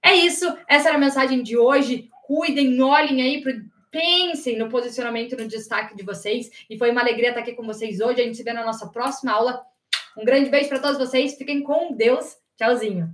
É 0.06 0.14
isso, 0.14 0.46
essa 0.68 0.90
era 0.90 0.98
a 0.98 1.02
mensagem 1.02 1.42
de 1.42 1.58
hoje. 1.58 2.10
Cuidem, 2.28 2.80
olhem 2.80 3.24
aí 3.24 3.42
para 3.42 3.54
pensem 3.90 4.58
no 4.58 4.68
posicionamento, 4.68 5.38
no 5.38 5.48
destaque 5.48 5.96
de 5.96 6.04
vocês. 6.04 6.52
E 6.70 6.78
foi 6.78 6.92
uma 6.92 7.00
alegria 7.00 7.30
estar 7.30 7.40
aqui 7.40 7.54
com 7.54 7.66
vocês 7.66 8.02
hoje. 8.02 8.22
A 8.22 8.26
gente 8.26 8.36
se 8.36 8.44
vê 8.44 8.52
na 8.52 8.66
nossa 8.66 8.88
próxima 8.88 9.32
aula. 9.32 9.66
Um 10.18 10.26
grande 10.26 10.50
beijo 10.50 10.68
para 10.68 10.80
todos 10.80 10.98
vocês. 10.98 11.36
Fiquem 11.36 11.64
com 11.64 11.94
Deus. 11.94 12.36
Tchauzinho. 12.58 13.10